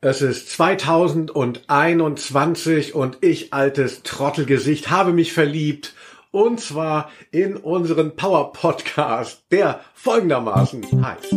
[0.00, 5.92] Es ist 2021 und ich, altes Trottelgesicht, habe mich verliebt.
[6.30, 11.34] Und zwar in unseren Power Podcast, der folgendermaßen heißt.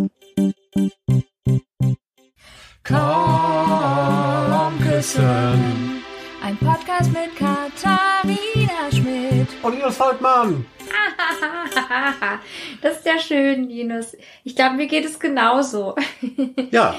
[2.83, 2.95] Komm
[4.87, 6.03] küssen.
[6.43, 9.47] Ein Podcast mit Katharina Schmidt.
[9.63, 10.67] Und Linus Volkmann.
[12.81, 14.15] das ist ja schön, Linus.
[14.43, 15.95] Ich glaube, mir geht es genauso.
[16.71, 16.95] ja,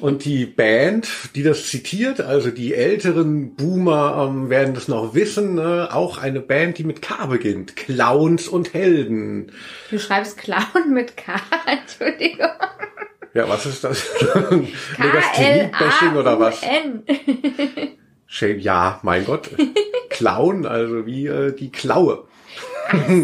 [0.00, 5.58] und die Band, die das zitiert, also die älteren Boomer ähm, werden das noch wissen,
[5.58, 7.76] äh, auch eine Band, die mit K beginnt.
[7.76, 9.52] Clowns und Helden.
[9.90, 11.34] Du schreibst Clown mit K,
[11.66, 12.48] Entschuldigung.
[13.34, 14.04] Ja, was ist das?
[14.98, 16.60] Megasthenie-Bashing oder was?
[18.58, 19.50] Ja, mein Gott.
[20.10, 22.26] Clown, also wie äh, die Klaue.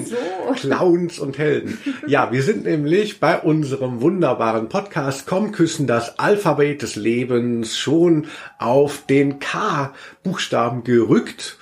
[0.05, 0.17] So.
[0.55, 1.79] Clowns und Helden.
[2.07, 8.27] Ja, wir sind nämlich bei unserem wunderbaren Podcast Komm küssen das Alphabet des Lebens schon
[8.59, 11.59] auf den K-Buchstaben gerückt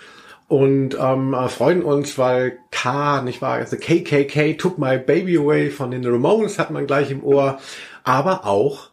[0.48, 5.90] und ähm, freuen uns, weil K, nicht wahr, also KKK Took My Baby Away von
[5.90, 7.58] den Ramones hat man gleich im Ohr,
[8.04, 8.90] aber auch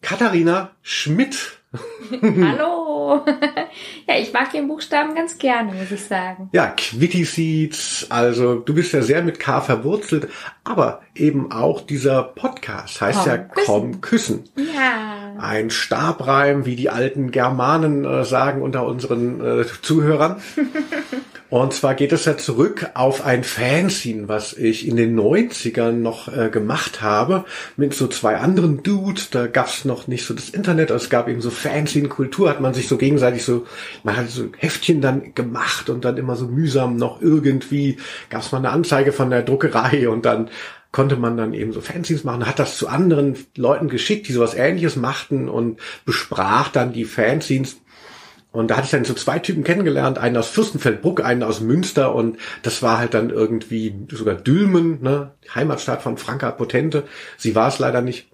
[0.00, 1.58] Katharina Schmidt
[2.22, 2.77] Hallo.
[4.06, 6.48] ja, ich mag den Buchstaben ganz gerne, muss ich sagen.
[6.52, 10.28] Ja, Quitty Seeds, also du bist ja sehr mit K verwurzelt,
[10.64, 13.66] aber eben auch dieser Podcast heißt Komm, ja küssen.
[13.66, 14.44] Komm küssen.
[14.56, 15.34] Ja.
[15.38, 20.42] Ein Stabreim, wie die alten Germanen äh, sagen unter unseren äh, Zuhörern.
[21.50, 26.28] Und zwar geht es ja zurück auf ein Fanzine, was ich in den 90ern noch
[26.28, 27.46] äh, gemacht habe,
[27.76, 29.30] mit so zwei anderen Dudes.
[29.30, 32.86] Da gab's noch nicht so das Internet, es gab eben so Fanzine-Kultur, hat man sich
[32.86, 33.66] so gegenseitig so,
[34.04, 37.96] man hat so Heftchen dann gemacht und dann immer so mühsam noch irgendwie,
[38.28, 40.50] gab's mal eine Anzeige von der Druckerei und dann
[40.92, 44.54] konnte man dann eben so Fanzines machen, hat das zu anderen Leuten geschickt, die sowas
[44.54, 47.78] ähnliches machten und besprach dann die Fanzines
[48.50, 52.14] und da hatte ich dann so zwei Typen kennengelernt, einen aus Fürstenfeldbruck, einen aus Münster
[52.14, 57.04] und das war halt dann irgendwie sogar Dülmen, ne, Heimatstadt von Franka Potente.
[57.36, 58.30] Sie war es leider nicht.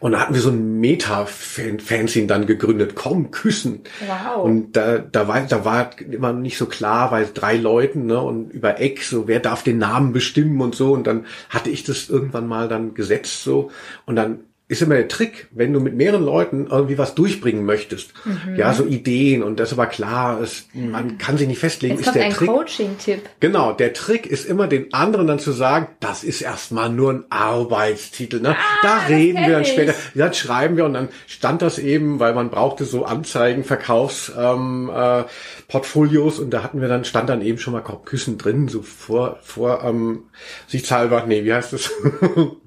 [0.00, 3.84] Und da hatten wir so ein Meta-Fanzine dann gegründet, komm, küssen.
[4.00, 4.44] Wow.
[4.44, 8.52] Und da, da war, da war immer nicht so klar, weil drei Leuten, ne, und
[8.52, 10.92] über Eck, so, wer darf den Namen bestimmen und so.
[10.92, 13.70] Und dann hatte ich das irgendwann mal dann gesetzt, so.
[14.04, 18.14] Und dann ist immer der Trick, wenn du mit mehreren Leuten irgendwie was durchbringen möchtest.
[18.24, 18.56] Mhm.
[18.56, 22.06] Ja, so Ideen und das ist aber klar, es, man kann sich nicht festlegen, Jetzt
[22.06, 22.48] ist der ein Trick.
[22.48, 23.20] Coaching-Tipp.
[23.40, 27.24] Genau, der Trick ist immer den anderen dann zu sagen, das ist erstmal nur ein
[27.28, 28.40] Arbeitstitel.
[28.40, 28.56] Ne?
[28.82, 32.18] da reden Ah, wir dann später, ja, dann schreiben wir und dann stand das eben,
[32.18, 35.24] weil man brauchte so Anzeigen, Verkaufs, ähm, äh,
[35.68, 39.38] Portfolios und da hatten wir dann, stand dann eben schon mal Küssen drin, so vor,
[39.42, 40.22] vor ähm,
[40.68, 41.90] sichthalber, nee, wie heißt das?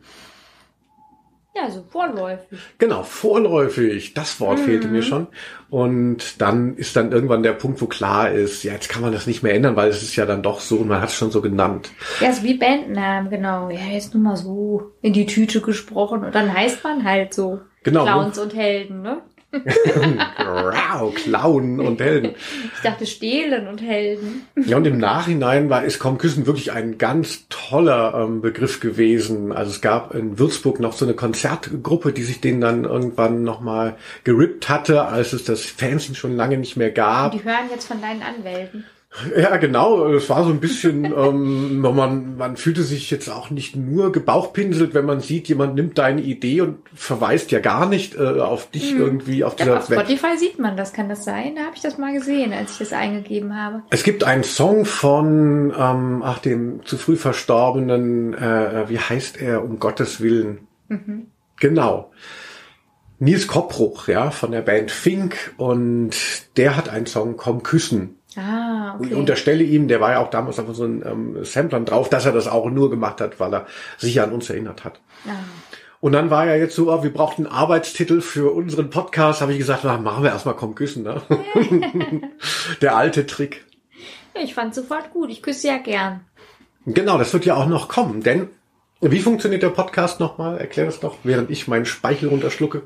[1.60, 2.60] Ja, so vorläufig.
[2.78, 4.14] Genau, vorläufig.
[4.14, 5.28] Das Wort fehlte mir schon.
[5.70, 9.28] Und dann ist dann irgendwann der Punkt, wo klar ist, ja, jetzt kann man das
[9.28, 11.32] nicht mehr ändern, weil es ist ja dann doch so und man hat es schon
[11.32, 11.90] so genannt.
[12.22, 13.70] Ja, ist wie Bandnamen, genau.
[13.70, 17.60] Ja, jetzt nur mal so in die Tüte gesprochen und dann heißt man halt so
[17.84, 18.04] Genau.
[18.04, 19.22] Clowns und Helden, ne?
[19.66, 22.36] Wow, Clown und Helden.
[22.76, 24.48] Ich dachte Stehlen und Helden.
[24.56, 29.52] Ja, und im Nachhinein war ist Komm Küssen wirklich ein ganz toller ähm, Begriff gewesen.
[29.52, 33.96] Also es gab in Würzburg noch so eine Konzertgruppe, die sich den dann irgendwann nochmal
[34.24, 37.32] gerippt hatte, als es das Fanzine schon lange nicht mehr gab.
[37.32, 38.86] Die hören jetzt von deinen Anwälten.
[39.36, 40.14] Ja, genau.
[40.14, 44.94] Es war so ein bisschen, ähm, man, man fühlte sich jetzt auch nicht nur gebauchpinselt,
[44.94, 48.94] wenn man sieht, jemand nimmt deine Idee und verweist ja gar nicht äh, auf dich
[48.94, 50.94] irgendwie auf dieser auf Spotify sieht man das.
[50.94, 51.56] Kann das sein?
[51.56, 53.84] Da habe ich das mal gesehen, als ich das eingegeben habe.
[53.90, 59.64] Es gibt einen Song von, ähm, ach, dem zu früh verstorbenen, äh, wie heißt er,
[59.64, 60.68] um Gottes Willen?
[61.60, 62.12] Genau.
[63.20, 66.12] Nils Koppruch, ja, von der Band Fink und
[66.56, 68.18] der hat einen Song Komm küssen.
[68.38, 69.16] Ah, Ich okay.
[69.16, 72.48] unterstelle ihm, der war ja auch damals auf einem ähm, Samplern drauf, dass er das
[72.48, 73.66] auch nur gemacht hat, weil er
[73.98, 75.00] sich an uns erinnert hat.
[75.26, 75.32] Ah.
[76.00, 79.52] Und dann war ja jetzt so, oh, wir brauchten einen Arbeitstitel für unseren Podcast, habe
[79.54, 81.22] ich gesagt, na, machen wir erstmal Komm küssen, ne?
[82.82, 83.66] der alte Trick.
[84.44, 85.32] Ich fand sofort gut.
[85.32, 86.22] Ich küsse ja gern.
[86.86, 88.50] Genau, das wird ja auch noch kommen, denn
[89.02, 90.58] wie funktioniert der Podcast nochmal?
[90.58, 92.84] Erklär das doch, während ich meinen Speichel runterschlucke.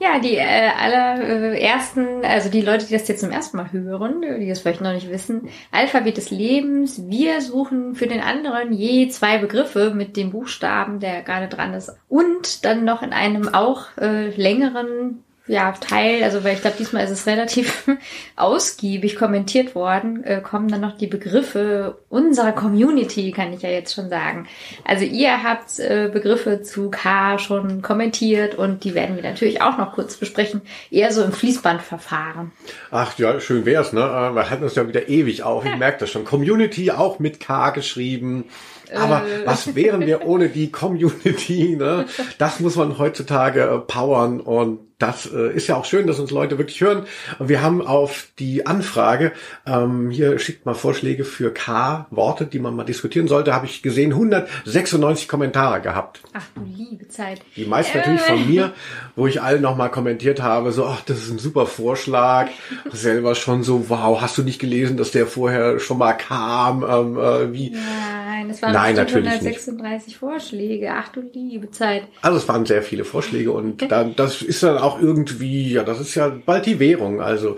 [0.00, 4.48] Ja, die äh, allerersten, also die Leute, die das jetzt zum ersten Mal hören, die
[4.48, 7.08] das vielleicht noch nicht wissen, Alphabet des Lebens.
[7.08, 11.96] Wir suchen für den anderen je zwei Begriffe mit dem Buchstaben, der gerade dran ist.
[12.08, 17.04] Und dann noch in einem auch äh, längeren ja, Teil, also weil ich glaube, diesmal
[17.04, 17.86] ist es relativ
[18.36, 23.94] ausgiebig kommentiert worden, äh, kommen dann noch die Begriffe unserer Community, kann ich ja jetzt
[23.94, 24.48] schon sagen.
[24.86, 29.76] Also ihr habt äh, Begriffe zu K schon kommentiert und die werden wir natürlich auch
[29.76, 32.52] noch kurz besprechen, eher so im Fließbandverfahren.
[32.90, 34.00] Ach ja, schön wär's, ne?
[34.00, 36.24] Äh, wir halten uns ja wieder ewig auf, ich merke das schon.
[36.24, 38.46] Community auch mit K geschrieben.
[38.94, 39.46] Aber äh.
[39.46, 41.76] was wären wir ohne die Community?
[41.76, 42.06] Ne?
[42.38, 46.58] Das muss man heutzutage powern und das äh, ist ja auch schön, dass uns Leute
[46.58, 47.04] wirklich hören.
[47.38, 49.32] Und wir haben auf die Anfrage,
[49.66, 54.12] ähm, hier schickt mal Vorschläge für K-Worte, die man mal diskutieren sollte, habe ich gesehen,
[54.12, 56.20] 196 Kommentare gehabt.
[56.32, 57.40] Ach du liebe Zeit.
[57.56, 58.72] Die meist natürlich von mir,
[59.16, 62.48] wo ich allen nochmal kommentiert habe, so, ach, das ist ein super Vorschlag.
[62.92, 66.82] Selber schon so, wow, hast du nicht gelesen, dass der vorher schon mal kam?
[66.82, 67.70] Ähm, äh, wie?
[67.70, 70.16] Nein, es waren Nein, natürlich 136 nicht.
[70.18, 70.92] Vorschläge.
[70.94, 72.04] Ach du liebe Zeit.
[72.22, 76.00] Also es waren sehr viele Vorschläge und dann, das ist dann auch irgendwie, ja, das
[76.00, 77.20] ist ja bald die Währung.
[77.20, 77.56] Also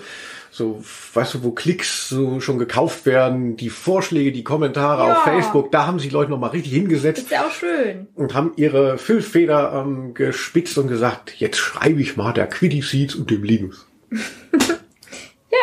[0.50, 0.82] so,
[1.12, 5.12] weißt du, wo Klicks so schon gekauft werden, die Vorschläge, die Kommentare ja.
[5.12, 7.24] auf Facebook, da haben sich Leute nochmal richtig hingesetzt.
[7.24, 8.06] Ist ja auch schön.
[8.14, 13.14] Und haben ihre Füllfeder ähm, gespitzt und gesagt, jetzt schreibe ich mal der Quiddy Seeds
[13.14, 13.86] und dem Linus.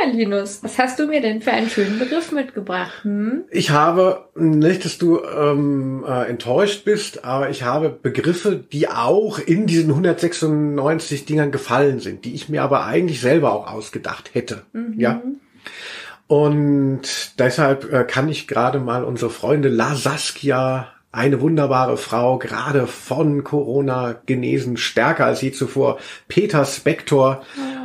[0.01, 3.03] Ja, Linus, was hast du mir denn für einen schönen Begriff mitgebracht?
[3.03, 3.43] Hm?
[3.51, 9.39] Ich habe, nicht, dass du ähm, äh, enttäuscht bist, aber ich habe Begriffe, die auch
[9.39, 14.63] in diesen 196 Dingern gefallen sind, die ich mir aber eigentlich selber auch ausgedacht hätte.
[14.73, 14.99] Mhm.
[14.99, 15.21] Ja.
[16.27, 22.87] Und deshalb äh, kann ich gerade mal unsere Freunde La Saskia eine wunderbare Frau, gerade
[22.87, 25.99] von Corona genesen, stärker als je zuvor.
[26.27, 27.82] Peter Spector, oh.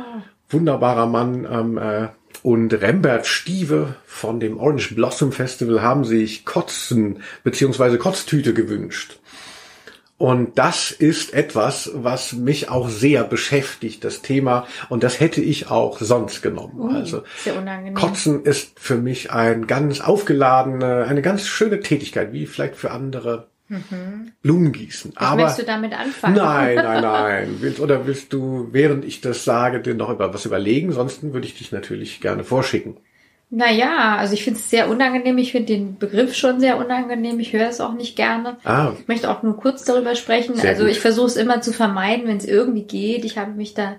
[0.49, 2.07] Wunderbarer Mann, ähm, äh,
[2.41, 9.19] und Rembert Stieve von dem Orange Blossom Festival haben sich Kotzen beziehungsweise Kotztüte gewünscht.
[10.17, 14.67] Und das ist etwas, was mich auch sehr beschäftigt, das Thema.
[14.89, 16.77] Und das hätte ich auch sonst genommen.
[16.77, 17.23] Uh, also
[17.93, 23.48] Kotzen ist für mich ein ganz aufgeladene, eine ganz schöne Tätigkeit, wie vielleicht für andere
[23.69, 24.31] Mhm.
[24.41, 25.13] Blumen gießen.
[25.15, 26.35] Was Aber willst du damit anfangen?
[26.35, 27.57] Nein, nein, nein.
[27.59, 30.91] Willst, oder willst du, während ich das sage, dir noch über was überlegen?
[30.91, 32.97] Sonst würde ich dich natürlich gerne vorschicken.
[33.51, 35.37] Naja, also ich finde es sehr unangenehm.
[35.39, 37.39] Ich finde den Begriff schon sehr unangenehm.
[37.39, 38.57] Ich höre es auch nicht gerne.
[38.63, 38.91] Ah.
[38.99, 40.55] Ich möchte auch nur kurz darüber sprechen.
[40.55, 40.91] Sehr also gut.
[40.91, 43.25] ich versuche es immer zu vermeiden, wenn es irgendwie geht.
[43.25, 43.95] Ich habe mich da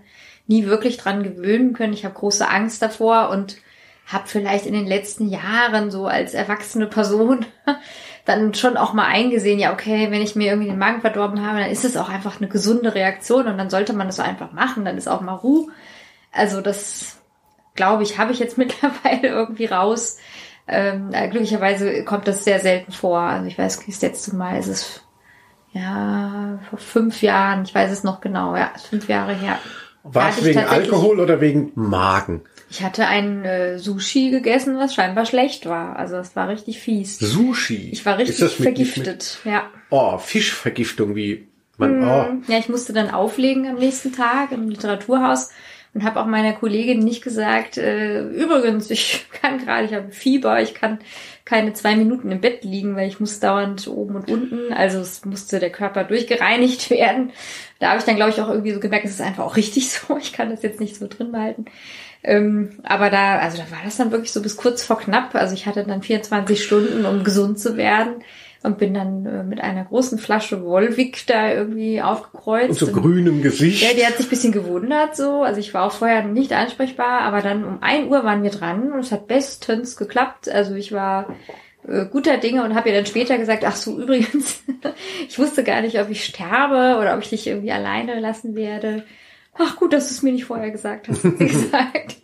[0.47, 1.93] nie wirklich dran gewöhnen können.
[1.93, 3.57] Ich habe große Angst davor und
[4.07, 7.47] habe vielleicht in den letzten Jahren so als erwachsene Person
[8.31, 11.61] dann schon auch mal eingesehen, ja, okay, wenn ich mir irgendwie den Magen verdorben habe,
[11.61, 14.85] dann ist es auch einfach eine gesunde Reaktion und dann sollte man das einfach machen,
[14.85, 15.69] dann ist auch mal Ruhe.
[16.33, 17.19] Also das,
[17.75, 20.19] glaube ich, habe ich jetzt mittlerweile irgendwie raus.
[20.69, 23.19] Ähm, äh, glücklicherweise kommt das sehr selten vor.
[23.21, 25.03] Also ich weiß, das letzte Mal ist es
[25.73, 29.59] ja vor fünf Jahren, ich weiß es noch genau, ja, fünf Jahre her.
[30.03, 32.43] War es wegen Alkohol oder wegen Magen?
[32.71, 35.97] Ich hatte ein äh, Sushi gegessen, was scheinbar schlecht war.
[35.97, 37.19] Also es war richtig fies.
[37.19, 37.91] Sushi?
[37.93, 39.71] Ich war richtig mit, vergiftet, mit, ja.
[39.91, 42.53] Oh, Fischvergiftung, wie man, hm, oh.
[42.53, 45.51] Ja, ich musste dann auflegen am nächsten Tag im Literaturhaus
[45.93, 50.61] und habe auch meiner Kollegin nicht gesagt, äh, übrigens, ich kann gerade, ich habe Fieber,
[50.63, 51.01] ich kann
[51.45, 55.25] keine zwei Minuten im Bett liegen, weil ich muss dauernd oben und unten, also es
[55.25, 57.33] musste der Körper durchgereinigt werden.
[57.81, 59.91] Da habe ich dann, glaube ich, auch irgendwie so gemerkt, es ist einfach auch richtig
[59.93, 61.65] so, ich kann das jetzt nicht so drin behalten.
[62.23, 65.35] Ähm, aber da, also da war das dann wirklich so bis kurz vor knapp.
[65.35, 68.23] Also ich hatte dann 24 Stunden, um gesund zu werden
[68.63, 72.69] und bin dann äh, mit einer großen Flasche Wolvik da irgendwie aufgekreuzt.
[72.69, 73.83] Und so und, grünem Gesicht.
[73.83, 75.43] Ja, die hat sich ein bisschen gewundert so.
[75.43, 78.93] Also ich war auch vorher nicht ansprechbar, aber dann um ein Uhr waren wir dran
[78.93, 80.49] und es hat bestens geklappt.
[80.49, 81.35] Also ich war
[81.89, 84.63] äh, guter Dinge und habe ihr dann später gesagt, ach so, übrigens,
[85.29, 89.05] ich wusste gar nicht, ob ich sterbe oder ob ich dich irgendwie alleine lassen werde.
[89.55, 92.17] Ach gut, dass du es mir nicht vorher gesagt hast, hat sie gesagt.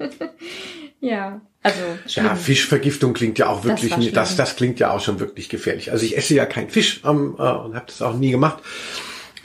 [1.01, 1.81] Ja, also.
[2.07, 2.27] Schlimm.
[2.27, 5.93] Ja, Fischvergiftung klingt ja auch wirklich, das, das, das klingt ja auch schon wirklich gefährlich.
[5.93, 8.63] Also ich esse ja kein Fisch ähm, äh, und habe das auch nie gemacht.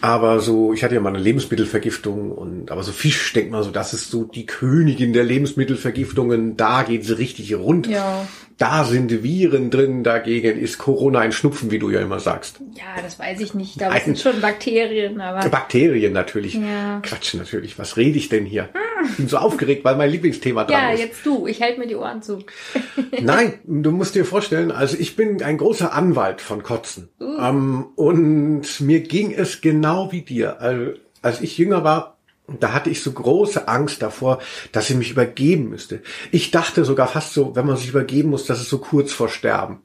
[0.03, 3.69] Aber so, ich hatte ja mal eine Lebensmittelvergiftung und aber so Fisch denkt man so,
[3.69, 6.57] das ist so die Königin der Lebensmittelvergiftungen.
[6.57, 7.85] Da geht sie richtig rund.
[7.85, 8.27] Ja
[8.61, 12.59] da sind Viren drin, dagegen ist Corona ein Schnupfen, wie du ja immer sagst.
[12.75, 13.81] Ja, das weiß ich nicht.
[13.81, 15.49] Da sind schon Bakterien, aber.
[15.49, 16.53] Bakterien natürlich.
[16.53, 16.99] Ja.
[17.01, 17.79] Quatsch natürlich.
[17.79, 18.69] Was rede ich denn hier?
[19.09, 20.99] Ich bin so aufgeregt, weil mein Lieblingsthema dran ja, ist.
[20.99, 21.47] Ja, jetzt du.
[21.47, 22.43] Ich halte mir die Ohren zu.
[23.19, 27.09] Nein, du musst dir vorstellen, also ich bin ein großer Anwalt von Kotzen.
[27.19, 27.39] Uh.
[27.39, 30.61] Ähm, und mir ging es genau wie dir.
[30.61, 30.91] Also,
[31.23, 32.10] als ich jünger war,
[32.59, 34.39] da hatte ich so große Angst davor,
[34.71, 36.01] dass ich mich übergeben müsste.
[36.31, 39.29] Ich dachte sogar fast so, wenn man sich übergeben muss, dass es so kurz vor
[39.29, 39.81] Sterben.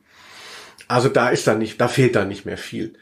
[0.89, 2.95] Also da ist da nicht, da fehlt da nicht mehr viel.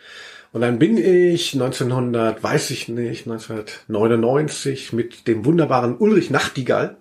[0.52, 6.96] Und dann bin ich 1900, weiß ich nicht, 1999 mit dem wunderbaren Ulrich Nachtigall,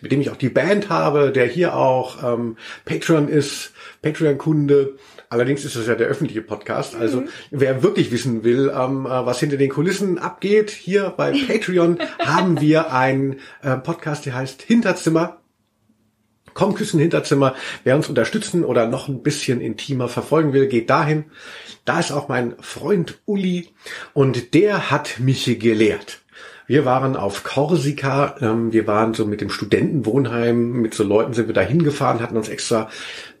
[0.00, 4.96] mit dem ich auch die Band habe, der hier auch ähm, Patreon ist, Patreon-Kunde.
[5.30, 6.94] Allerdings ist es ja der öffentliche Podcast.
[6.94, 7.28] Also mhm.
[7.50, 12.60] wer wirklich wissen will, ähm, äh, was hinter den Kulissen abgeht, hier bei Patreon haben
[12.60, 15.40] wir einen äh, Podcast, der heißt Hinterzimmer.
[16.54, 17.54] Komm, küssen Hinterzimmer.
[17.84, 21.26] Wer uns unterstützen oder noch ein bisschen intimer verfolgen will, geht dahin.
[21.84, 23.68] Da ist auch mein Freund Uli
[24.12, 26.22] und der hat mich gelehrt.
[26.66, 31.46] Wir waren auf Korsika, ähm, wir waren so mit dem Studentenwohnheim, mit so Leuten sind
[31.46, 32.90] wir da hingefahren, hatten uns extra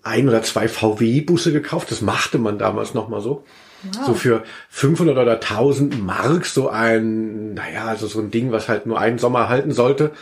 [0.08, 1.90] ein oder zwei VW-Busse gekauft.
[1.90, 3.44] Das machte man damals noch mal so.
[3.82, 4.06] Wow.
[4.06, 8.86] So für 500 oder 1000 Mark so ein, naja, also so ein Ding, was halt
[8.86, 10.12] nur einen Sommer halten sollte.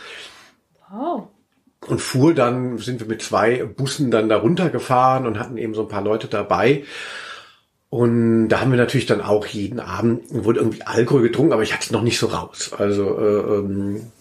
[0.91, 1.29] Wow.
[1.87, 5.83] Und fuhr dann, sind wir mit zwei Bussen dann da runtergefahren und hatten eben so
[5.83, 6.83] ein paar Leute dabei.
[7.89, 11.73] Und da haben wir natürlich dann auch jeden Abend, wurde irgendwie Alkohol getrunken, aber ich
[11.73, 12.71] hatte es noch nicht so raus.
[12.77, 14.11] Also äh, ähm,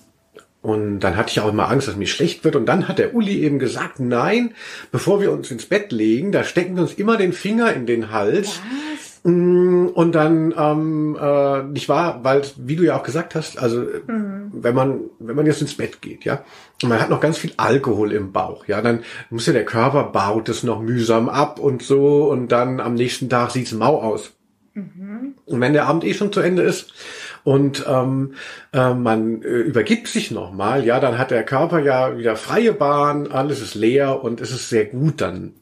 [0.63, 2.57] und dann hatte ich auch immer Angst, dass mir schlecht wird.
[2.57, 4.55] Und dann hat der Uli eben gesagt, nein,
[4.91, 8.11] bevor wir uns ins Bett legen, da stecken wir uns immer den Finger in den
[8.11, 8.49] Hals.
[8.49, 9.33] Was?
[9.33, 13.81] Mm, und dann, ähm, äh, nicht wahr, weil, wie du ja auch gesagt hast, also
[14.07, 14.53] mhm.
[14.53, 16.45] wenn man, wenn man jetzt ins Bett geht, ja,
[16.81, 20.05] und man hat noch ganz viel Alkohol im Bauch, ja, dann muss ja der Körper
[20.05, 24.33] baut es noch mühsam ab und so und dann am nächsten Tag sieht's mau aus.
[24.75, 25.35] Mhm.
[25.45, 26.93] Und wenn der Abend eh schon zu Ende ist,
[27.47, 28.35] und ähm,
[28.73, 33.29] äh, man äh, übergibt sich nochmal, ja, dann hat der Körper ja wieder freie Bahn,
[33.29, 35.53] alles ist leer und es ist sehr gut dann.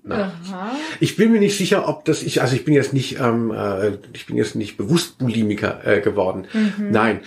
[1.00, 3.99] Ich bin mir nicht sicher, ob das ich, also ich bin jetzt nicht, ähm, äh,
[4.14, 6.47] ich bin jetzt nicht bewusst Bulimiker äh, geworden.
[6.55, 6.91] Mhm.
[6.91, 7.21] Nein.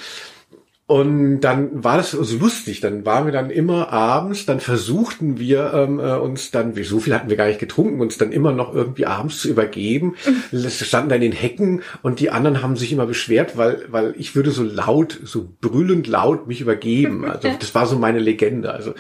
[0.87, 2.79] Und dann war das so lustig.
[2.79, 7.13] Dann waren wir dann immer abends, dann versuchten wir ähm, äh, uns dann, so viel
[7.13, 10.15] hatten wir gar nicht getrunken, uns dann immer noch irgendwie abends zu übergeben.
[10.53, 14.15] Das standen dann in den Hecken und die anderen haben sich immer beschwert, weil, weil
[14.17, 17.25] ich würde so laut, so brüllend laut mich übergeben.
[17.37, 18.71] Also das war so meine Legende.
[18.73, 18.93] Also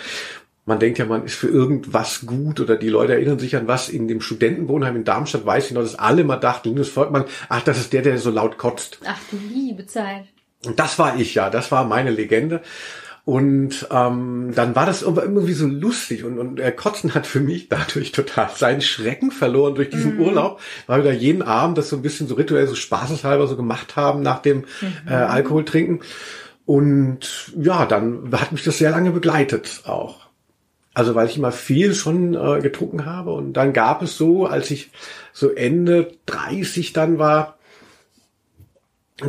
[0.65, 3.87] man denkt ja, man ist für irgendwas gut oder die Leute erinnern sich an was
[3.87, 7.61] in dem Studentenwohnheim in Darmstadt, weiß ich noch, dass alle mal dachten, Linus Volkmann, ach,
[7.61, 8.99] das ist der, der so laut kotzt.
[9.05, 10.25] Ach du liebe Zeit.
[10.67, 12.61] Und das war ich ja, das war meine Legende.
[13.27, 17.67] Und ähm, dann war das irgendwie so lustig und, und äh, Kotzen hat für mich
[17.67, 20.21] dadurch total seinen Schrecken verloren durch diesen mhm.
[20.21, 23.57] Urlaub, weil wir da jeden Abend das so ein bisschen so rituell, so spaßeshalber so
[23.57, 25.09] gemacht haben nach dem mhm.
[25.09, 25.99] äh, Alkohol trinken.
[26.65, 30.27] Und ja, dann hat mich das sehr lange begleitet auch.
[30.93, 34.71] Also weil ich immer viel schon äh, getrunken habe und dann gab es so, als
[34.71, 34.89] ich
[35.33, 37.56] so Ende 30 dann war,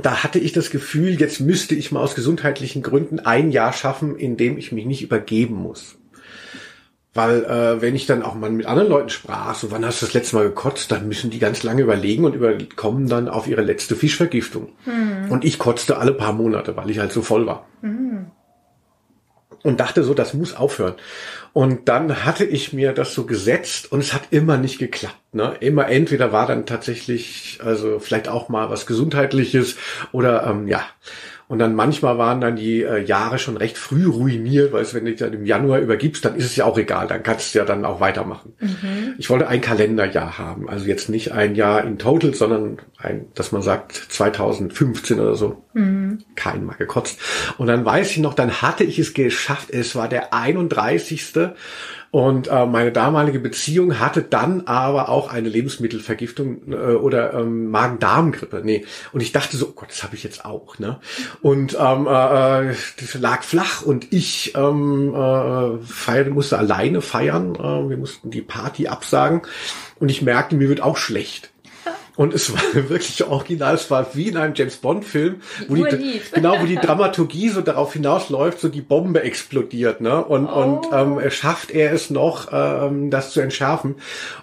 [0.02, 4.16] da hatte ich das Gefühl, jetzt müsste ich mal aus gesundheitlichen Gründen ein Jahr schaffen,
[4.16, 5.96] in dem ich mich nicht übergeben muss.
[7.14, 10.06] Weil äh, wenn ich dann auch mal mit anderen Leuten sprach, so wann hast du
[10.06, 13.48] das letzte Mal gekotzt, dann müssen die ganz lange überlegen und über kommen dann auf
[13.48, 14.68] ihre letzte Fischvergiftung.
[14.84, 15.30] Hm.
[15.30, 17.66] Und ich kotzte alle paar Monate, weil ich halt so voll war.
[17.80, 18.26] Hm
[19.62, 20.94] und dachte so, das muss aufhören.
[21.52, 25.34] Und dann hatte ich mir das so gesetzt und es hat immer nicht geklappt.
[25.34, 25.56] Ne?
[25.60, 29.76] Immer entweder war dann tatsächlich, also vielleicht auch mal was Gesundheitliches
[30.12, 30.84] oder ähm, ja,
[31.48, 35.06] und dann manchmal waren dann die äh, Jahre schon recht früh ruiniert, weil es, wenn
[35.06, 37.58] du dich dann im Januar übergibst, dann ist es ja auch egal, dann kannst du
[37.58, 38.52] ja dann auch weitermachen.
[38.60, 39.14] Mhm.
[39.16, 43.50] Ich wollte ein Kalenderjahr haben, also jetzt nicht ein Jahr in total, sondern ein, dass
[43.50, 45.64] man sagt 2015 oder so.
[45.72, 46.18] Mhm.
[46.36, 47.18] Kein Mal gekotzt.
[47.56, 51.32] Und dann weiß ich noch, dann hatte ich es geschafft, es war der 31.
[52.10, 58.62] Und äh, meine damalige Beziehung hatte dann aber auch eine Lebensmittelvergiftung äh, oder ähm, Magen-Darm-Grippe.
[58.64, 58.86] Nee.
[59.12, 60.78] Und ich dachte so, oh Gott, das habe ich jetzt auch.
[60.78, 61.00] Ne?
[61.42, 67.54] Und ähm, äh, das lag flach und ich ähm, äh, feierte, musste alleine feiern.
[67.56, 69.42] Äh, wir mussten die Party absagen.
[69.98, 71.50] Und ich merkte, mir wird auch schlecht.
[72.18, 72.60] Und es war
[72.90, 75.36] wirklich original, es war wie in einem James Bond Film,
[75.68, 80.24] wo die, genau, wo die Dramaturgie so darauf hinausläuft, so die Bombe explodiert, ne?
[80.24, 80.80] Und, oh.
[80.82, 83.94] und ähm, schafft er es noch, ähm, das zu entschärfen.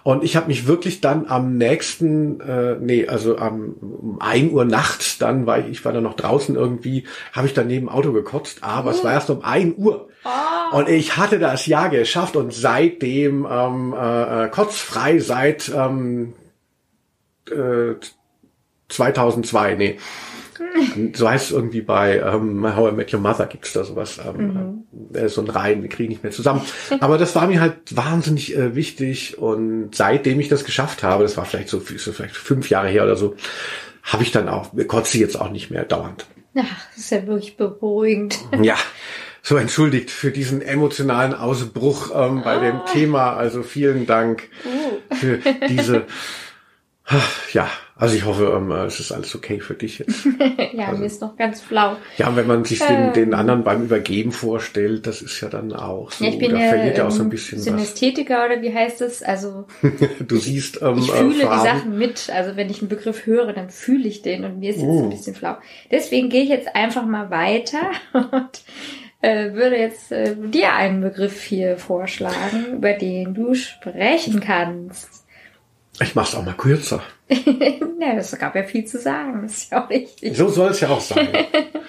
[0.03, 4.63] Und ich habe mich wirklich dann am nächsten, äh, nee, also am um ein Uhr
[4.63, 7.03] nachts, dann war ich, ich war dann noch draußen irgendwie,
[7.33, 8.93] habe ich dann neben dem Auto gekotzt, aber oh.
[8.93, 10.07] es war erst um ein Uhr.
[10.23, 10.77] Oh.
[10.77, 16.35] Und ich hatte das Jahr geschafft und seitdem ähm, äh, äh kotzfrei seit ähm,
[17.51, 17.95] äh,
[18.89, 19.97] 2002, nee.
[21.13, 24.19] So heißt es irgendwie bei ähm, How I Met Your Mother gibt's da sowas.
[24.25, 25.15] Ähm, mhm.
[25.15, 26.61] äh, so ein Reihen, wir kriegen nicht mehr zusammen.
[26.99, 31.35] Aber das war mir halt wahnsinnig äh, wichtig und seitdem ich das geschafft habe, das
[31.35, 33.35] war vielleicht so, so vielleicht fünf Jahre her oder so,
[34.03, 36.25] habe ich dann auch, kotze jetzt auch nicht mehr dauernd.
[36.57, 36.63] Ach,
[36.95, 38.39] das ist ja wirklich beruhigend.
[38.61, 38.75] Ja.
[39.41, 42.59] So entschuldigt für diesen emotionalen Ausbruch ähm, bei ah.
[42.59, 43.35] dem Thema.
[43.35, 45.15] Also vielen Dank uh.
[45.15, 46.05] für diese
[47.53, 50.25] ja, Also ich hoffe, ähm, es ist alles okay für dich jetzt.
[50.73, 51.95] ja, also, mir ist noch ganz flau.
[52.17, 55.71] Ja, wenn man sich den, ähm, den anderen beim Übergeben vorstellt, das ist ja dann
[55.71, 56.25] auch so.
[56.25, 58.45] Ja, ich bin da ja, verliert ja auch so ein bisschen Synästhetiker was.
[58.47, 59.21] oder wie heißt es?
[59.21, 59.65] Also
[60.27, 62.29] du siehst, ähm, ich fühle äh, die Sachen mit.
[62.29, 65.03] Also wenn ich einen Begriff höre, dann fühle ich den und mir ist jetzt oh.
[65.03, 65.57] ein bisschen flau.
[65.91, 68.63] Deswegen gehe ich jetzt einfach mal weiter und
[69.21, 75.24] äh, würde jetzt äh, dir einen Begriff hier vorschlagen, über den du sprechen kannst.
[76.01, 77.01] Ich mach's auch mal kürzer.
[77.29, 80.35] ja, es gab ja viel zu sagen, das ist ja auch richtig.
[80.35, 81.29] So soll es ja auch sein.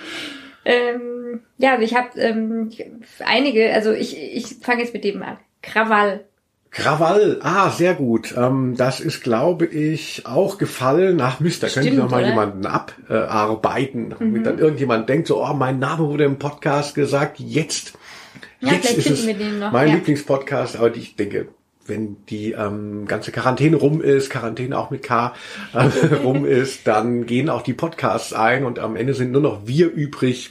[0.64, 2.70] ähm, ja, also ich habe ähm,
[3.24, 5.38] einige, also ich, ich fange jetzt mit dem an.
[5.62, 6.24] Krawall.
[6.70, 8.34] Krawall, ah, sehr gut.
[8.36, 11.20] Ähm, das ist, glaube ich, auch gefallen.
[11.20, 12.28] Ach Mist, da könnte ich noch mal oder?
[12.28, 14.14] jemanden abarbeiten, mhm.
[14.18, 17.94] damit dann irgendjemand denkt, so, oh, mein Name wurde im Podcast gesagt, jetzt.
[18.60, 19.94] Ja, jetzt ist es mein ja.
[19.94, 21.48] Lieblingspodcast, aber ich denke,
[21.88, 25.34] wenn die ähm, ganze Quarantäne rum ist, Quarantäne auch mit K
[25.74, 29.66] äh, rum ist, dann gehen auch die Podcasts ein und am Ende sind nur noch
[29.66, 30.50] wir übrig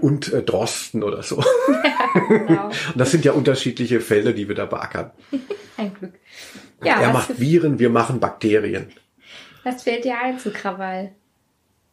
[0.00, 1.42] und äh, Drosten oder so.
[2.14, 2.66] Ja, genau.
[2.66, 5.12] und das sind ja unterschiedliche Felder, die wir da beackern.
[5.76, 6.12] Ein Glück.
[6.84, 8.92] Ja, er macht Viren, wir machen Bakterien.
[9.64, 11.12] Was fällt dir ein zu Krawall?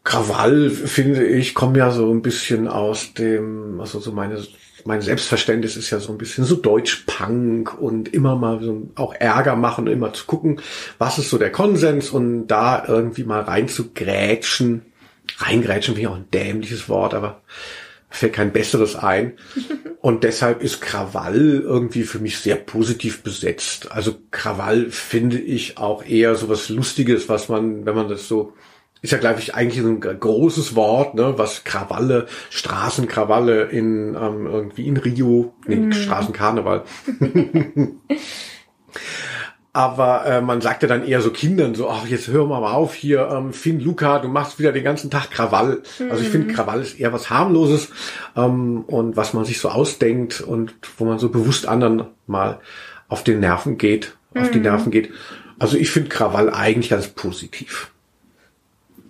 [0.04, 4.44] Krawall, finde ich, kommt ja so ein bisschen aus dem, also so meine
[4.90, 9.56] mein Selbstverständnis ist ja so ein bisschen so Deutsch-Punk und immer mal so auch Ärger
[9.56, 10.62] machen und immer zu gucken,
[10.98, 14.82] was ist so der Konsens und da irgendwie mal rein zu grätschen.
[15.38, 17.44] Reingrätschen finde ich auch ein dämliches Wort, aber
[18.10, 19.34] fällt kein besseres ein.
[20.02, 23.92] Und deshalb ist Krawall irgendwie für mich sehr positiv besetzt.
[23.92, 28.54] Also Krawall finde ich auch eher so was Lustiges, was man, wenn man das so
[29.02, 34.88] ist ja, glaube ich, eigentlich ein großes Wort, ne, was Krawalle, Straßenkrawalle in ähm, irgendwie
[34.88, 35.94] in Rio, nee, mm.
[35.94, 36.84] Straßenkarneval.
[39.72, 43.30] Aber äh, man sagte dann eher so Kindern so, ach, jetzt hör mal auf hier,
[43.32, 45.84] ähm, Finn, Luca, du machst wieder den ganzen Tag Krawall.
[46.00, 46.12] Mhm.
[46.12, 46.56] Also ich finde, mm.
[46.56, 47.90] Krawall ist eher was harmloses
[48.36, 52.60] ähm, und was man sich so ausdenkt und wo man so bewusst anderen mal
[53.08, 54.64] auf den Nerven geht, auf die mm.
[54.64, 55.12] Nerven geht.
[55.60, 57.92] Also ich finde Krawall eigentlich ganz positiv.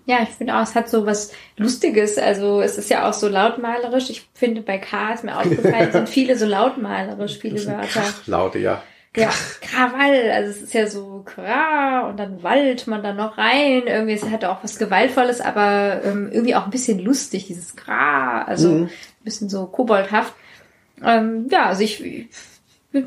[0.09, 2.17] Ja, ich finde auch, es hat so was Lustiges.
[2.17, 4.09] Also es ist ja auch so lautmalerisch.
[4.09, 8.01] Ich finde, bei K ist mir aufgefallen, sind viele so lautmalerisch, viele Wörter.
[8.25, 8.81] Laute, ja.
[9.15, 9.29] Ja,
[9.61, 13.83] Krawall, also es ist ja so Kra und dann wallt man da noch rein.
[13.85, 18.41] Irgendwie es hat auch was Gewaltvolles, aber ähm, irgendwie auch ein bisschen lustig, dieses Kra,
[18.41, 18.83] also mhm.
[18.85, 20.33] ein bisschen so koboldhaft.
[21.05, 22.27] Ähm, ja, also ich, ich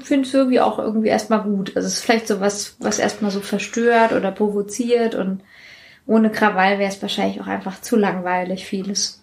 [0.04, 1.72] finde es irgendwie auch irgendwie erstmal gut.
[1.74, 5.40] Also es ist vielleicht so was, was erstmal so verstört oder provoziert und
[6.06, 9.22] ohne Krawall wäre es wahrscheinlich auch einfach zu langweilig, vieles.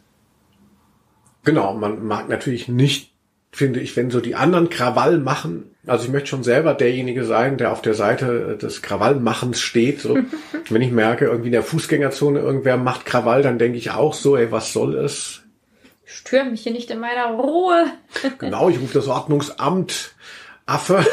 [1.43, 3.11] Genau, man mag natürlich nicht,
[3.51, 5.75] finde ich, wenn so die anderen Krawall machen.
[5.87, 10.01] Also ich möchte schon selber derjenige sein, der auf der Seite des Krawallmachens steht.
[10.01, 10.17] So.
[10.69, 14.37] wenn ich merke, irgendwie in der Fußgängerzone irgendwer macht Krawall, dann denke ich auch so,
[14.37, 15.41] ey, was soll es?
[16.05, 17.85] Stör mich hier nicht in meiner Ruhe.
[18.39, 20.13] genau, ich rufe das Ordnungsamt
[20.69, 21.05] Affe.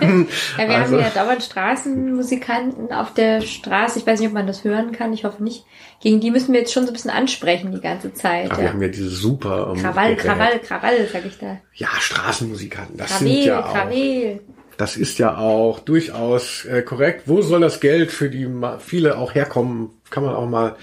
[0.00, 0.08] ja,
[0.68, 0.96] wir also.
[0.96, 3.98] haben ja dauernd Straßenmusikanten auf der Straße.
[3.98, 5.12] Ich weiß nicht, ob man das hören kann.
[5.12, 5.64] Ich hoffe nicht.
[6.00, 8.50] Gegen die müssen wir jetzt schon so ein bisschen ansprechen die ganze Zeit.
[8.50, 8.62] Aber ja.
[8.62, 11.58] wir haben ja diese super um, Krawall, Krawall, Krawall, sag ich da.
[11.74, 12.96] Ja, Straßenmusikanten.
[12.96, 13.72] Das Krawel, sind ja auch.
[13.72, 14.40] Krawel.
[14.76, 17.24] Das ist ja auch durchaus äh, korrekt.
[17.26, 19.90] Wo soll das Geld für die viele auch herkommen?
[20.10, 20.76] Kann man auch mal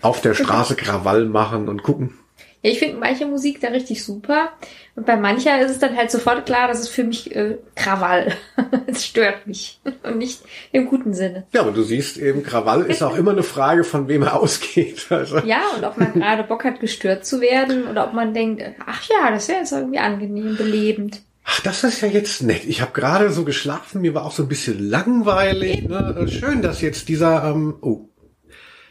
[0.00, 2.18] auf der Straße Krawall machen und gucken.
[2.64, 4.52] Ja, ich finde manche Musik da richtig super.
[4.96, 8.32] Und bei mancher ist es dann halt sofort klar, dass es für mich äh, Krawall.
[8.86, 9.80] es stört mich.
[10.02, 10.40] Und nicht
[10.72, 11.44] im guten Sinne.
[11.52, 15.04] Ja, aber du siehst eben, Krawall ist auch immer eine Frage, von wem er ausgeht.
[15.10, 15.40] Also.
[15.40, 19.02] Ja, und ob man gerade Bock hat, gestört zu werden oder ob man denkt, ach
[19.10, 21.20] ja, das wäre jetzt irgendwie angenehm, belebend.
[21.44, 22.64] Ach, das ist ja jetzt nett.
[22.64, 25.86] Ich habe gerade so geschlafen, mir war auch so ein bisschen langweilig.
[25.86, 26.16] Ne?
[26.18, 27.44] Äh, schön, dass jetzt dieser...
[27.44, 28.08] Ähm, oh,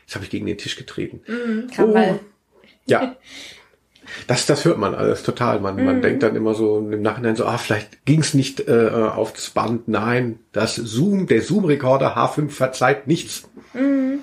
[0.06, 1.22] jetzt habe ich gegen den Tisch getreten.
[1.28, 2.20] Mm, Krawall.
[2.22, 2.34] Oh,
[2.86, 3.16] ja.
[4.28, 5.60] Das, das hört man alles total.
[5.60, 5.86] Man, mhm.
[5.86, 9.88] man denkt dann immer so im Nachhinein so, ah, vielleicht ging's nicht äh, aufs Band.
[9.88, 13.44] Nein, das Zoom, der Zoom-Rekorder H5 verzeiht nichts.
[13.74, 14.20] Mhm.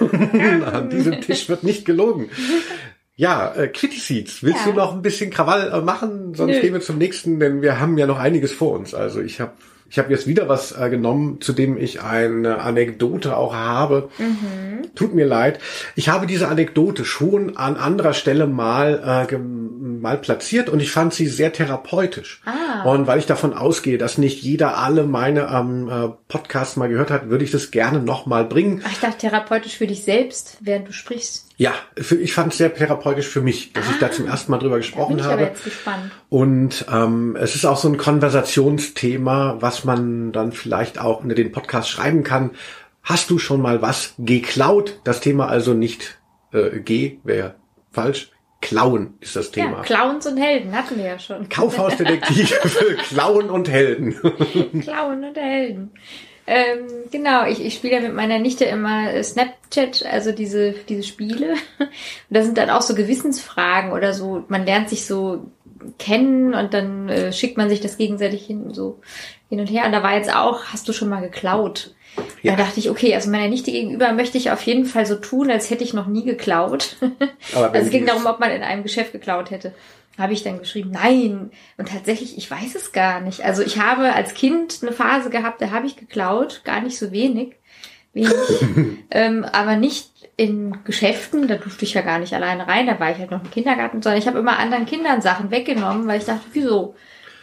[0.64, 2.30] An diesem Tisch wird nicht gelogen.
[3.16, 4.70] Ja, äh, Seeds, willst ja.
[4.70, 6.34] du noch ein bisschen Krawall äh, machen?
[6.34, 6.60] Sonst Nö.
[6.60, 8.94] gehen wir zum nächsten, denn wir haben ja noch einiges vor uns.
[8.94, 9.52] Also ich habe
[9.90, 14.10] ich habe jetzt wieder was äh, genommen, zu dem ich eine Anekdote auch habe.
[14.18, 14.94] Mhm.
[14.94, 15.60] Tut mir leid.
[15.96, 21.14] Ich habe diese Anekdote schon an anderer Stelle mal, äh, mal platziert und ich fand
[21.14, 22.42] sie sehr therapeutisch.
[22.44, 22.82] Ah.
[22.90, 27.10] Und weil ich davon ausgehe, dass nicht jeder alle meine ähm, äh, Podcasts mal gehört
[27.10, 28.82] hat, würde ich das gerne nochmal bringen.
[28.84, 31.47] Ach, ich dachte therapeutisch für dich selbst, während du sprichst.
[31.58, 34.52] Ja, für, ich fand es sehr therapeutisch für mich, dass ah, ich da zum ersten
[34.52, 35.34] Mal drüber gesprochen bin ich habe.
[35.34, 36.12] Aber jetzt gespannt.
[36.28, 41.50] Und ähm, es ist auch so ein Konversationsthema, was man dann vielleicht auch unter den
[41.50, 42.52] Podcast schreiben kann.
[43.02, 45.00] Hast du schon mal was geklaut?
[45.02, 46.20] Das Thema also nicht
[46.52, 47.56] äh, G, wäre
[47.90, 48.30] falsch.
[48.60, 49.78] Klauen ist das Thema.
[49.78, 51.48] Ja, Clowns und Helden hatten wir ja schon.
[51.48, 54.14] Kaufhausdetektiv für Klauen und Helden.
[54.80, 55.90] Klauen und Helden.
[56.50, 61.50] Ähm, genau, ich, ich spiele ja mit meiner Nichte immer Snapchat, also diese, diese Spiele.
[61.78, 61.90] Und
[62.30, 64.44] da sind dann auch so Gewissensfragen oder so.
[64.48, 65.50] Man lernt sich so
[65.98, 68.98] kennen und dann äh, schickt man sich das gegenseitig hin, so
[69.50, 69.84] hin und her.
[69.84, 71.94] Und da war jetzt auch, hast du schon mal geklaut?
[72.42, 72.56] Ja.
[72.56, 75.50] Da dachte ich, okay, also meiner Nichte gegenüber möchte ich auf jeden Fall so tun,
[75.50, 76.96] als hätte ich noch nie geklaut.
[77.54, 79.74] also es ging darum, ob man in einem Geschäft geklaut hätte.
[80.18, 81.50] Habe ich dann geschrieben, nein.
[81.76, 83.44] Und tatsächlich, ich weiß es gar nicht.
[83.44, 87.12] Also ich habe als Kind eine Phase gehabt, da habe ich geklaut, gar nicht so
[87.12, 87.54] wenig.
[88.12, 88.32] wenig
[89.10, 93.10] ähm, aber nicht in Geschäften, da durfte ich ja gar nicht alleine rein, da war
[93.10, 96.26] ich halt noch im Kindergarten, sondern ich habe immer anderen Kindern Sachen weggenommen, weil ich
[96.26, 96.94] dachte, wieso?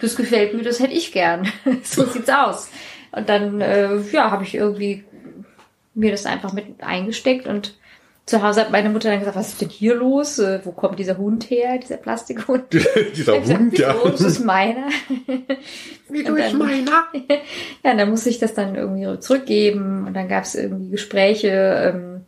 [0.01, 1.51] Das gefällt mir, das hätte ich gern.
[1.83, 2.69] so sieht's aus.
[3.15, 5.03] Und dann, äh, ja, habe ich irgendwie
[5.93, 7.75] mir das einfach mit eingesteckt und
[8.25, 10.39] zu Hause hat meine Mutter dann gesagt, was ist denn hier los?
[10.39, 12.65] Äh, wo kommt dieser Hund her, dieser Plastikhund?
[13.15, 13.95] dieser Hund, gesagt, ja.
[14.03, 14.87] Das ist meiner.
[16.09, 17.05] Wie du ist meiner?
[17.83, 21.93] ja, dann musste ich das dann irgendwie zurückgeben und dann gab es irgendwie Gespräche.
[21.93, 22.25] Ähm,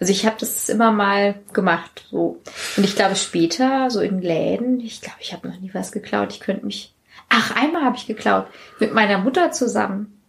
[0.00, 2.06] also ich habe das immer mal gemacht.
[2.10, 2.40] so
[2.76, 6.32] Und ich glaube später, so in Läden, ich glaube, ich habe noch nie was geklaut.
[6.32, 6.94] Ich könnte mich.
[7.28, 8.46] Ach, einmal habe ich geklaut.
[8.80, 10.23] Mit meiner Mutter zusammen.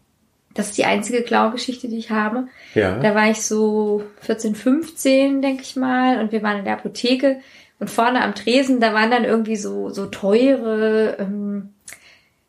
[0.55, 2.47] Das ist die einzige Klaugeschichte, die ich habe.
[2.73, 2.97] Ja.
[2.99, 7.41] Da war ich so 14, 15, denke ich mal, und wir waren in der Apotheke
[7.79, 11.73] und vorne am Tresen, da waren dann irgendwie so, so teure ähm,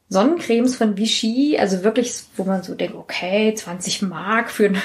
[0.08, 4.82] Sonnencremes von Vichy, also wirklich, wo man so denkt, okay, 20 Mark für eine,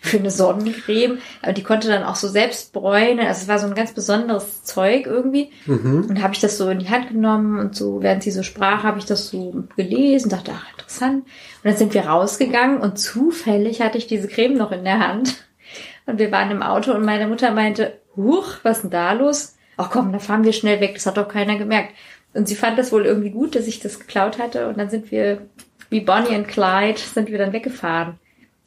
[0.00, 1.18] für eine Sonnencreme.
[1.42, 3.26] Aber die konnte dann auch so selbst bräunen.
[3.26, 5.50] Also es war so ein ganz besonderes Zeug irgendwie.
[5.66, 6.06] Mhm.
[6.08, 8.82] Und habe ich das so in die Hand genommen und so, während sie so sprach,
[8.82, 11.24] habe ich das so gelesen, dachte, ach, interessant.
[11.24, 15.44] Und dann sind wir rausgegangen und zufällig hatte ich diese Creme noch in der Hand.
[16.06, 19.56] Und wir waren im Auto und meine Mutter meinte, huch, was ist denn da los?
[19.76, 21.94] Ach komm, da fahren wir schnell weg, das hat doch keiner gemerkt.
[22.34, 24.68] Und sie fand das wohl irgendwie gut, dass ich das geklaut hatte.
[24.68, 25.42] Und dann sind wir,
[25.90, 28.18] wie Bonnie und Clyde, sind wir dann weggefahren.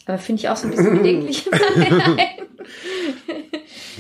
[0.06, 1.50] Aber finde ich auch so ein bisschen bedenklich.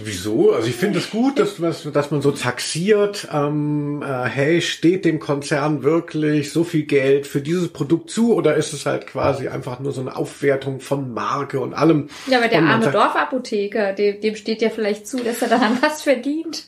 [0.04, 0.52] Wieso?
[0.52, 5.20] Also ich finde es gut, dass, dass man so taxiert, ähm, äh, hey, steht dem
[5.20, 9.80] Konzern wirklich so viel Geld für dieses Produkt zu oder ist es halt quasi einfach
[9.80, 12.10] nur so eine Aufwertung von Marke und allem?
[12.28, 16.02] Ja, aber der arme Dorfapotheker, dem, dem steht ja vielleicht zu, dass er daran was
[16.02, 16.68] verdient.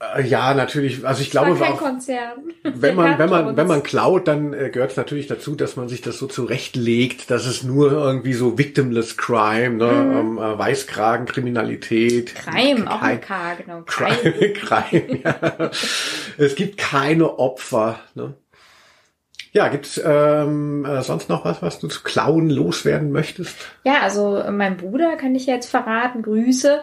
[0.00, 1.04] Äh, ja, natürlich.
[1.06, 2.52] Also ich glaube, kein auch, Konzern.
[2.62, 5.88] wenn man wenn man wenn man klaut, dann äh, gehört es natürlich dazu, dass man
[5.88, 10.16] sich das so zurechtlegt, dass es nur irgendwie so victimless Crime, ne, mhm.
[10.16, 12.34] ähm, äh, Weißkragenkriminalität.
[12.34, 13.82] Crime, auch ein K, genau.
[13.86, 15.20] Crime, Crime.
[15.24, 15.70] ja.
[16.38, 17.98] es gibt keine Opfer.
[18.14, 18.34] Ne?
[19.52, 23.56] Ja, gibt's ähm, äh, sonst noch was, was du zu klauen loswerden möchtest?
[23.82, 26.22] Ja, also mein Bruder kann ich jetzt verraten.
[26.22, 26.82] Grüße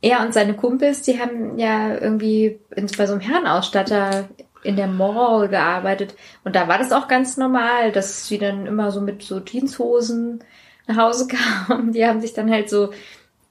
[0.00, 2.60] er und seine Kumpels, die haben ja irgendwie
[2.96, 4.28] bei so einem Herrenausstatter
[4.62, 6.14] in der Mall gearbeitet.
[6.44, 10.44] Und da war das auch ganz normal, dass sie dann immer so mit so Jeanshosen
[10.86, 11.28] nach Hause
[11.68, 11.92] kamen.
[11.92, 12.90] Die haben sich dann halt so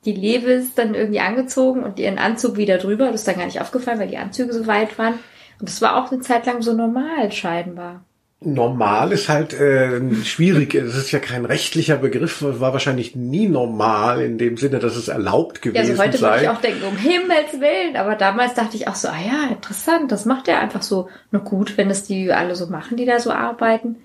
[0.05, 3.11] die Levis dann irgendwie angezogen und ihren Anzug wieder drüber.
[3.11, 5.19] Das ist dann gar nicht aufgefallen, weil die Anzüge so weit waren.
[5.59, 8.05] Und das war auch eine Zeit lang so normal scheinbar.
[8.39, 10.75] Normal ist halt äh, schwierig.
[10.75, 15.07] Es ist ja kein rechtlicher Begriff, war wahrscheinlich nie normal in dem Sinne, dass es
[15.07, 15.93] erlaubt gewesen sei.
[15.93, 16.29] Ja, also heute sei.
[16.29, 17.95] würde ich auch denken, um Himmels Willen.
[17.95, 21.09] Aber damals dachte ich auch so, ah ja, interessant, das macht er einfach so.
[21.31, 23.95] Nur gut, wenn es die alle so machen, die da so arbeiten.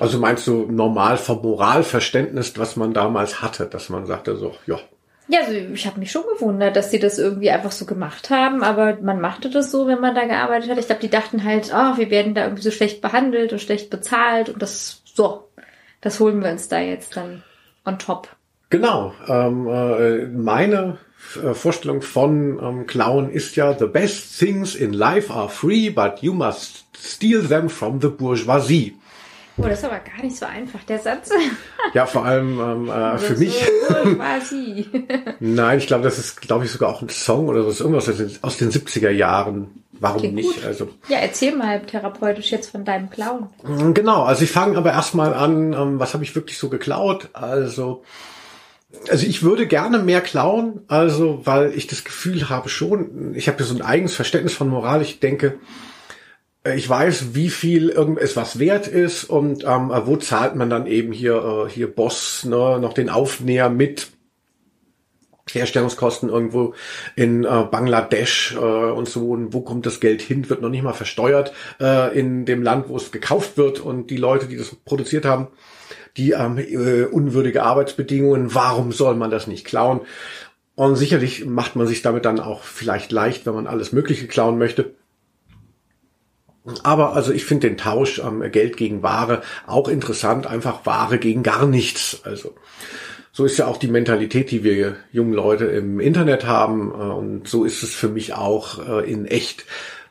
[0.00, 4.80] Also meinst du normal vom Moralverständnis, was man damals hatte, dass man sagte so, ja,
[5.30, 8.62] ja, also ich habe mich schon gewundert, dass sie das irgendwie einfach so gemacht haben,
[8.62, 10.78] aber man machte das so, wenn man da gearbeitet hat.
[10.78, 13.90] Ich glaube, die dachten halt, oh, wir werden da irgendwie so schlecht behandelt und schlecht
[13.90, 15.48] bezahlt und das so,
[16.00, 17.42] das holen wir uns da jetzt dann
[17.84, 18.28] on top.
[18.70, 19.14] Genau.
[19.28, 20.98] Ähm, äh, meine
[21.42, 26.20] äh, Vorstellung von ähm, Clown ist ja, the best things in life are free, but
[26.20, 28.96] you must steal them from the bourgeoisie.
[29.62, 31.30] Oh, das ist aber gar nicht so einfach, der Satz.
[31.94, 33.60] ja, vor allem ähm, äh, für mich.
[33.88, 34.86] Quasi.
[35.40, 37.84] Nein, ich glaube, das ist, glaube ich, sogar auch ein Song oder so.
[37.84, 38.08] Irgendwas
[38.42, 39.84] aus den 70er Jahren.
[39.92, 40.54] Warum okay, nicht?
[40.54, 40.64] Gut.
[40.64, 43.48] Also ja, erzähl mal therapeutisch jetzt von deinem Clown.
[43.62, 47.28] Mm, genau, also ich fange aber erstmal an, ähm, was habe ich wirklich so geklaut?
[47.34, 48.02] Also
[49.08, 53.58] also ich würde gerne mehr klauen, also weil ich das Gefühl habe schon, ich habe
[53.60, 55.00] ja so ein eigenes Verständnis von Moral.
[55.02, 55.58] Ich denke,
[56.64, 61.66] ich weiß, wie viel irgendwas wert ist und ähm, wo zahlt man dann eben hier
[61.66, 64.08] äh, hier Boss ne, noch den Aufnäher mit
[65.50, 66.74] Herstellungskosten irgendwo
[67.16, 70.82] in äh, Bangladesch äh, und so und wo kommt das Geld hin wird noch nicht
[70.82, 74.76] mal versteuert äh, in dem Land wo es gekauft wird und die Leute die das
[74.84, 75.48] produziert haben
[76.16, 80.00] die haben äh, unwürdige Arbeitsbedingungen, warum soll man das nicht klauen?
[80.74, 84.58] Und sicherlich macht man sich damit dann auch vielleicht leicht, wenn man alles Mögliche klauen
[84.58, 84.94] möchte.
[86.82, 91.42] Aber also ich finde den Tausch ähm, Geld gegen Ware auch interessant, einfach Ware gegen
[91.42, 92.20] gar nichts.
[92.24, 92.54] Also
[93.32, 96.90] so ist ja auch die Mentalität, die wir jungen Leute im Internet haben.
[96.90, 99.64] Äh, und so ist es für mich auch äh, in echt.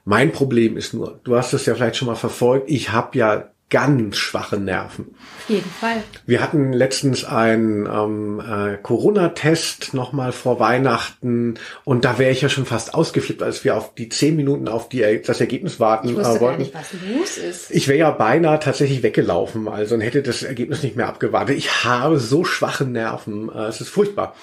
[0.06, 3.52] Mein Problem ist nur, du hast es ja vielleicht schon mal verfolgt, ich habe ja
[3.70, 5.16] ganz schwache Nerven.
[5.44, 6.04] Auf jeden Fall.
[6.26, 12.50] Wir hatten letztens einen ähm, äh, Corona-Test nochmal vor Weihnachten und da wäre ich ja
[12.50, 16.16] schon fast ausgeflippt, als wir auf die zehn Minuten auf die, das Ergebnis warten ich
[16.16, 16.58] wusste äh, wollten.
[16.58, 17.72] Gar nicht, was los ist.
[17.72, 21.58] Ich wäre ja beinahe tatsächlich weggelaufen, also und hätte das Ergebnis nicht mehr abgewartet.
[21.58, 24.36] Ich habe so schwache Nerven, äh, es ist furchtbar.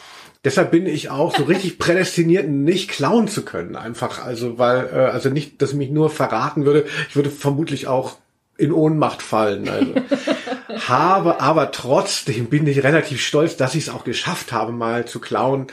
[0.44, 3.74] Deshalb bin ich auch so richtig prädestiniert, nicht klauen zu können.
[3.74, 6.86] Einfach, also weil, äh, also nicht, dass ich mich nur verraten würde.
[7.08, 8.16] Ich würde vermutlich auch
[8.58, 9.68] in Ohnmacht fallen.
[9.68, 9.94] Also.
[10.88, 15.20] habe aber trotzdem bin ich relativ stolz, dass ich es auch geschafft habe, mal zu
[15.20, 15.68] klauen.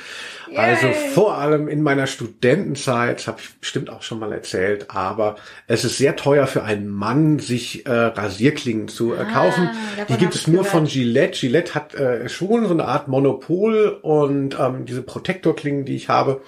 [0.49, 0.57] Yay.
[0.57, 5.35] Also vor allem in meiner Studentenzeit, habe ich bestimmt auch schon mal erzählt, aber
[5.67, 9.69] es ist sehr teuer für einen Mann, sich äh, Rasierklingen zu äh, ah, kaufen.
[9.69, 11.39] Ah, Die gibt es nur von Gillette.
[11.39, 16.41] Gillette hat äh, schon so eine Art Monopol und ähm, diese Protektorklingen, die ich habe,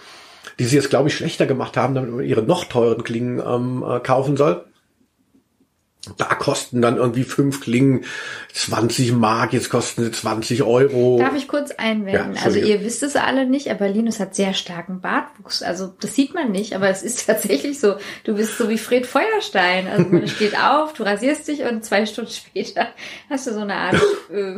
[0.60, 3.84] die sie jetzt, glaube ich, schlechter gemacht haben, damit man ihre noch teuren Klingen ähm,
[3.88, 4.65] äh, kaufen soll.
[6.17, 8.05] Da kosten dann irgendwie fünf Klingen
[8.53, 11.17] 20 Mark, jetzt kosten sie 20 Euro.
[11.19, 12.35] Darf ich kurz einwenden?
[12.35, 15.61] Ja, also ihr wisst es alle nicht, aber Linus hat sehr starken Bartwuchs.
[15.61, 17.95] Also das sieht man nicht, aber es ist tatsächlich so.
[18.23, 19.87] Du bist so wie Fred Feuerstein.
[19.87, 22.87] Also man steht auf, du rasierst dich und zwei Stunden später
[23.29, 24.55] hast du so eine Art äh,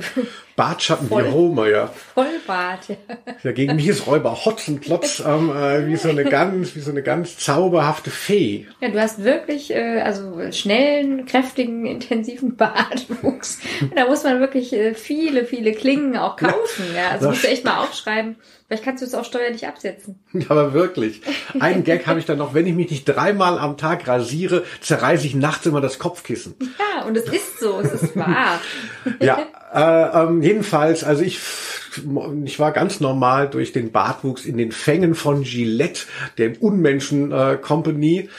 [0.57, 1.88] Bartschatten Voll, wie Homer, ja.
[2.15, 2.95] Vollbart, ja.
[3.43, 3.51] ja.
[3.51, 7.38] Gegen mich ist Räuber Hotzenplotz ähm, äh, wie so eine ganz, wie so eine ganz
[7.38, 8.65] zauberhafte Fee.
[8.81, 13.60] Ja, du hast wirklich äh, also schnellen, kräftigen, intensiven Bartwuchs.
[13.95, 16.86] da muss man wirklich äh, viele, viele Klingen auch kaufen.
[16.95, 18.38] Ja, also musst du echt mal aufschreiben.
[18.67, 20.19] Vielleicht kannst du es auch steuerlich absetzen.
[20.50, 21.21] Aber wirklich.
[21.60, 25.28] Einen Gag habe ich dann noch, wenn ich mich nicht dreimal am Tag rasiere, zerreiße
[25.28, 26.56] ich nachts immer das Kopfkissen.
[26.60, 28.60] Ja, und es ist so, es ist wahr.
[29.21, 29.39] ja,
[29.73, 31.39] äh, ähm, jedenfalls, also ich
[32.45, 36.02] ich war ganz normal durch den Bartwuchs in den Fängen von Gillette,
[36.38, 38.30] der Unmenschen äh, Company.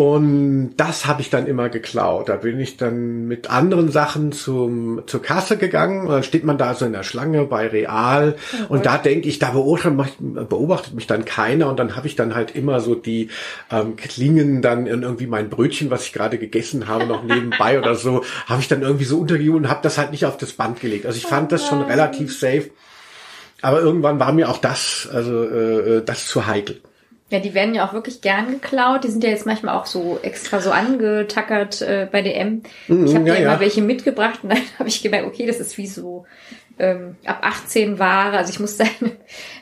[0.00, 2.30] Und das habe ich dann immer geklaut.
[2.30, 6.06] Da bin ich dann mit anderen Sachen zum, zur Kasse gegangen.
[6.06, 8.34] Und dann steht man da so in der Schlange bei Real.
[8.62, 11.68] Oh, und da denke ich, da beobachtet, beobachtet, mich dann keiner.
[11.68, 13.28] Und dann habe ich dann halt immer so die
[13.70, 17.94] ähm, Klingen dann in irgendwie mein Brötchen, was ich gerade gegessen habe, noch nebenbei oder
[17.94, 20.80] so, habe ich dann irgendwie so untergejubelt und habe das halt nicht auf das Band
[20.80, 21.04] gelegt.
[21.04, 22.70] Also ich fand das schon relativ safe.
[23.60, 26.80] Aber irgendwann war mir auch das, also äh, äh das zu heikel.
[27.30, 29.04] Ja, die werden ja auch wirklich gern geklaut.
[29.04, 32.62] Die sind ja jetzt manchmal auch so extra so angetackert äh, bei DM.
[32.88, 33.40] Mm, ich habe ja, ja.
[33.40, 36.26] immer welche mitgebracht und dann habe ich gemerkt, okay, das ist wie so
[36.80, 38.36] ähm, ab 18 Ware.
[38.36, 39.12] Also ich musste eine,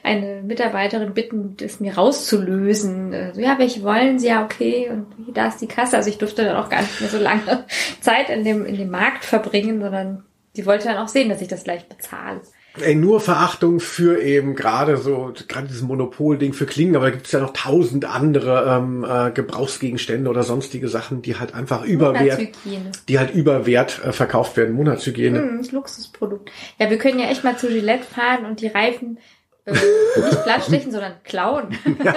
[0.03, 3.13] eine Mitarbeiterin bitten, das mir rauszulösen.
[3.13, 4.29] Äh, ja, welche wollen sie?
[4.29, 4.89] Ja, okay.
[4.91, 5.97] Und da ist die Kasse.
[5.97, 7.65] Also ich durfte dann auch gar nicht mehr so lange
[8.01, 10.25] Zeit in dem, in dem Markt verbringen, sondern
[10.57, 12.41] die wollte dann auch sehen, dass ich das gleich bezahle.
[12.83, 17.27] Ey, nur Verachtung für eben gerade so, gerade dieses Monopol-Ding für Klingen, aber da gibt
[17.27, 22.41] es ja noch tausend andere ähm, äh, Gebrauchsgegenstände oder sonstige Sachen, die halt einfach überwert,
[23.09, 24.75] die halt überwert äh, verkauft werden.
[24.75, 25.41] Monatshygiene.
[25.41, 26.51] Mm, Luxusprodukt.
[26.79, 29.19] Ja, wir können ja echt mal zu Gillette fahren und die Reifen
[29.73, 31.79] nicht plattstechen, sondern klauen.
[32.05, 32.15] ja.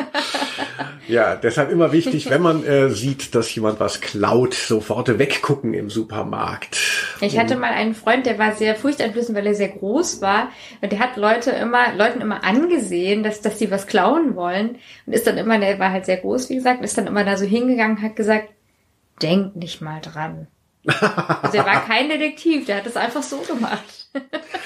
[1.07, 5.89] ja, deshalb immer wichtig, wenn man äh, sieht, dass jemand was klaut, sofort weggucken im
[5.89, 6.77] Supermarkt.
[7.21, 10.49] Ich hatte mal einen Freund, der war sehr furchteinflößend, weil er sehr groß war.
[10.81, 14.77] Und der hat Leute immer, Leuten immer angesehen, dass, dass sie was klauen wollen.
[15.05, 17.37] Und ist dann immer, der war halt sehr groß, wie gesagt, ist dann immer da
[17.37, 18.49] so hingegangen, hat gesagt,
[19.21, 20.47] denk nicht mal dran.
[20.85, 24.00] Also er war kein Detektiv, der hat es einfach so gemacht.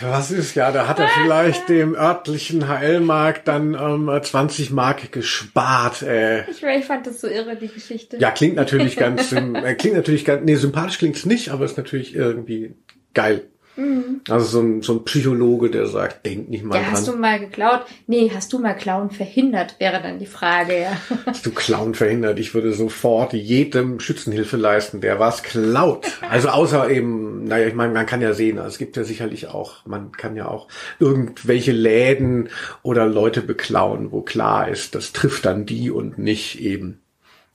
[0.01, 6.01] Was ist ja, da hat er vielleicht dem örtlichen HL-Markt dann ähm, 20 Mark gespart.
[6.01, 6.49] Äh.
[6.49, 8.17] Ich, ich fand das so irre, die Geschichte.
[8.17, 12.15] Ja, klingt natürlich ganz, äh, klingt natürlich ganz, nee, sympathisch klingt's nicht, aber ist natürlich
[12.15, 12.75] irgendwie
[13.13, 13.47] geil.
[13.75, 14.21] Mhm.
[14.29, 16.91] Also so ein, so ein Psychologe, der sagt, denk nicht mal ja, dran.
[16.93, 17.85] Hast du mal geklaut?
[18.07, 20.97] Nee, hast du mal Klauen verhindert, wäre dann die Frage, ja.
[21.25, 22.39] Hast du Klauen verhindert?
[22.39, 26.05] Ich würde sofort jedem Schützenhilfe leisten, der was klaut.
[26.29, 29.47] Also außer eben, naja, ich meine, man kann ja sehen, also es gibt ja sicherlich
[29.47, 30.67] auch, man kann ja auch
[30.99, 32.49] irgendwelche Läden
[32.83, 37.01] oder Leute beklauen, wo klar ist, das trifft dann die und nicht eben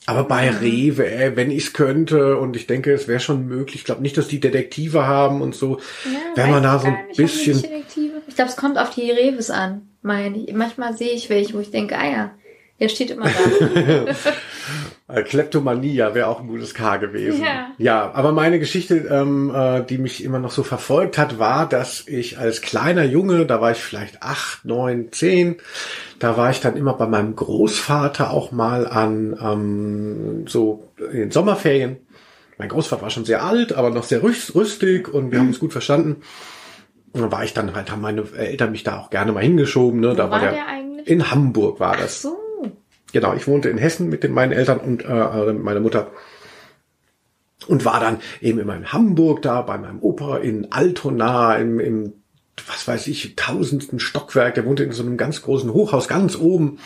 [0.07, 3.77] aber bei Rewe, ey, wenn ich es könnte, und ich denke, es wäre schon möglich,
[3.77, 6.99] ich glaube nicht, dass die Detektive haben und so, ja, wenn man da so ein
[7.15, 7.63] bisschen.
[8.27, 9.83] Ich glaube, es kommt auf die Reves an.
[10.03, 10.55] Meine ich.
[10.55, 12.31] Manchmal sehe ich welche, wo ich denke, ah ja,
[12.81, 14.15] Er steht immer da.
[15.09, 17.43] Äh, Kleptomania wäre auch ein gutes K gewesen.
[17.43, 21.69] Ja, ja aber meine Geschichte, ähm, äh, die mich immer noch so verfolgt hat, war,
[21.69, 25.57] dass ich als kleiner Junge, da war ich vielleicht acht, neun, zehn,
[26.21, 31.31] da war ich dann immer bei meinem Großvater auch mal an ähm, so in den
[31.33, 31.97] Sommerferien.
[32.57, 35.43] Mein Großvater war schon sehr alt, aber noch sehr rüstig und wir mhm.
[35.43, 36.23] haben uns gut verstanden.
[37.13, 39.99] Und dann war ich dann halt, haben meine Eltern mich da auch gerne mal hingeschoben.
[39.99, 40.15] Ne?
[40.15, 41.09] Da Wo war, war der, der eigentlich?
[41.09, 42.23] In Hamburg war das.
[42.23, 42.37] So.
[43.13, 46.11] Genau, ich wohnte in Hessen mit den, meinen Eltern und äh, äh, meiner Mutter
[47.67, 52.13] und war dann eben immer in Hamburg da bei meinem Opa in Altona im, im
[52.67, 54.55] was weiß ich tausendsten Stockwerk.
[54.55, 56.79] Der wohnte in so einem ganz großen Hochhaus ganz oben.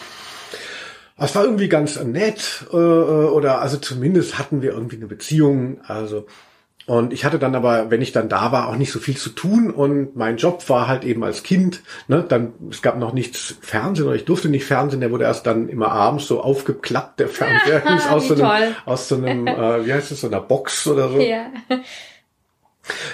[1.17, 5.81] Es war irgendwie ganz nett äh, äh oder also zumindest hatten wir irgendwie eine Beziehung.
[5.87, 6.27] Also
[6.87, 9.31] und ich hatte dann aber, wenn ich dann da war, auch nicht so viel zu
[9.31, 9.71] tun.
[9.71, 14.07] Und mein Job war halt eben als Kind, ne, dann, es gab noch nichts Fernsehen
[14.07, 17.83] oder ich durfte nicht Fernsehen, der wurde erst dann immer abends so aufgeklappt, der Fernseher,
[18.11, 21.21] aus, so einem, aus so einem, äh, wie heißt es, so einer Box oder so.
[21.21, 21.47] Ja.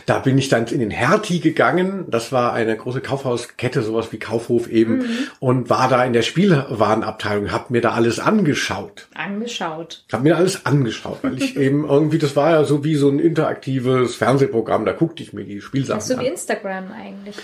[0.06, 2.06] Da bin ich dann in den Hertie gegangen.
[2.09, 5.18] Das war eine große Kaufhauskette, sowas wie Kaufhof eben, mhm.
[5.38, 9.09] und war da in der Spielwarenabteilung, hab mir da alles angeschaut.
[9.14, 10.04] Angeschaut.
[10.12, 13.18] Hab mir alles angeschaut, weil ich eben irgendwie, das war ja so wie so ein
[13.18, 16.06] interaktives Fernsehprogramm, da guckte ich mir die Spielsachen an.
[16.06, 17.37] So wie Instagram eigentlich.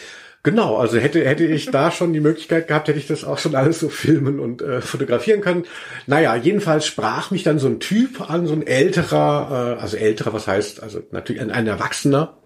[0.47, 3.57] Genau, also hätte, hätte ich da schon die Möglichkeit gehabt, hätte ich das auch schon
[3.57, 5.65] alles so filmen und äh, fotografieren können.
[6.07, 10.33] Naja, jedenfalls sprach mich dann so ein Typ an, so ein älterer, äh, also älterer,
[10.33, 12.37] was heißt, also natürlich ein, ein Erwachsener,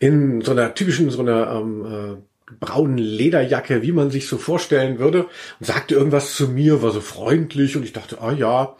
[0.00, 2.18] in so einer typischen, so einer ähm,
[2.50, 5.26] äh, braunen Lederjacke, wie man sich so vorstellen würde,
[5.60, 8.74] und sagte irgendwas zu mir, war so freundlich und ich dachte, ah ja,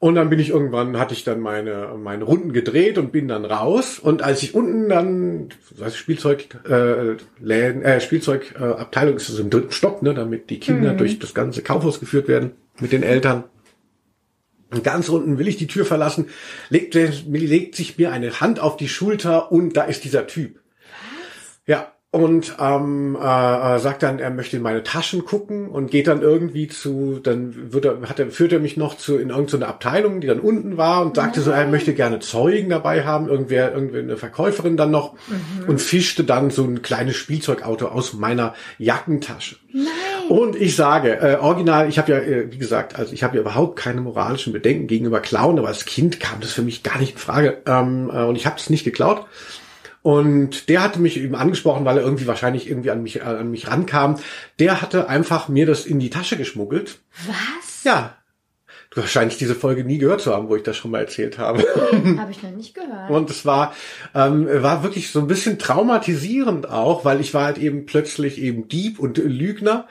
[0.00, 3.44] und dann bin ich irgendwann, hatte ich dann meine, meine Runden gedreht und bin dann
[3.44, 3.98] raus.
[3.98, 9.72] Und als ich unten dann, das Spielzeug, äh, Läden, äh, Spielzeugabteilung ist so im dritten
[9.72, 10.98] Stock, ne, damit die Kinder mhm.
[10.98, 13.44] durch das ganze Kaufhaus geführt werden mit den Eltern.
[14.70, 16.26] Und ganz unten will ich die Tür verlassen,
[16.68, 20.60] legt, legt sich mir eine Hand auf die Schulter und da ist dieser Typ.
[20.90, 21.60] Was?
[21.66, 26.06] Ja, und ähm, äh, äh, sagt dann, er möchte in meine Taschen gucken und geht
[26.06, 29.66] dann irgendwie zu, dann wird er, hat er, führt er mich noch zu in irgendeine
[29.66, 31.44] Abteilung, die dann unten war und sagte Nein.
[31.44, 35.68] so, er möchte gerne Zeugen dabei haben, irgendwer, irgendwie eine Verkäuferin dann noch mhm.
[35.68, 39.56] und fischte dann so ein kleines Spielzeugauto aus meiner Jackentasche.
[39.70, 39.84] Nein.
[40.30, 43.42] Und ich sage, äh, original, ich habe ja, äh, wie gesagt, also ich habe ja
[43.42, 47.12] überhaupt keine moralischen Bedenken gegenüber Klauen, aber als Kind kam das für mich gar nicht
[47.12, 49.26] in Frage ähm, äh, und ich habe es nicht geklaut.
[50.02, 53.50] Und der hatte mich eben angesprochen, weil er irgendwie wahrscheinlich irgendwie an mich, äh, an
[53.50, 54.18] mich rankam.
[54.58, 57.00] Der hatte einfach mir das in die Tasche geschmuggelt.
[57.26, 57.84] Was?
[57.84, 58.14] Ja.
[58.90, 61.58] Du scheinst diese Folge nie gehört zu haben, wo ich das schon mal erzählt habe.
[62.18, 63.10] Habe ich noch nicht gehört.
[63.10, 63.74] Und es war,
[64.14, 68.66] ähm, war wirklich so ein bisschen traumatisierend auch, weil ich war halt eben plötzlich eben
[68.66, 69.86] Dieb und Lügner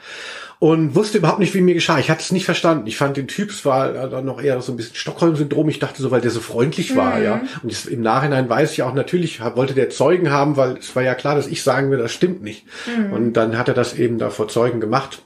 [0.60, 2.00] und wusste überhaupt nicht, wie mir geschah.
[2.00, 2.88] Ich hatte es nicht verstanden.
[2.88, 5.68] Ich fand den Typ, es war dann noch eher so ein bisschen Stockholm-Syndrom.
[5.68, 7.24] Ich dachte so, weil der so freundlich war, mhm.
[7.24, 7.40] ja.
[7.62, 11.04] Und das, im Nachhinein weiß ich auch natürlich, wollte der Zeugen haben, weil es war
[11.04, 12.66] ja klar, dass ich sagen will, das stimmt nicht.
[12.86, 13.12] Mhm.
[13.12, 15.22] Und dann hat er das eben da vor Zeugen gemacht.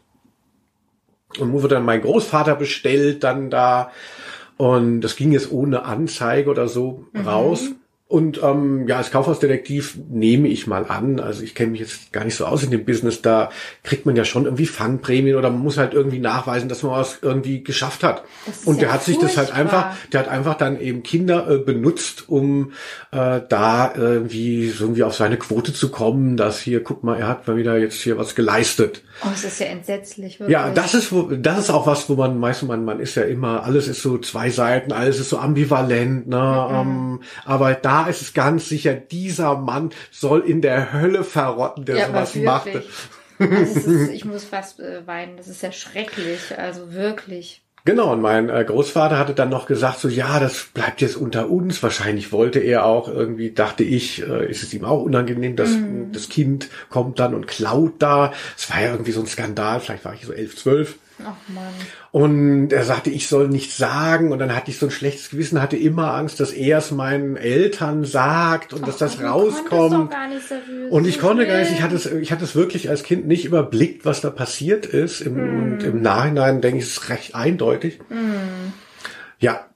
[1.38, 3.90] Und wurde dann mein Großvater bestellt, dann da.
[4.58, 7.26] Und das ging jetzt ohne Anzeige oder so mhm.
[7.26, 7.70] raus.
[8.12, 12.24] Und ähm, ja, als Kaufhausdetektiv nehme ich mal an, also ich kenne mich jetzt gar
[12.26, 13.48] nicht so aus in dem Business, da
[13.84, 17.20] kriegt man ja schon irgendwie Fangprämien oder man muss halt irgendwie nachweisen, dass man was
[17.22, 18.22] irgendwie geschafft hat.
[18.66, 21.56] Und der ja hat sich das halt einfach, der hat einfach dann eben Kinder äh,
[21.56, 22.72] benutzt, um
[23.12, 27.28] äh, da irgendwie so irgendwie auf seine Quote zu kommen, dass hier, guck mal, er
[27.28, 29.02] hat mal wieder jetzt hier was geleistet.
[29.24, 30.38] Oh, das ist ja entsetzlich.
[30.38, 30.52] Wirklich.
[30.52, 33.22] Ja, das ist, wo, das ist auch was, wo man meistens, man, man ist ja
[33.22, 36.66] immer, alles ist so zwei Seiten, alles ist so ambivalent, ne?
[36.68, 36.76] Mhm.
[36.76, 41.96] Ähm, aber da ist es ganz sicher, dieser Mann soll in der Hölle verrotten, der
[41.96, 42.84] ja, sowas machte.
[43.38, 47.62] Also ist, ich muss fast äh, weinen, das ist ja schrecklich, also wirklich.
[47.84, 51.50] Genau, und mein äh, Großvater hatte dann noch gesagt, so ja, das bleibt jetzt unter
[51.50, 51.82] uns.
[51.82, 56.12] Wahrscheinlich wollte er auch irgendwie, dachte ich, äh, ist es ihm auch unangenehm, dass mm.
[56.12, 58.32] das Kind kommt dann und klaut da.
[58.56, 60.98] Es war ja irgendwie so ein Skandal, vielleicht war ich so elf, zwölf.
[61.24, 61.64] Ach Mann.
[62.10, 64.32] Und er sagte, ich soll nichts sagen.
[64.32, 67.36] Und dann hatte ich so ein schlechtes Gewissen, hatte immer Angst, dass er es meinen
[67.36, 70.12] Eltern sagt und Ach, dass das rauskommt.
[70.90, 73.44] Und ich konnte gar nicht, ich hatte es, ich hatte es wirklich als Kind nicht
[73.44, 75.20] überblickt, was da passiert ist.
[75.20, 75.72] Im, hm.
[75.72, 78.00] Und im Nachhinein denke ich, es ist recht eindeutig.
[78.08, 78.72] Hm.
[79.38, 79.66] Ja,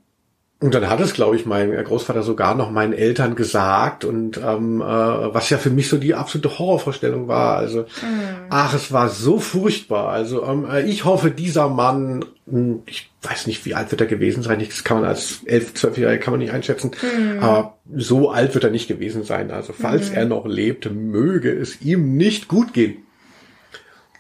[0.59, 4.81] und dann hat es, glaube ich, mein Großvater sogar noch meinen Eltern gesagt und ähm,
[4.81, 7.59] äh, was ja für mich so die absolute Horrorvorstellung war.
[7.59, 8.47] Also, mhm.
[8.49, 10.09] ach, es war so furchtbar.
[10.09, 14.07] Also ähm, äh, ich hoffe, dieser Mann, hm, ich weiß nicht, wie alt wird er
[14.07, 14.59] gewesen sein.
[14.67, 16.92] Das kann man als elf, zwölfjähriger kann man nicht einschätzen.
[17.02, 17.38] Mhm.
[17.40, 19.50] Aber so alt wird er nicht gewesen sein.
[19.50, 20.17] Also falls mhm.
[20.17, 23.06] er noch lebte, möge es ihm nicht gut gehen.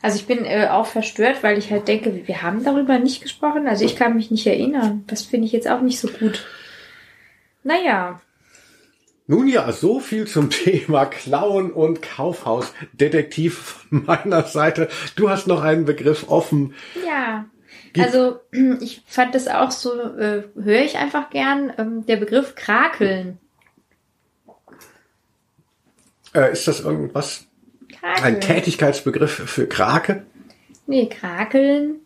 [0.06, 3.66] Also ich bin äh, auch verstört, weil ich halt denke, wir haben darüber nicht gesprochen.
[3.66, 5.02] Also ich kann mich nicht erinnern.
[5.08, 6.46] Das finde ich jetzt auch nicht so gut.
[7.64, 8.20] Naja.
[9.26, 14.88] Nun ja, so viel zum Thema Klauen und Kaufhausdetektiv von meiner Seite.
[15.16, 16.76] Du hast noch einen Begriff offen.
[17.04, 17.46] Ja.
[17.98, 18.38] Also
[18.80, 23.40] ich fand das auch so, äh, höre ich einfach gern, ähm, der Begriff Krakeln.
[26.32, 27.48] Äh, ist das irgendwas?
[27.88, 28.24] Krakeln.
[28.24, 30.24] Ein Tätigkeitsbegriff für Krake?
[30.86, 31.96] Nee, Krakeln.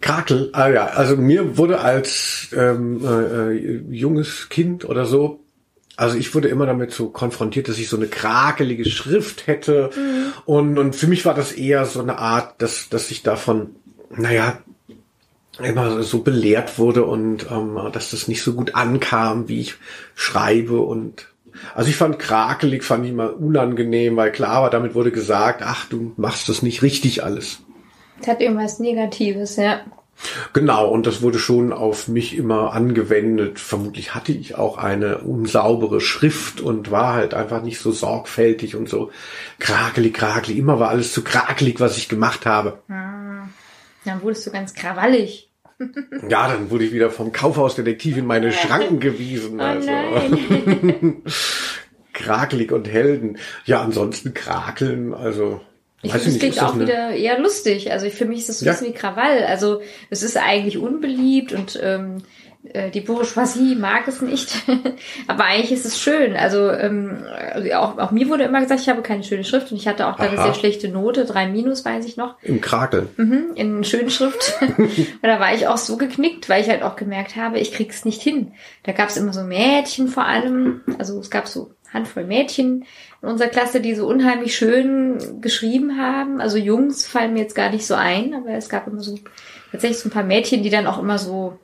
[0.00, 5.40] Krakel, ah ja, also mir wurde als ähm, äh, äh, junges Kind oder so,
[5.96, 10.32] also ich wurde immer damit so konfrontiert, dass ich so eine krakelige Schrift hätte mhm.
[10.46, 13.76] und, und für mich war das eher so eine Art, dass, dass ich davon,
[14.08, 14.58] naja,
[15.58, 19.74] immer so belehrt wurde und ähm, dass das nicht so gut ankam, wie ich
[20.14, 21.26] schreibe und
[21.74, 25.86] also ich fand krakelig, fand ich immer unangenehm, weil klar war, damit wurde gesagt, ach,
[25.86, 27.60] du machst das nicht richtig alles.
[28.20, 29.80] Es hat irgendwas Negatives, ja.
[30.52, 33.58] Genau, und das wurde schon auf mich immer angewendet.
[33.58, 38.88] Vermutlich hatte ich auch eine unsaubere Schrift und war halt einfach nicht so sorgfältig und
[38.88, 39.10] so
[39.58, 40.58] krakelig, krakelig.
[40.58, 42.80] Immer war alles zu krakelig, was ich gemacht habe.
[42.88, 43.48] Ah,
[44.04, 45.49] dann wurdest du ganz krawallig.
[46.28, 49.60] Ja, dann wurde ich wieder vom Kaufhausdetektiv in meine Schranken gewiesen.
[49.60, 49.90] Oh also.
[52.12, 53.38] Krakelig und Helden.
[53.64, 55.60] Ja, ansonsten krakeln, also
[56.02, 56.84] ich finde, es klingt auch eine...
[56.84, 57.92] wieder eher lustig.
[57.92, 58.72] Also für mich ist das so ein ja.
[58.72, 59.44] bisschen wie Krawall.
[59.44, 64.52] Also es ist eigentlich unbeliebt und ähm, äh, die Bourgeoisie mag es nicht.
[65.26, 66.36] Aber eigentlich ist es schön.
[66.36, 67.24] Also ähm,
[67.74, 70.16] auch, auch mir wurde immer gesagt, ich habe keine schöne Schrift und ich hatte auch
[70.16, 72.36] da eine sehr schlechte Note, drei Minus weiß ich noch.
[72.42, 73.08] Im Krakeln.
[73.16, 74.58] Mhm, in schönen Schrift.
[74.78, 78.04] und da war ich auch so geknickt, weil ich halt auch gemerkt habe, ich krieg's
[78.04, 78.52] nicht hin.
[78.82, 80.82] Da gab es immer so Mädchen vor allem.
[80.98, 82.84] Also es gab so Handvoll Mädchen
[83.22, 86.42] in unserer Klasse, die so unheimlich schön geschrieben haben.
[86.42, 89.18] Also Jungs fallen mir jetzt gar nicht so ein, aber es gab immer so
[89.72, 91.58] tatsächlich so ein paar Mädchen, die dann auch immer so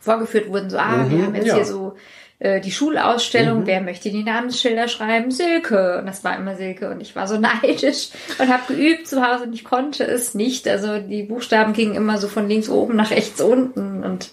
[0.00, 1.54] vorgeführt wurden, so, ah, mhm, wir haben jetzt ja.
[1.56, 1.94] hier so
[2.38, 3.66] äh, die Schulausstellung, mhm.
[3.66, 5.30] wer möchte die Namensschilder schreiben?
[5.30, 5.98] Silke.
[5.98, 6.90] Und das war immer Silke.
[6.90, 10.68] Und ich war so neidisch und habe geübt zu Hause und ich konnte es nicht.
[10.68, 14.30] Also die Buchstaben gingen immer so von links oben nach rechts unten und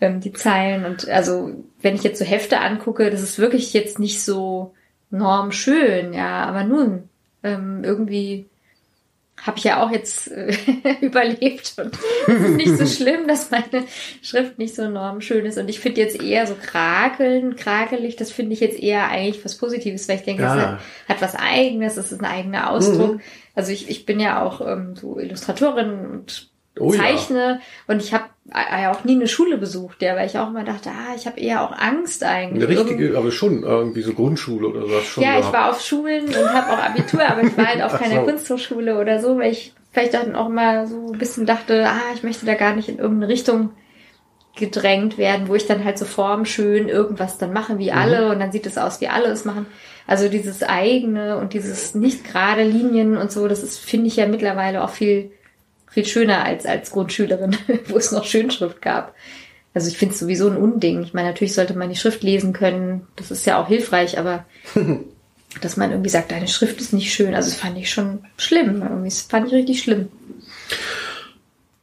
[0.00, 0.84] ähm, die Zeilen.
[0.84, 1.50] Und also
[1.80, 4.74] wenn ich jetzt so Hefte angucke, das ist wirklich jetzt nicht so
[5.10, 7.08] Norm schön, ja, aber nun,
[7.42, 8.46] ähm, irgendwie
[9.42, 10.54] habe ich ja auch jetzt äh,
[11.00, 13.84] überlebt und es ist nicht so schlimm, dass meine
[14.22, 15.58] Schrift nicht so enorm schön ist.
[15.58, 19.56] Und ich finde jetzt eher so krakeln, krakelig, das finde ich jetzt eher eigentlich was
[19.58, 20.54] Positives, weil ich denke, ja.
[20.54, 20.78] es hat,
[21.08, 23.14] hat, was Eigenes, es ist ein eigener Ausdruck.
[23.14, 23.20] Mhm.
[23.54, 27.60] Also ich, ich bin ja auch ähm, so Illustratorin und oh, zeichne ja.
[27.88, 30.90] und ich habe ja auch nie eine Schule besucht, ja, weil ich auch immer dachte,
[30.90, 32.68] ah, ich habe eher auch Angst eigentlich.
[32.68, 35.00] Eine richtige, Irgend aber schon irgendwie so Grundschule oder so.
[35.00, 35.46] Schon ja, gehabt.
[35.46, 38.26] ich war auf Schulen und habe auch Abitur, aber ich war halt auf keiner so.
[38.26, 42.22] Kunsthochschule oder so, weil ich vielleicht dann auch mal so ein bisschen dachte, ah, ich
[42.22, 43.70] möchte da gar nicht in irgendeine Richtung
[44.56, 48.32] gedrängt werden, wo ich dann halt so formschön irgendwas dann mache wie alle mhm.
[48.32, 49.66] und dann sieht es aus wie alle es machen.
[50.06, 54.26] Also dieses eigene und dieses nicht gerade Linien und so, das ist, finde ich ja
[54.26, 55.30] mittlerweile auch viel
[55.92, 59.14] viel schöner als als Grundschülerin, wo es noch Schönschrift gab.
[59.74, 61.02] Also ich finde es sowieso ein Unding.
[61.02, 63.06] Ich meine, natürlich sollte man die Schrift lesen können.
[63.16, 64.44] Das ist ja auch hilfreich, aber
[65.60, 68.82] dass man irgendwie sagt, deine Schrift ist nicht schön, also das fand ich schon schlimm.
[68.82, 70.08] Irgendwie das fand ich richtig schlimm.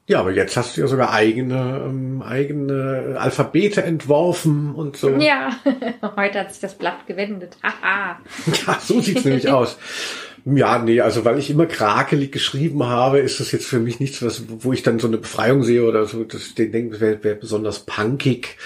[0.07, 5.11] Ja, aber jetzt hast du ja sogar eigene, ähm, eigene Alphabete entworfen und so.
[5.17, 5.51] Ja,
[6.15, 7.57] heute hat sich das Blatt gewendet.
[7.61, 8.19] Haha.
[8.65, 9.77] ja, so sieht's nämlich aus.
[10.45, 14.21] Ja, nee, also weil ich immer krakelig geschrieben habe, ist das jetzt für mich nichts,
[14.21, 17.23] was, wo ich dann so eine Befreiung sehe oder so, dass ich denke, das wäre
[17.23, 18.57] wär besonders punkig.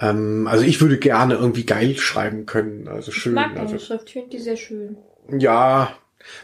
[0.00, 2.88] Ähm, also ich würde gerne irgendwie geil schreiben können.
[2.88, 3.32] Also schön.
[3.32, 4.96] Ich mag deine also, Schrift, ich finde die sehr schön.
[5.36, 5.96] Ja,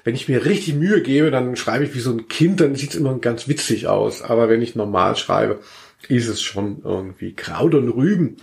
[0.03, 2.95] wenn ich mir richtig Mühe gebe, dann schreibe ich wie so ein Kind, dann sieht's
[2.95, 4.23] immer ganz witzig aus.
[4.23, 5.61] Aber wenn ich normal schreibe,
[6.09, 8.37] ist es schon irgendwie Kraut und Rüben.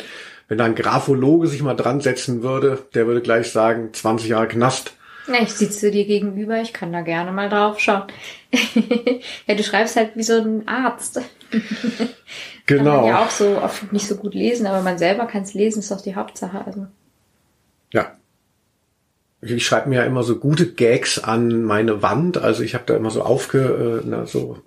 [0.48, 4.48] Wenn da ein Graphologe sich mal dran setzen würde, der würde gleich sagen, 20 Jahre
[4.48, 4.94] Knast.
[5.28, 8.04] Ich sitze dir gegenüber, ich kann da gerne mal drauf schauen.
[9.48, 11.22] ja, du schreibst halt wie so ein Arzt.
[12.66, 12.84] genau.
[12.86, 15.54] Kann man ja auch so oft nicht so gut lesen, aber man selber kann es
[15.54, 16.66] lesen, ist doch die Hauptsache.
[16.66, 16.88] Also.
[17.94, 18.18] Ja.
[19.42, 22.38] Ich schreibe mir ja immer so gute Gags an meine Wand.
[22.38, 24.58] Also ich habe da immer so aufge, äh, na, so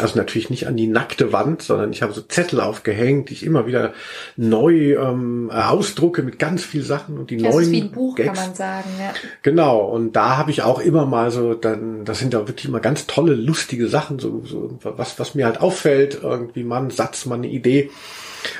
[0.00, 3.44] also natürlich nicht an die nackte Wand, sondern ich habe so Zettel aufgehängt, die ich
[3.44, 3.92] immer wieder
[4.36, 7.58] neu ähm, ausdrucke mit ganz viel Sachen und die das neuen.
[7.58, 8.38] Das ist wie ein Buch, Gags.
[8.38, 9.12] kann man sagen, ja.
[9.42, 12.80] Genau, und da habe ich auch immer mal so, dann, das sind ja wirklich immer
[12.80, 17.24] ganz tolle, lustige Sachen, so, so was, was mir halt auffällt, irgendwie mal ein Satz,
[17.24, 17.90] mal eine Idee,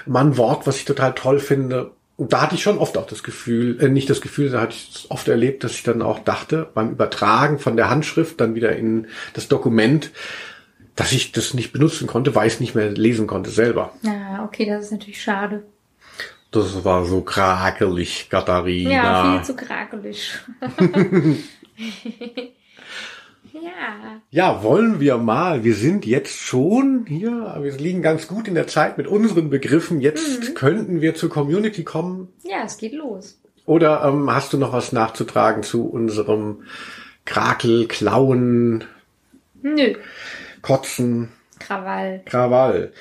[0.06, 1.90] mal ein Wort, was ich total toll finde.
[2.16, 4.74] und da hatte ich schon oft auch das Gefühl, äh, nicht das Gefühl, da hatte
[4.74, 8.54] ich es oft erlebt, dass ich dann auch dachte, beim Übertragen von der Handschrift dann
[8.54, 10.12] wieder in das Dokument,
[10.98, 13.92] dass ich das nicht benutzen konnte, weil ich es nicht mehr lesen konnte selber.
[14.02, 15.62] Ja, okay, das ist natürlich schade.
[16.50, 18.90] Das war so krakelig, Katharina.
[18.90, 20.38] Ja, viel zu krakelig.
[23.60, 24.20] Ja.
[24.30, 25.64] Ja, wollen wir mal.
[25.64, 30.00] Wir sind jetzt schon hier, wir liegen ganz gut in der Zeit mit unseren Begriffen.
[30.00, 30.54] Jetzt mhm.
[30.54, 32.28] könnten wir zur Community kommen.
[32.44, 33.40] Ja, es geht los.
[33.64, 36.62] Oder ähm, hast du noch was nachzutragen zu unserem
[37.24, 38.84] Krakel, Klauen,
[39.62, 39.94] Nö.
[40.68, 41.30] Kotzen?
[41.60, 42.20] Krawall.
[42.26, 42.92] Krawall.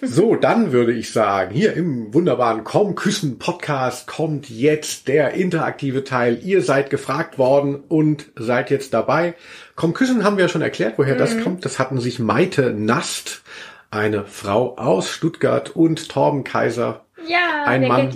[0.00, 6.04] So, dann würde ich sagen, hier im wunderbaren Komm Küssen Podcast kommt jetzt der interaktive
[6.04, 6.38] Teil.
[6.44, 9.34] Ihr seid gefragt worden und seid jetzt dabei.
[9.74, 11.18] Komm Küssen haben wir ja schon erklärt, woher mhm.
[11.18, 11.64] das kommt.
[11.64, 13.42] Das hatten sich Maite Nast,
[13.90, 17.06] eine Frau aus Stuttgart und Torben Kaiser.
[17.26, 18.14] Ja, ein Mann,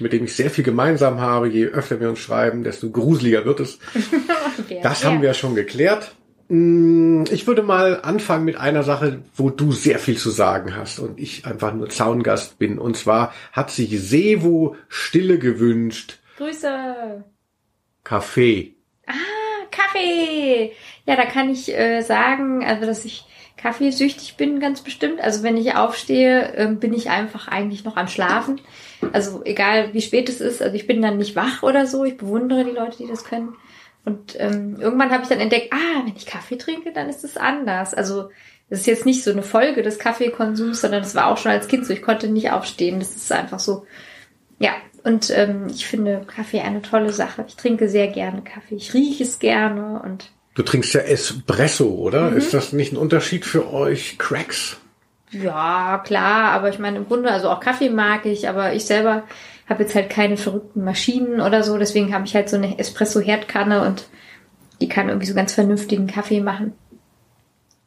[0.00, 1.48] mit dem ich sehr viel gemeinsam habe.
[1.48, 3.78] Je öfter wir uns schreiben, desto gruseliger wird es.
[4.82, 6.14] das haben wir schon geklärt.
[6.48, 10.98] Mm, ich würde mal anfangen mit einer Sache, wo du sehr viel zu sagen hast
[10.98, 12.78] und ich einfach nur Zaungast bin.
[12.78, 16.18] Und zwar hat sich Sevo Stille gewünscht.
[16.36, 17.24] Grüße.
[18.02, 18.74] Kaffee.
[19.06, 19.12] Ah,
[19.70, 20.72] Kaffee.
[21.06, 23.24] Ja, da kann ich äh, sagen, also dass ich
[23.56, 25.20] kaffeesüchtig bin, ganz bestimmt.
[25.22, 28.60] Also wenn ich aufstehe, äh, bin ich einfach eigentlich noch am Schlafen.
[29.12, 32.04] Also egal wie spät es ist, also ich bin dann nicht wach oder so.
[32.04, 33.54] Ich bewundere die Leute, die das können.
[34.04, 37.36] Und ähm, irgendwann habe ich dann entdeckt, ah, wenn ich Kaffee trinke, dann ist es
[37.36, 37.94] anders.
[37.94, 38.30] Also
[38.68, 41.68] das ist jetzt nicht so eine Folge des Kaffeekonsums, sondern das war auch schon als
[41.68, 41.92] Kind so.
[41.92, 42.98] Ich konnte nicht aufstehen.
[42.98, 43.86] Das ist einfach so.
[44.58, 44.72] Ja,
[45.04, 47.44] und ähm, ich finde Kaffee eine tolle Sache.
[47.46, 48.76] Ich trinke sehr gerne Kaffee.
[48.76, 50.30] Ich rieche es gerne und.
[50.54, 52.30] Du trinkst ja Espresso, oder?
[52.30, 52.36] Mhm.
[52.36, 54.78] Ist das nicht ein Unterschied für euch, Cracks?
[55.30, 59.24] Ja, klar, aber ich meine im Grunde, also auch Kaffee mag ich, aber ich selber
[59.68, 63.82] habe jetzt halt keine verrückten Maschinen oder so, deswegen habe ich halt so eine Espresso-Herdkanne
[63.86, 64.06] und
[64.80, 66.74] die kann irgendwie so ganz vernünftigen Kaffee machen.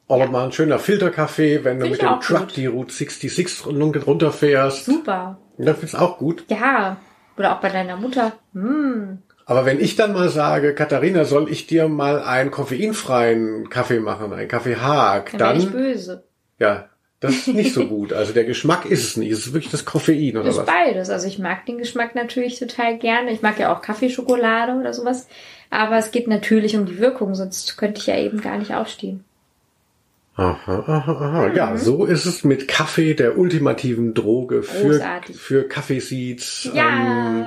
[0.07, 0.31] Aber ja.
[0.31, 2.55] mal ein schöner Filterkaffee, wenn Find du mit dem Truck gut.
[2.55, 4.85] die Route 66 runterfährst.
[4.85, 5.37] Super.
[5.57, 6.45] Da findest du auch gut.
[6.49, 6.97] Ja.
[7.37, 8.33] Oder auch bei deiner Mutter.
[8.53, 9.19] Hm.
[9.45, 14.33] Aber wenn ich dann mal sage, Katharina, soll ich dir mal einen koffeinfreien Kaffee machen,
[14.33, 16.23] einen Kaffee Haag, dann, dann ich böse.
[16.59, 16.89] Ja,
[17.19, 18.13] das ist nicht so gut.
[18.13, 19.31] Also der Geschmack ist es nicht.
[19.31, 20.65] Es ist wirklich das Koffein oder das ist was?
[20.67, 21.09] beides.
[21.09, 23.31] Also ich mag den Geschmack natürlich total gerne.
[23.31, 25.27] Ich mag ja auch Kaffeeschokolade oder sowas.
[25.69, 29.23] Aber es geht natürlich um die Wirkung, sonst könnte ich ja eben gar nicht aufstehen.
[30.37, 31.47] Aha, aha, aha.
[31.47, 31.55] Mhm.
[31.55, 35.01] Ja, so ist es mit Kaffee, der ultimativen Droge für,
[35.33, 36.69] für Kaffeeseeds.
[36.75, 36.87] Ja.
[36.87, 37.45] Ähm,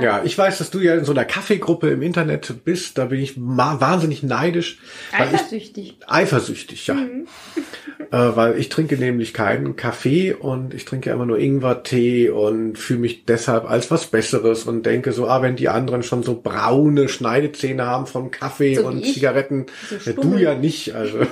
[0.00, 2.96] ja, ich weiß, dass du ja in so einer Kaffeegruppe im Internet bist.
[2.96, 4.78] Da bin ich wahnsinnig neidisch.
[5.12, 5.98] Eifersüchtig.
[6.00, 6.94] Ich, eifersüchtig, ja.
[6.94, 7.26] Mhm.
[8.10, 13.00] äh, weil ich trinke nämlich keinen Kaffee und ich trinke immer nur Ingwertee und fühle
[13.00, 17.10] mich deshalb als was Besseres und denke so, ah, wenn die anderen schon so braune
[17.10, 20.94] Schneidezähne haben vom Kaffee so und Zigaretten, so ja, du ja nicht.
[20.94, 21.18] Also.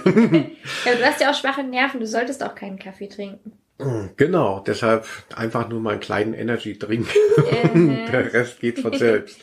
[0.85, 3.53] Ja, du hast ja auch schwache Nerven, du solltest auch keinen Kaffee trinken.
[3.79, 7.09] Hm, genau, deshalb einfach nur mal einen kleinen Energy Drink.
[7.75, 9.41] Der Rest geht von selbst.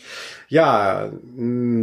[0.47, 1.11] Ja,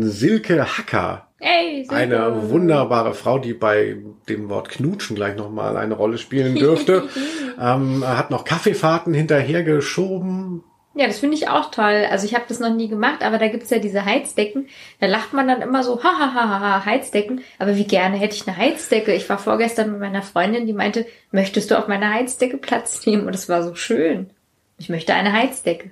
[0.01, 1.29] Silke Hacker.
[1.39, 1.95] Hey, Silke.
[1.95, 3.99] Eine wunderbare Frau, die bei
[4.29, 7.09] dem Wort Knutschen gleich nochmal eine Rolle spielen dürfte.
[7.61, 10.65] ähm, hat noch Kaffeefahrten hinterhergeschoben
[10.97, 12.07] ja, das finde ich auch toll.
[12.11, 14.69] Also ich habe das noch nie gemacht, aber da gibt's ja diese Heizdecken.
[14.99, 17.43] Da lacht man dann immer so, hahaha, Heizdecken.
[17.59, 19.13] Aber wie gerne hätte ich eine Heizdecke.
[19.13, 23.27] Ich war vorgestern mit meiner Freundin, die meinte, möchtest du auf meiner Heizdecke Platz nehmen?
[23.27, 24.31] Und es war so schön.
[24.79, 25.91] Ich möchte eine Heizdecke.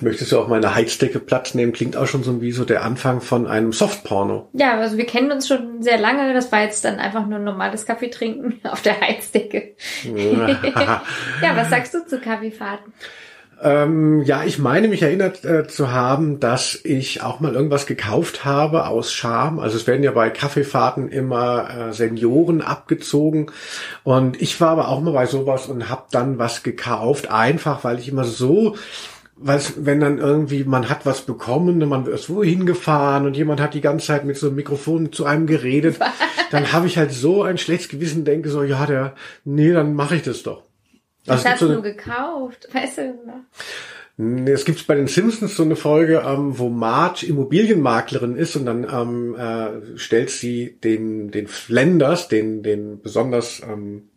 [0.00, 1.72] Möchtest du auf meiner Heizdecke Platz nehmen?
[1.72, 4.48] Klingt auch schon so wie so der Anfang von einem Softporno.
[4.52, 6.32] Ja, also wir kennen uns schon sehr lange.
[6.32, 9.74] Das war jetzt dann einfach nur normales Kaffee trinken auf der Heizdecke.
[10.14, 12.92] ja, was sagst du zu Kaffeefahrten?
[13.62, 18.44] Ähm, ja, ich meine mich erinnert äh, zu haben, dass ich auch mal irgendwas gekauft
[18.44, 19.58] habe aus Scham.
[19.58, 23.50] Also es werden ja bei Kaffeefahrten immer äh, Senioren abgezogen.
[24.02, 27.98] Und ich war aber auch mal bei sowas und habe dann was gekauft, einfach weil
[27.98, 28.76] ich immer so
[29.42, 33.72] was, wenn dann irgendwie, man hat was bekommen, man ist wohin gefahren und jemand hat
[33.72, 35.98] die ganze Zeit mit so einem Mikrofon zu einem geredet,
[36.50, 40.16] dann habe ich halt so ein schlechtes Gewissen, denke so, ja, der, nee, dann mache
[40.16, 40.69] ich das doch.
[41.30, 42.68] Was hast so du gekauft?
[42.72, 44.48] Weißt du noch?
[44.50, 48.84] Es gibt bei den Simpsons so eine Folge, ähm, wo Marge Immobilienmaklerin ist und dann
[48.84, 54.09] ähm, äh, stellt sie den, den Flanders, den, den besonders ähm,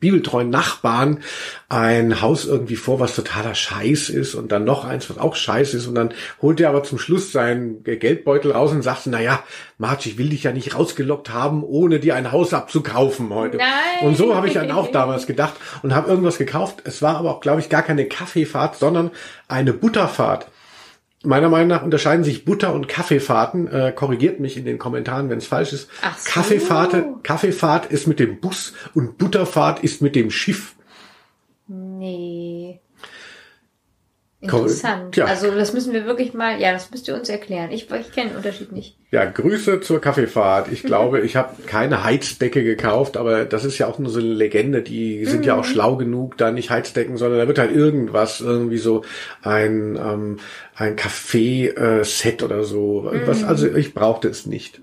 [0.00, 1.20] bibeltreuen Nachbarn
[1.68, 5.74] ein Haus irgendwie vor, was totaler Scheiß ist und dann noch eins, was auch Scheiß
[5.74, 9.44] ist und dann holt er aber zum Schluss seinen Geldbeutel raus und sagt, na ja,
[9.78, 13.58] Marge, ich will dich ja nicht rausgelockt haben, ohne dir ein Haus abzukaufen heute.
[13.58, 13.68] Nein.
[14.02, 16.82] Und so habe ich dann auch damals gedacht und habe irgendwas gekauft.
[16.84, 19.10] Es war aber auch, glaube ich, gar keine Kaffeefahrt, sondern
[19.48, 20.48] eine Butterfahrt.
[21.22, 23.68] Meiner Meinung nach unterscheiden sich Butter- und Kaffeefahrten.
[23.68, 25.90] Äh, korrigiert mich in den Kommentaren, wenn es falsch ist.
[26.02, 26.30] Ach so.
[26.30, 30.76] Kaffeefahrt, Kaffeefahrt ist mit dem Bus und Butterfahrt ist mit dem Schiff.
[31.66, 32.80] Nee.
[34.42, 35.16] Interessant.
[35.16, 35.26] ja.
[35.26, 37.70] Also das müssen wir wirklich mal, ja, das müsst ihr uns erklären.
[37.70, 38.96] Ich, ich kenne den Unterschied nicht.
[39.10, 40.72] Ja, Grüße zur Kaffeefahrt.
[40.72, 44.32] Ich glaube, ich habe keine Heizdecke gekauft, aber das ist ja auch nur so eine
[44.32, 44.80] Legende.
[44.80, 48.78] Die sind ja auch schlau genug, da nicht Heizdecken, sondern da wird halt irgendwas, irgendwie
[48.78, 49.04] so
[49.42, 50.38] ein, ähm,
[50.74, 53.12] ein Kaffee-Set oder so.
[53.26, 54.80] Was, also ich brauchte es nicht.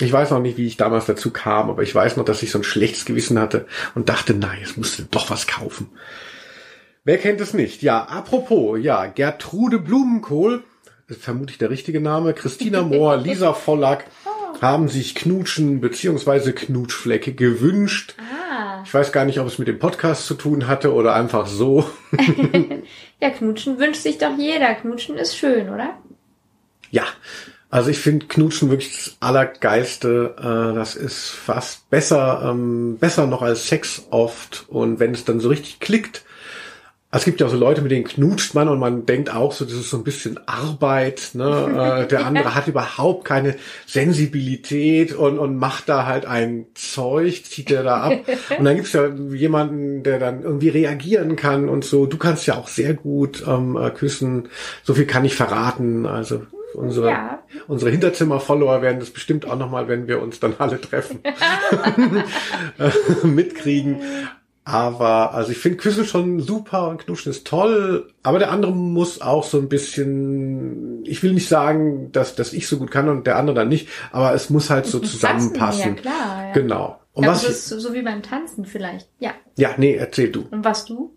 [0.00, 2.50] Ich weiß noch nicht, wie ich damals dazu kam, aber ich weiß noch, dass ich
[2.50, 5.88] so ein schlechtes Gewissen hatte und dachte, nein, jetzt musst du doch was kaufen.
[7.06, 7.82] Wer kennt es nicht?
[7.82, 10.64] Ja, apropos, ja, Gertrude Blumenkohl,
[11.06, 14.06] ist vermutlich der richtige Name, Christina Mohr, Lisa Vollack
[14.62, 18.14] haben sich Knutschen beziehungsweise Knutschflecke gewünscht.
[18.18, 18.82] Ah.
[18.86, 21.88] Ich weiß gar nicht, ob es mit dem Podcast zu tun hatte oder einfach so.
[23.20, 24.74] Ja, Knutschen wünscht sich doch jeder.
[24.74, 25.96] Knutschen ist schön, oder?
[26.90, 27.04] Ja,
[27.70, 30.34] also ich finde Knutschen wirklich das Allergeilste.
[30.36, 34.66] Äh, das ist fast besser, ähm, besser noch als Sex oft.
[34.68, 36.24] Und wenn es dann so richtig klickt,
[37.16, 39.64] es gibt ja auch so Leute, mit denen knutscht man und man denkt auch so,
[39.64, 41.30] das ist so ein bisschen Arbeit.
[41.34, 41.44] Ne?
[41.74, 43.56] Äh, der andere hat überhaupt keine
[43.86, 48.12] Sensibilität und, und macht da halt ein Zeug, zieht der da ab.
[48.58, 52.06] Und dann gibt's ja jemanden, der dann irgendwie reagieren kann und so.
[52.06, 54.48] Du kannst ja auch sehr gut ähm, äh, küssen.
[54.82, 56.06] So viel kann ich verraten.
[56.06, 56.42] Also
[56.74, 57.42] unsere, Ja.
[57.66, 61.20] unsere Hinterzimmer-Follower werden das bestimmt auch nochmal, wenn wir uns dann alle treffen,
[62.78, 64.00] äh, mitkriegen.
[64.64, 69.20] Aber also ich finde Küssen schon super und Knuschen ist toll, aber der andere muss
[69.20, 73.26] auch so ein bisschen, ich will nicht sagen, dass, dass ich so gut kann und
[73.26, 75.96] der andere dann nicht, aber es muss halt so zusammenpassen.
[75.96, 76.46] Ja, klar.
[76.46, 76.52] Ja.
[76.54, 77.00] Genau.
[77.12, 79.08] Und ja, was das so, so wie beim Tanzen vielleicht.
[79.18, 79.34] Ja.
[79.56, 80.46] ja, nee, erzähl du.
[80.50, 81.14] Und was du?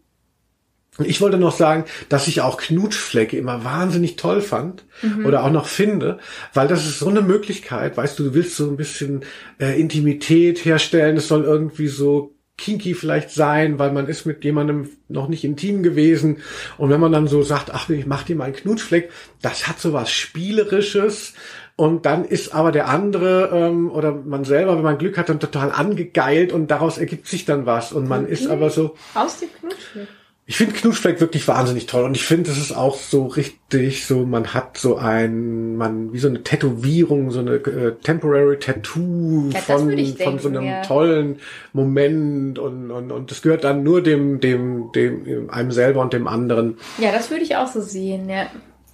[0.98, 4.84] Und ich wollte noch sagen, dass ich auch Knutschflecke immer wahnsinnig toll fand
[5.26, 6.18] oder auch noch finde,
[6.54, 9.24] weil das ist so eine Möglichkeit, weißt du, du willst so ein bisschen
[9.60, 14.90] äh, Intimität herstellen, es soll irgendwie so kinky vielleicht sein, weil man ist mit jemandem
[15.08, 16.42] noch nicht intim gewesen.
[16.78, 19.80] Und wenn man dann so sagt, ach, ich mach dir mal einen Knutschfleck, das hat
[19.80, 21.34] so was Spielerisches.
[21.76, 25.40] Und dann ist aber der andere ähm, oder man selber, wenn man Glück hat, dann
[25.40, 27.94] total angegeilt und daraus ergibt sich dann was.
[27.94, 30.08] Und man ist aber so, Aus dem Knutschfleck.
[30.50, 34.26] Ich finde Knutschfleck wirklich wahnsinnig toll und ich finde, es ist auch so richtig so,
[34.26, 39.60] man hat so ein, man, wie so eine Tätowierung, so eine äh, temporary Tattoo Ja,
[39.60, 40.82] von, von so einem ja.
[40.84, 41.42] tollen
[41.74, 46.30] Moment und, und, und das gehört dann nur dem, dem, dem, einem selber und dem
[46.30, 46.78] anderen.
[46.98, 48.48] Ja, das würde ich auch so sehen, ja.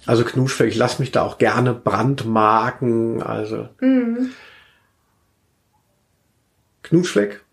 [0.06, 3.68] Also Knutschfleck, ich lasse mich da auch gerne brandmarken, also.
[3.80, 4.30] Mhm.
[6.82, 7.43] Knutschfleck?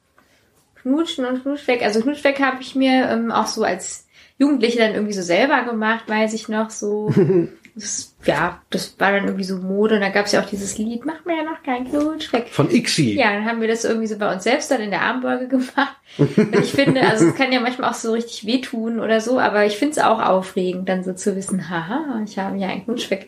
[0.81, 1.83] Knutschen und Knutschfleck.
[1.83, 4.07] Also Knutschfleck habe ich mir ähm, auch so als
[4.37, 7.13] Jugendliche dann irgendwie so selber gemacht, weiß ich noch so.
[7.75, 9.95] das, ja, das war dann irgendwie so Mode.
[9.95, 12.49] Und da gab es ja auch dieses Lied, mach mir ja noch keinen Knutschfleck.
[12.49, 13.15] Von Ixi.
[13.15, 15.95] Ja, dann haben wir das irgendwie so bei uns selbst dann in der Armbeuge gemacht.
[16.17, 19.65] Und ich finde, also es kann ja manchmal auch so richtig wehtun oder so, aber
[19.65, 23.27] ich finde es auch aufregend, dann so zu wissen, haha, ich habe ja einen Knutschfleck.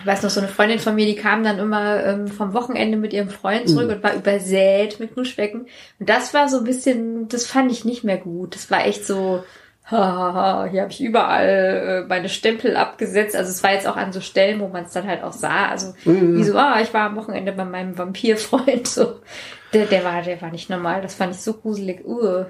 [0.00, 2.96] Ich weiß noch, so eine Freundin von mir, die kam dann immer ähm, vom Wochenende
[2.96, 5.66] mit ihrem Freund zurück und war übersät mit Knutschflecken.
[5.98, 8.54] Und das war so ein bisschen, das fand ich nicht mehr gut.
[8.54, 9.44] Das war echt so,
[9.90, 13.36] haha, hier habe ich überall äh, meine Stempel abgesetzt.
[13.36, 15.68] Also es war jetzt auch an so Stellen, wo man es dann halt auch sah.
[15.68, 18.88] Also wie so, ah, ich war am Wochenende bei meinem Vampirfreund.
[19.00, 19.20] So,
[19.72, 21.00] der, der war, der war nicht normal.
[21.02, 22.04] Das fand ich so gruselig.
[22.04, 22.44] Uh.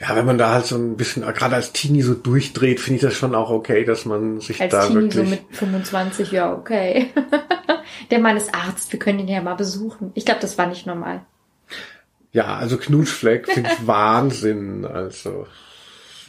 [0.00, 3.02] Ja, wenn man da halt so ein bisschen, gerade als Teenie so durchdreht, finde ich
[3.02, 5.14] das schon auch okay, dass man sich Als da Teenie wirklich.
[5.14, 7.10] so mit 25, ja, okay.
[8.10, 10.10] der Mann ist Arzt, wir können ihn ja mal besuchen.
[10.14, 11.20] Ich glaube, das war nicht normal.
[12.32, 14.86] Ja, also Knutschfleck finde ich Wahnsinn.
[14.86, 15.46] Also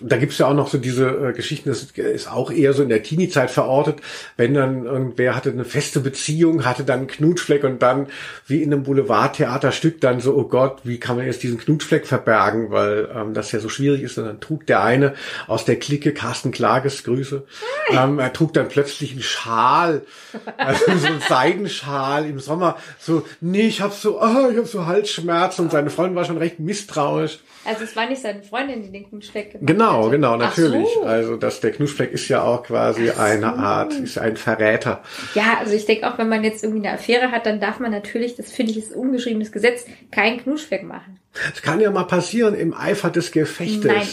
[0.03, 2.89] da gibt's ja auch noch so diese äh, Geschichten, das ist auch eher so in
[2.89, 3.99] der Teenie-Zeit verortet,
[4.37, 8.07] wenn dann irgendwer hatte eine feste Beziehung, hatte dann einen Knutschfleck und dann
[8.47, 12.71] wie in einem Boulevardtheaterstück dann so, oh Gott, wie kann man jetzt diesen Knutschfleck verbergen,
[12.71, 14.17] weil ähm, das ja so schwierig ist.
[14.17, 15.13] Und dann trug der eine
[15.47, 17.43] aus der Clique, Carsten Klages, Grüße,
[17.91, 20.01] ähm, er trug dann plötzlich einen Schal,
[20.57, 24.85] also so einen Seidenschal im Sommer, so, nee, ich hab so, ah, ich hab so
[24.85, 25.65] Halsschmerzen.
[25.65, 27.39] Und seine Freundin war schon recht misstrauisch.
[27.63, 30.87] Also es war nicht seine Freundin, die den Knutschfleck gemacht Genau, Genau, genau, natürlich.
[30.93, 31.03] So.
[31.03, 33.19] Also das, der Knutschfleck ist ja auch quasi so.
[33.19, 35.03] eine Art, ist ein Verräter.
[35.35, 37.91] Ja, also ich denke auch, wenn man jetzt irgendwie eine Affäre hat, dann darf man
[37.91, 41.19] natürlich, das finde ich ist ungeschriebenes Gesetz, keinen Knutschfleck machen.
[41.33, 43.85] Das kann ja mal passieren im Eifer des Gefechtes.
[43.85, 44.07] Nein.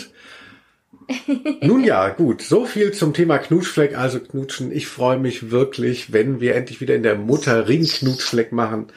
[1.62, 2.42] Nun ja, gut.
[2.42, 4.72] So viel zum Thema Knutschfleck, also Knutschen.
[4.72, 8.86] Ich freue mich wirklich, wenn wir endlich wieder in der Mutter Ring Knutschfleck machen.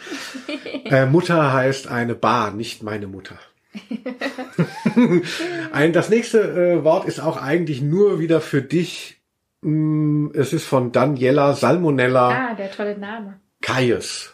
[0.84, 3.40] Äh, Mutter heißt eine Bar, nicht meine Mutter.
[5.72, 9.22] Ein, das nächste äh, Wort ist auch eigentlich nur wieder für dich.
[9.62, 12.50] Mm, es ist von Daniela Salmonella.
[12.52, 13.40] Ah, der tolle Name.
[13.62, 14.31] Kaius.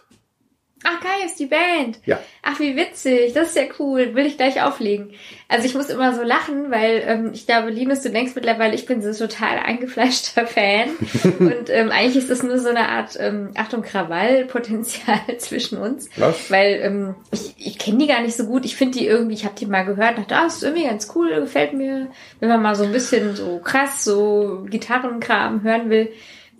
[0.83, 1.99] Ach, Kai ist die Band.
[2.05, 2.19] Ja.
[2.43, 3.33] Ach, wie witzig.
[3.33, 4.13] Das ist ja cool.
[4.13, 5.11] Will ich gleich auflegen.
[5.47, 8.85] Also ich muss immer so lachen, weil ähm, ich glaube, Linus, du denkst mittlerweile, ich
[8.85, 10.89] bin so total eingefleischter Fan.
[11.39, 16.09] Und ähm, eigentlich ist das nur so eine Art, ähm, Achtung, Krawall-Potenzial zwischen uns.
[16.15, 16.51] Was?
[16.51, 18.63] Weil ähm, ich, ich kenne die gar nicht so gut.
[18.65, 21.29] Ich finde die irgendwie, ich habe die mal gehört, dachte, ah, ist irgendwie ganz cool,
[21.39, 22.07] gefällt mir.
[22.39, 26.11] Wenn man mal so ein bisschen so krass, so Gitarrenkram hören will,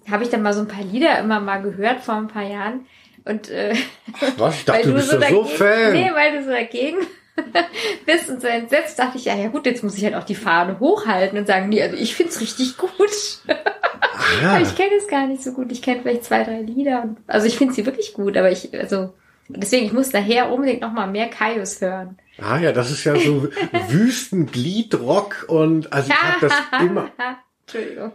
[0.09, 2.85] habe ich dann mal so ein paar Lieder immer mal gehört vor ein paar Jahren.
[3.27, 3.75] Und äh,
[4.37, 4.55] Was?
[4.55, 5.93] Ich dachte, du bist so, dagegen, so Fan.
[5.93, 6.97] Nee, weil du so dagegen
[8.05, 10.35] bist und so entsetzt, dachte ich, ja, ja gut, jetzt muss ich halt auch die
[10.35, 12.91] Fahne hochhalten und sagen, nee, also ich find's richtig gut.
[14.41, 14.51] ja.
[14.51, 15.71] Aber ich kenne es gar nicht so gut.
[15.71, 17.03] Ich kenne vielleicht zwei, drei Lieder.
[17.03, 19.13] Und, also ich finde sie wirklich gut, aber ich, also
[19.49, 22.17] deswegen, ich muss nachher unbedingt nochmal mehr Kaius hören.
[22.41, 23.49] Ah ja, das ist ja so
[23.89, 27.11] Wüstengliedrock und also ich habe das immer.
[27.65, 28.13] Entschuldigung.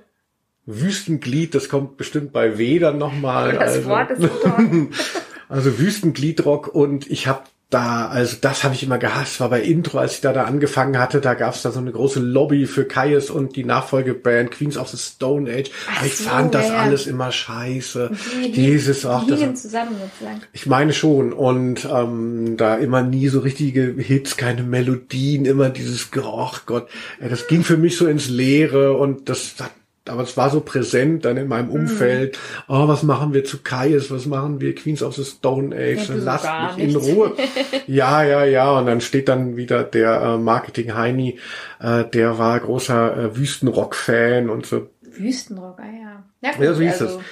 [0.67, 3.55] Wüstenglied, das kommt bestimmt bei W dann nochmal.
[3.55, 4.29] Das also, Wort ist
[5.49, 7.43] also Wüstengliedrock und ich habe
[7.73, 10.99] da, also das habe ich immer gehasst, war bei Intro, als ich da da angefangen
[10.99, 14.77] hatte, da gab es da so eine große Lobby für Kaius und die Nachfolgeband Queens
[14.77, 15.71] of the Stone Age.
[15.91, 16.77] Ach ich so, fand das ja.
[16.77, 18.11] alles immer scheiße.
[18.45, 19.25] Die, Dieses auch.
[19.25, 20.43] Die das, zusammen sozusagen.
[20.53, 21.33] Ich meine schon.
[21.33, 26.89] Und ähm, da immer nie so richtige Hits, keine Melodien, immer dieses, ach Gott,
[27.21, 29.71] das ging für mich so ins Leere und das hat
[30.09, 31.75] aber es war so präsent dann in meinem mhm.
[31.75, 32.37] Umfeld.
[32.37, 32.75] Mhm.
[32.75, 34.11] Oh, was machen wir zu Kaius?
[34.11, 36.09] Was machen wir Queens of the Stone Age?
[36.09, 36.97] Ja, Lasst mich nicht.
[36.97, 37.33] in Ruhe.
[37.87, 38.79] ja, ja, ja.
[38.79, 41.39] Und dann steht dann wieder der äh, Marketing Heini,
[41.81, 44.89] äh, der war großer äh, Wüstenrock-Fan und so.
[45.03, 46.25] Wüstenrock, ah ja.
[46.41, 47.19] Ja, gut, ja so hieß also.
[47.19, 47.25] es.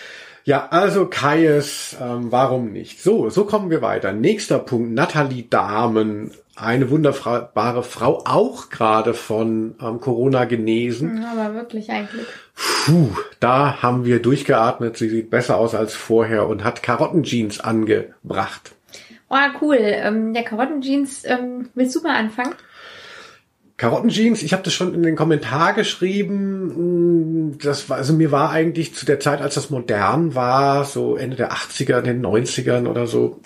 [0.45, 3.03] Ja, also Kaius, ähm, warum nicht?
[3.03, 4.13] So, so kommen wir weiter.
[4.13, 6.33] Nächster Punkt, Nathalie Dahmen
[6.63, 11.25] eine wunderbare Frau, auch gerade von ähm, Corona genesen.
[11.25, 12.27] Aber wirklich eigentlich.
[12.85, 14.97] Puh, da haben wir durchgeatmet.
[14.97, 18.73] Sie sieht besser aus als vorher und hat Karottenjeans angebracht.
[19.29, 19.79] Oh, cool.
[19.79, 22.55] Ähm, der Karottenjeans, ähm, willst du mal anfangen?
[23.77, 27.57] Karottenjeans, ich habe das schon in den Kommentar geschrieben.
[27.63, 31.37] Das war, also mir war eigentlich zu der Zeit, als das modern war, so Ende
[31.37, 33.41] der 80er, den 90ern oder so,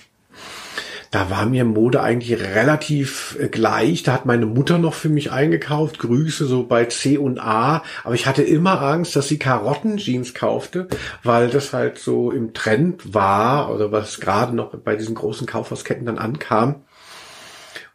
[1.15, 4.03] da war mir Mode eigentlich relativ äh, gleich.
[4.03, 6.01] Da hat meine Mutter noch für mich eingekauft.
[6.01, 7.85] Grüße so bei C und A.
[8.03, 10.89] Aber ich hatte immer Angst, dass sie Karottenjeans kaufte,
[11.23, 16.05] weil das halt so im Trend war oder was gerade noch bei diesen großen Kaufhausketten
[16.05, 16.83] dann ankam.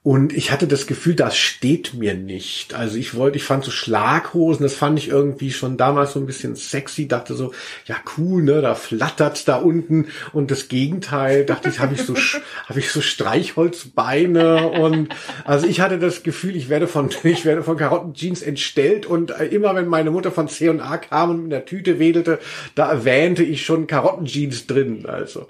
[0.09, 2.73] Und ich hatte das Gefühl, das steht mir nicht.
[2.73, 6.25] Also ich wollte, ich fand so Schlaghosen, das fand ich irgendwie schon damals so ein
[6.25, 7.53] bisschen sexy, dachte so,
[7.85, 10.07] ja cool, ne, da flattert's da unten.
[10.33, 12.15] Und das Gegenteil, dachte ich, habe ich so,
[12.65, 15.09] habe ich so Streichholzbeine und
[15.45, 19.45] also ich hatte das Gefühl, ich werde von, ich werde von Karottenjeans entstellt und äh,
[19.45, 22.39] immer wenn meine Mutter von C und A kam und mit einer Tüte wedelte,
[22.73, 25.05] da erwähnte ich schon Karottenjeans drin.
[25.05, 25.45] Also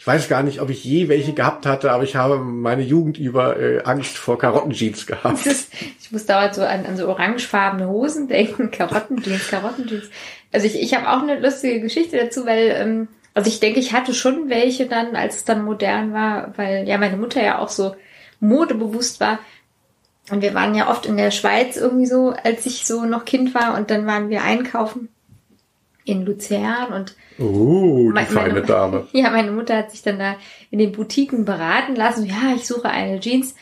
[0.00, 3.18] ich weiß gar nicht, ob ich je welche gehabt hatte, aber ich habe meine Jugend
[3.18, 5.44] über äh, Angst vor Karottenjeans gehabt.
[5.44, 10.08] Ist, ich muss dauernd so an, an so orangefarbene Hosen denken, Karottenjeans, Karottenjeans.
[10.52, 13.92] Also ich, ich habe auch eine lustige Geschichte dazu, weil, ähm, also ich denke, ich
[13.92, 17.68] hatte schon welche dann, als es dann modern war, weil ja meine Mutter ja auch
[17.68, 17.94] so
[18.40, 19.38] modebewusst war.
[20.30, 23.54] Und wir waren ja oft in der Schweiz irgendwie so, als ich so noch Kind
[23.54, 25.08] war und dann waren wir einkaufen
[26.04, 29.08] in Luzern und Oh, die feine Dame.
[29.12, 30.36] Ja, meine Mutter hat sich dann da
[30.70, 32.26] in den Boutiquen beraten lassen.
[32.26, 33.54] Ja, ich suche eine Jeans.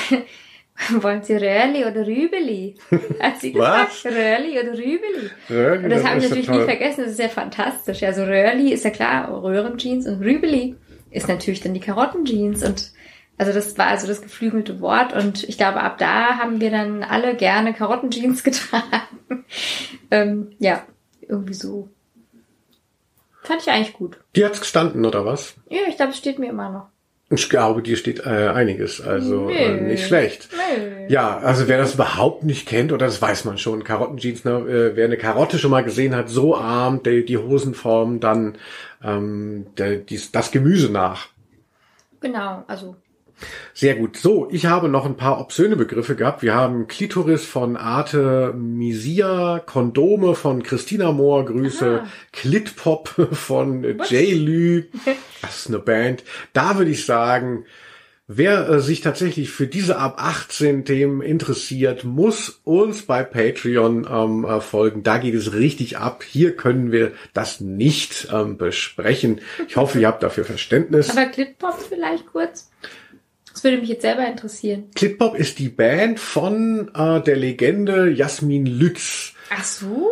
[1.02, 2.74] Wollen Sie Röhrli oder Rübeli?
[3.20, 5.30] Hat sie gesagt, Röhrli oder Rübeli?
[5.50, 8.02] Röhrli, und das, das habe ich natürlich nie vergessen, das ist ja fantastisch.
[8.02, 10.76] Also Röhrli ist ja klar, Röhrenjeans und Rübeli
[11.10, 12.92] ist natürlich dann die Karottenjeans und
[13.38, 17.02] also das war also das geflügelte Wort und ich glaube, ab da haben wir dann
[17.02, 19.44] alle gerne Karottenjeans getragen.
[20.10, 20.84] ähm, ja,
[21.20, 21.88] irgendwie so.
[23.42, 24.18] Fand ich eigentlich gut.
[24.36, 25.54] Die hat's gestanden, oder was?
[25.68, 26.86] Ja, ich glaube, es steht mir immer noch.
[27.34, 30.48] Ich glaube, dir steht äh, einiges, also äh, nicht schlecht.
[30.52, 31.06] Nee.
[31.08, 34.96] Ja, also wer das überhaupt nicht kennt, oder das weiß man schon, Karottenjeans, ne, äh,
[34.96, 38.58] wer eine Karotte schon mal gesehen hat, so arm, die, die Hosenform, dann
[39.02, 41.28] ähm, der, dies, das Gemüse nach.
[42.20, 42.96] Genau, also
[43.74, 44.16] Sehr gut.
[44.16, 46.42] So, ich habe noch ein paar obszöne Begriffe gehabt.
[46.42, 52.08] Wir haben Klitoris von Arte Misia, Kondome von Christina Mohr, Grüße, Aha.
[52.32, 54.84] Klitpop von J.
[55.42, 56.22] Das ist eine Band.
[56.52, 57.64] Da würde ich sagen,
[58.28, 64.44] Wer äh, sich tatsächlich für diese ab 18 Themen interessiert, muss uns bei Patreon ähm,
[64.44, 65.02] äh, folgen.
[65.02, 66.22] Da geht es richtig ab.
[66.22, 69.40] Hier können wir das nicht ähm, besprechen.
[69.66, 71.10] Ich hoffe, ihr habt dafür Verständnis.
[71.10, 72.70] Aber Clitpop vielleicht kurz?
[73.52, 74.84] Das würde mich jetzt selber interessieren.
[74.94, 79.34] Clitpop ist die Band von äh, der Legende Jasmin Lütz.
[79.50, 80.08] Ach so.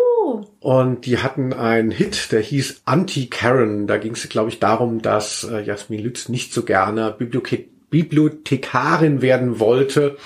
[0.61, 3.87] Und die hatten einen Hit, der hieß Anti-Karen.
[3.87, 9.21] Da ging es, glaube ich, darum, dass äh, Jasmin Lütz nicht so gerne Bibliothek Bibliothekarin
[9.21, 10.17] werden wollte.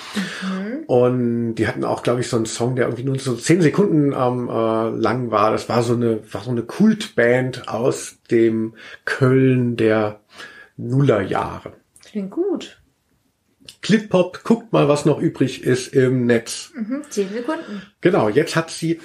[0.42, 0.84] Mhm.
[0.86, 4.12] Und die hatten auch, glaube ich, so einen Song, der irgendwie nur so zehn Sekunden
[4.12, 5.50] ähm, äh, lang war.
[5.50, 8.74] Das war so eine, war so eine Kultband aus dem
[9.06, 10.20] Köln der
[10.76, 11.72] Nullerjahre.
[12.04, 12.78] Klingt gut.
[13.84, 16.72] Clip-Pop, guckt mal, was noch übrig ist im Netz.
[16.74, 17.82] Mhm, zehn Sekunden.
[18.00, 18.98] Genau, jetzt hat sie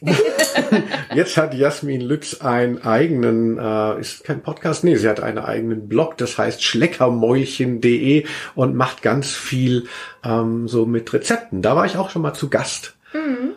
[1.14, 5.88] Jetzt hat Jasmin Lütz einen eigenen, äh, ist kein Podcast, nee, sie hat einen eigenen
[5.88, 8.24] Blog, das heißt schleckermäulchen.de
[8.54, 9.88] und macht ganz viel
[10.24, 11.62] ähm, so mit Rezepten.
[11.62, 12.94] Da war ich auch schon mal zu Gast.
[13.12, 13.54] Mhm.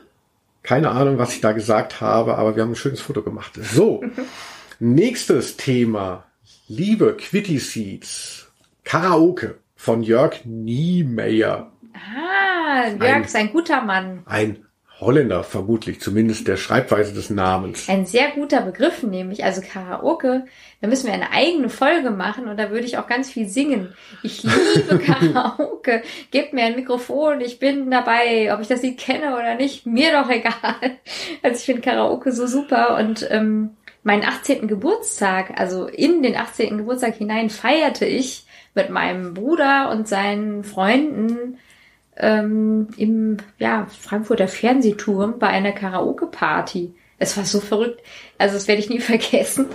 [0.64, 3.52] Keine Ahnung, was ich da gesagt habe, aber wir haben ein schönes Foto gemacht.
[3.62, 4.04] So,
[4.80, 6.26] nächstes Thema.
[6.68, 8.48] Liebe Quitty Seeds.
[8.84, 9.56] Karaoke
[9.86, 11.72] von Jörg Niemeyer.
[11.94, 14.24] Ah, Jörg ein, ist ein guter Mann.
[14.26, 14.66] Ein
[15.00, 17.88] Holländer vermutlich, zumindest der Schreibweise des Namens.
[17.88, 20.46] Ein sehr guter Begriff nämlich, also Karaoke.
[20.82, 23.94] Da müssen wir eine eigene Folge machen und da würde ich auch ganz viel singen.
[24.24, 26.02] Ich liebe Karaoke.
[26.32, 30.14] Gebt mir ein Mikrofon, ich bin dabei, ob ich das Lied kenne oder nicht, mir
[30.14, 30.98] doch egal.
[31.44, 34.68] Also ich finde Karaoke so super und ähm, meinen 18.
[34.68, 36.80] Geburtstag, also in den 18.
[36.80, 38.46] Geburtstag hinein feierte ich
[38.76, 41.58] mit meinem Bruder und seinen Freunden
[42.18, 46.94] ähm, im ja, Frankfurter Fernsehturm bei einer Karaoke-Party.
[47.18, 48.02] Es war so verrückt.
[48.38, 49.68] Also das werde ich nie vergessen.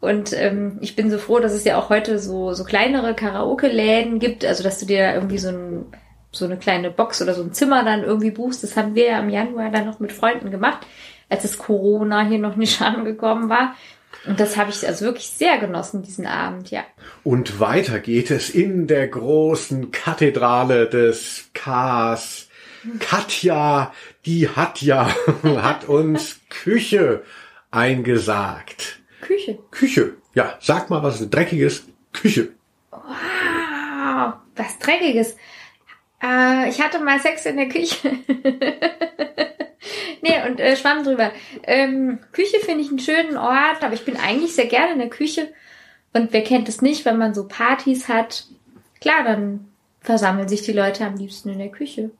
[0.00, 4.18] Und ähm, ich bin so froh, dass es ja auch heute so, so kleinere Karaoke-Läden
[4.18, 4.44] gibt.
[4.44, 5.86] Also dass du dir irgendwie so, ein,
[6.32, 8.62] so eine kleine Box oder so ein Zimmer dann irgendwie buchst.
[8.62, 10.86] Das haben wir ja im Januar dann noch mit Freunden gemacht,
[11.28, 13.74] als das Corona hier noch nicht angekommen war.
[14.24, 16.84] Und das habe ich also wirklich sehr genossen, diesen Abend, ja.
[17.22, 22.48] Und weiter geht es in der großen Kathedrale des Ks.
[22.98, 23.92] Katja,
[24.24, 27.22] die hat ja, hat uns Küche
[27.70, 29.00] eingesagt.
[29.20, 29.58] Küche?
[29.70, 30.14] Küche.
[30.34, 31.84] Ja, sag mal, was ist dreckiges?
[32.12, 32.50] Küche.
[32.90, 35.36] Wow, was dreckiges.
[36.22, 38.10] Äh, ich hatte mal Sex in der Küche.
[40.22, 41.30] nee, und äh, Schwamm drüber.
[41.62, 45.10] Ähm, Küche finde ich einen schönen Ort, aber ich bin eigentlich sehr gerne in der
[45.10, 45.48] Küche.
[46.12, 48.46] Und wer kennt es nicht, wenn man so Partys hat?
[49.00, 49.68] Klar, dann
[50.00, 52.10] versammeln sich die Leute am liebsten in der Küche.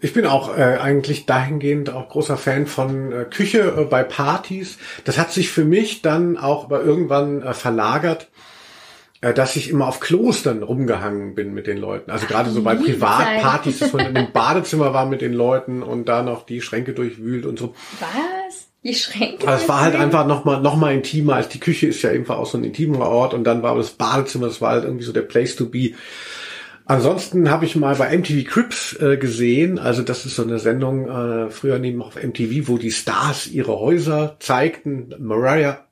[0.00, 4.78] Ich bin auch äh, eigentlich dahingehend auch großer Fan von äh, Küche äh, bei Partys.
[5.04, 8.28] Das hat sich für mich dann auch aber irgendwann äh, verlagert
[9.32, 12.10] dass ich immer auf Klostern rumgehangen bin mit den Leuten.
[12.10, 16.08] Also gerade so bei Privatpartys, dass man in dem Badezimmer war mit den Leuten und
[16.08, 17.74] da noch die Schränke durchwühlt und so.
[18.00, 18.68] Was?
[18.82, 19.48] Die Schränke?
[19.48, 22.10] Also es war halt einfach noch mal, noch mal intimer als die Küche ist ja
[22.10, 25.04] einfach auch so ein intimer Ort und dann war das Badezimmer, das war halt irgendwie
[25.04, 25.92] so der Place to be.
[26.86, 31.08] Ansonsten habe ich mal bei MTV Crips äh, gesehen, also das ist so eine Sendung
[31.08, 35.14] äh, früher neben auf MTV, wo die Stars ihre Häuser zeigten.
[35.18, 35.86] Mariah,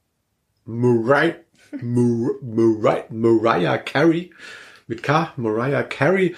[0.66, 1.36] Mariah,
[1.80, 4.30] Mariah, Mariah Carey
[4.86, 6.34] mit K, Mariah Carey,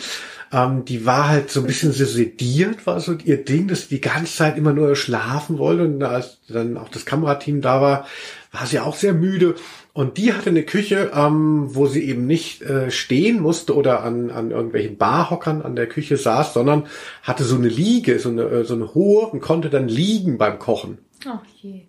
[0.52, 3.96] ähm, die war halt so ein bisschen so sediert, war so ihr Ding, dass sie
[3.96, 8.06] die ganze Zeit immer nur schlafen wollte und als dann auch das Kamerateam da war,
[8.52, 9.56] war sie auch sehr müde
[9.92, 14.30] und die hatte eine Küche, ähm, wo sie eben nicht äh, stehen musste oder an,
[14.30, 16.86] an irgendwelchen Barhockern an der Küche saß, sondern
[17.22, 20.58] hatte so eine Liege, so eine, äh, so eine hohe und konnte dann liegen beim
[20.58, 20.98] Kochen.
[21.26, 21.86] Ach je.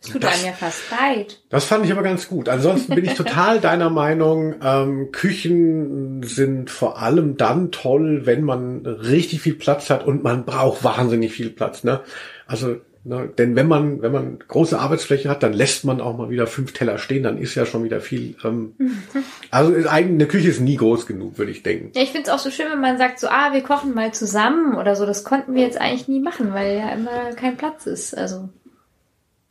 [0.00, 1.40] Das tut das, einem ja fast leid.
[1.50, 2.48] Das fand ich aber ganz gut.
[2.48, 8.86] Ansonsten bin ich total deiner Meinung, ähm, Küchen sind vor allem dann toll, wenn man
[8.86, 11.84] richtig viel Platz hat und man braucht wahnsinnig viel Platz.
[11.84, 12.00] Ne?
[12.46, 16.30] Also, ne, denn wenn man, wenn man große Arbeitsfläche hat, dann lässt man auch mal
[16.30, 18.36] wieder fünf Teller stehen, dann ist ja schon wieder viel.
[18.42, 18.74] Ähm,
[19.50, 21.90] also ist eigentlich, eine Küche ist nie groß genug, würde ich denken.
[21.94, 24.14] Ja, ich finde es auch so schön, wenn man sagt, so, ah, wir kochen mal
[24.14, 25.04] zusammen oder so.
[25.04, 28.16] Das konnten wir jetzt eigentlich nie machen, weil ja immer kein Platz ist.
[28.16, 28.48] Also.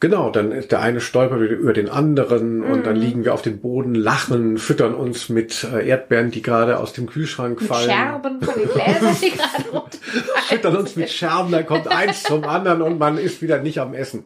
[0.01, 3.01] Genau, dann ist der eine stolpert über den anderen und dann mhm.
[3.01, 7.05] liegen wir auf dem Boden, lachen, füttern uns mit äh, Erdbeeren, die gerade aus dem
[7.05, 7.89] Kühlschrank mit fallen.
[7.89, 10.47] Scherben von den Gläsern, die gerade runterfallen.
[10.47, 13.93] Füttern uns mit Scherben, dann kommt eins zum anderen und man ist wieder nicht am
[13.93, 14.23] Essen.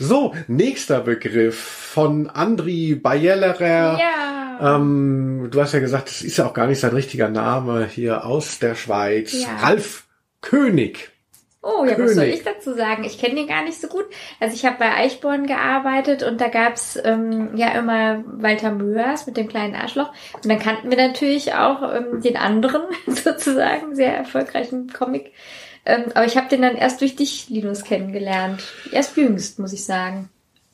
[0.00, 3.98] So, nächster Begriff von Andri Bayellerer.
[4.00, 4.76] Ja.
[4.76, 8.26] Ähm, du hast ja gesagt, das ist ja auch gar nicht sein richtiger Name hier
[8.26, 9.32] aus der Schweiz.
[9.32, 9.56] Ja.
[9.62, 10.06] Ralf
[10.40, 11.12] König.
[11.66, 12.10] Oh, ja, König.
[12.10, 13.02] was soll ich dazu sagen?
[13.02, 14.04] Ich kenne den gar nicht so gut.
[14.38, 19.36] Also ich habe bei Eichborn gearbeitet und da gab's ähm, ja immer Walter Möhrs mit
[19.36, 20.12] dem kleinen Arschloch.
[20.34, 25.32] Und dann kannten wir natürlich auch ähm, den anderen, sozusagen, sehr erfolgreichen Comic.
[25.84, 28.62] Ähm, aber ich habe den dann erst durch dich, Linus, kennengelernt.
[28.92, 30.28] Erst jüngst, muss ich sagen.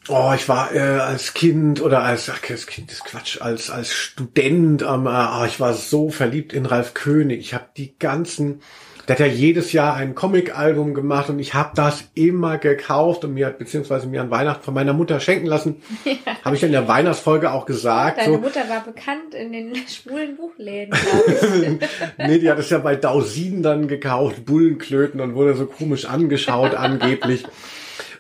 [0.09, 3.93] Oh, ich war äh, als Kind oder als ach, als Kind ist Quatsch, als als
[3.93, 7.41] Student, ähm, äh, oh, ich war so verliebt in Ralf König.
[7.41, 8.61] Ich habe die ganzen
[9.09, 13.35] der hat ja jedes Jahr ein Comic-Album gemacht und ich habe das immer gekauft und
[13.35, 15.83] mir hat beziehungsweise mir an Weihnachten von meiner Mutter schenken lassen.
[16.27, 16.37] Ja.
[16.45, 18.19] Habe ich in der Weihnachtsfolge auch gesagt.
[18.19, 20.95] Deine so, Mutter war bekannt in den schwulen Buchläden.
[22.19, 26.75] nee, die hat es ja bei Dausin dann gekauft, Bullenklöten und wurde so komisch angeschaut
[26.75, 27.45] angeblich.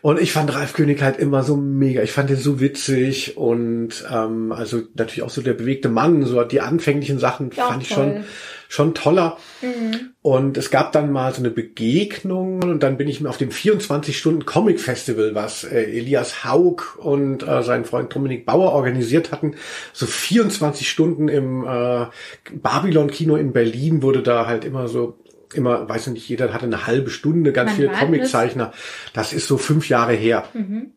[0.02, 2.02] Und ich fand Ralf König halt immer so mega.
[2.02, 6.24] Ich fand den so witzig und ähm, also natürlich auch so der bewegte Mann.
[6.24, 8.24] So die anfänglichen Sachen ja, fand ich schon
[8.72, 9.36] schon toller.
[9.60, 10.14] Mhm.
[10.22, 13.50] Und es gab dann mal so eine Begegnung und dann bin ich mir auf dem
[13.50, 19.56] 24-Stunden-Comic-Festival, was äh, Elias Haug und äh, sein Freund Dominik Bauer organisiert hatten.
[19.92, 22.06] So 24 Stunden im äh,
[22.50, 25.18] Babylon-Kino in Berlin wurde da halt immer so
[25.52, 28.72] immer, weiß ich nicht, jeder hatte eine halbe Stunde, ganz Wann viele Comiczeichner.
[29.12, 30.44] Das ist so fünf Jahre her.
[30.54, 30.92] Mhm.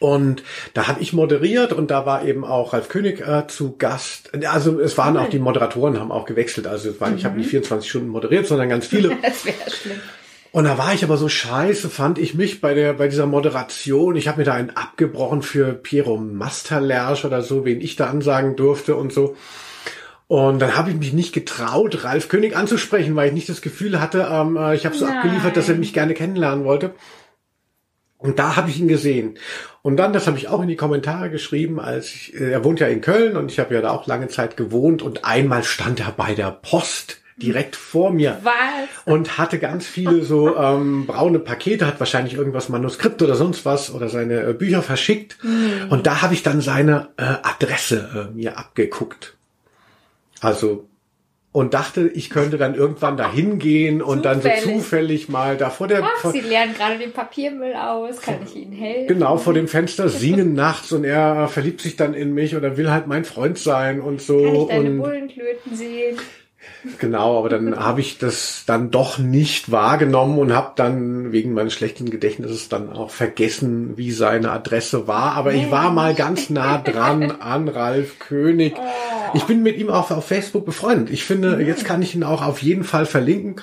[0.00, 0.42] Und
[0.74, 4.30] da habe ich moderiert und da war eben auch Ralf König äh, zu Gast.
[4.46, 6.66] Also es waren auch die Moderatoren, haben auch gewechselt.
[6.66, 7.16] Also es war, mhm.
[7.16, 9.16] ich habe nicht 24 Stunden moderiert, sondern ganz viele.
[9.22, 10.00] das wäre schlimm.
[10.50, 14.16] Und da war ich aber so scheiße, fand ich mich bei der bei dieser Moderation.
[14.16, 18.56] Ich habe mir da einen abgebrochen für Piero Masterlersch oder so, wen ich da ansagen
[18.56, 19.36] durfte und so.
[20.26, 23.98] Und dann habe ich mich nicht getraut, Ralf König anzusprechen, weil ich nicht das Gefühl
[23.98, 25.16] hatte, ähm, äh, ich habe so Nein.
[25.16, 26.94] abgeliefert, dass er mich gerne kennenlernen wollte.
[28.18, 29.38] Und da habe ich ihn gesehen.
[29.82, 32.80] Und dann, das habe ich auch in die Kommentare geschrieben, als ich, äh, er wohnt
[32.80, 36.00] ja in Köln und ich habe ja da auch lange Zeit gewohnt und einmal stand
[36.00, 38.52] er bei der Post direkt vor mir Was?
[39.04, 43.94] und hatte ganz viele so ähm, braune Pakete, hat wahrscheinlich irgendwas Manuskript oder sonst was
[43.94, 45.38] oder seine äh, Bücher verschickt.
[45.44, 45.88] Mhm.
[45.90, 49.36] Und da habe ich dann seine äh, Adresse äh, mir abgeguckt.
[50.40, 50.88] Also
[51.58, 55.88] und dachte, ich könnte dann irgendwann da hingehen und dann so zufällig mal da vor
[55.88, 56.04] der...
[56.04, 59.08] Ach, vor, Sie lernen gerade den Papiermüll aus, kann ich Ihnen helfen?
[59.08, 62.92] Genau, vor dem Fenster singen nachts und er verliebt sich dann in mich oder will
[62.92, 64.40] halt mein Freund sein und so.
[64.40, 66.18] Kann ich deine und Bullenklöten sehen?
[67.00, 71.72] Genau, aber dann habe ich das dann doch nicht wahrgenommen und habe dann wegen meines
[71.72, 75.32] schlechten Gedächtnisses dann auch vergessen, wie seine Adresse war.
[75.32, 78.76] Aber ich war mal ganz nah dran an Ralf König.
[79.34, 81.10] Ich bin mit ihm auch auf Facebook befreundet.
[81.10, 83.62] Ich finde, jetzt kann ich ihn auch auf jeden Fall verlinken.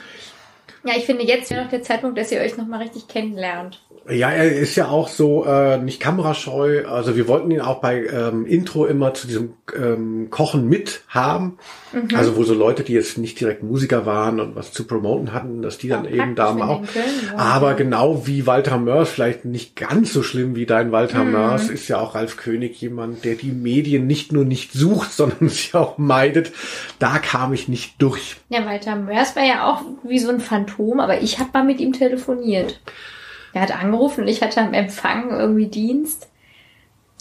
[0.84, 3.82] Ja, ich finde jetzt wäre noch der Zeitpunkt, dass ihr euch nochmal richtig kennenlernt.
[4.08, 6.86] Ja, er ist ja auch so äh, nicht kamerascheu.
[6.86, 11.58] Also wir wollten ihn auch bei ähm, Intro immer zu diesem ähm, Kochen mit haben.
[11.92, 12.16] Mhm.
[12.16, 15.64] Also wo so Leute, die jetzt nicht direkt Musiker waren und was zu promoten hatten,
[15.64, 16.84] dass die dann eben da mal auch.
[16.86, 21.32] Köln, Aber genau wie Walter Mörs, vielleicht nicht ganz so schlimm wie dein Walter mhm.
[21.32, 25.50] Mörs, ist ja auch Ralf König jemand, der die Medien nicht nur nicht sucht, sondern
[25.50, 26.52] sie auch meidet.
[27.00, 28.36] Da kam ich nicht durch.
[28.50, 31.80] Ja, Walter Mörs war ja auch wie so ein Phantom, aber ich habe mal mit
[31.80, 32.80] ihm telefoniert.
[33.56, 36.30] Er hat angerufen und ich hatte am Empfang irgendwie Dienst.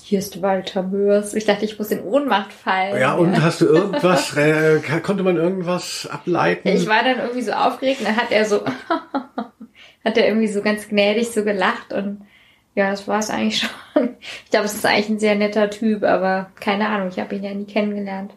[0.02, 1.32] Hier ist Walter Mörs.
[1.32, 3.00] Ich dachte, ich muss in Ohnmacht fallen.
[3.00, 6.66] Ja, und hast du irgendwas, äh, konnte man irgendwas ableiten?
[6.66, 8.64] Ich war dann irgendwie so aufgeregt und dann hat er so,
[10.04, 12.22] hat er irgendwie so ganz gnädig so gelacht und
[12.74, 13.60] ja, das war es eigentlich
[13.94, 14.16] schon.
[14.44, 17.44] Ich glaube, es ist eigentlich ein sehr netter Typ, aber keine Ahnung, ich habe ihn
[17.44, 18.34] ja nie kennengelernt.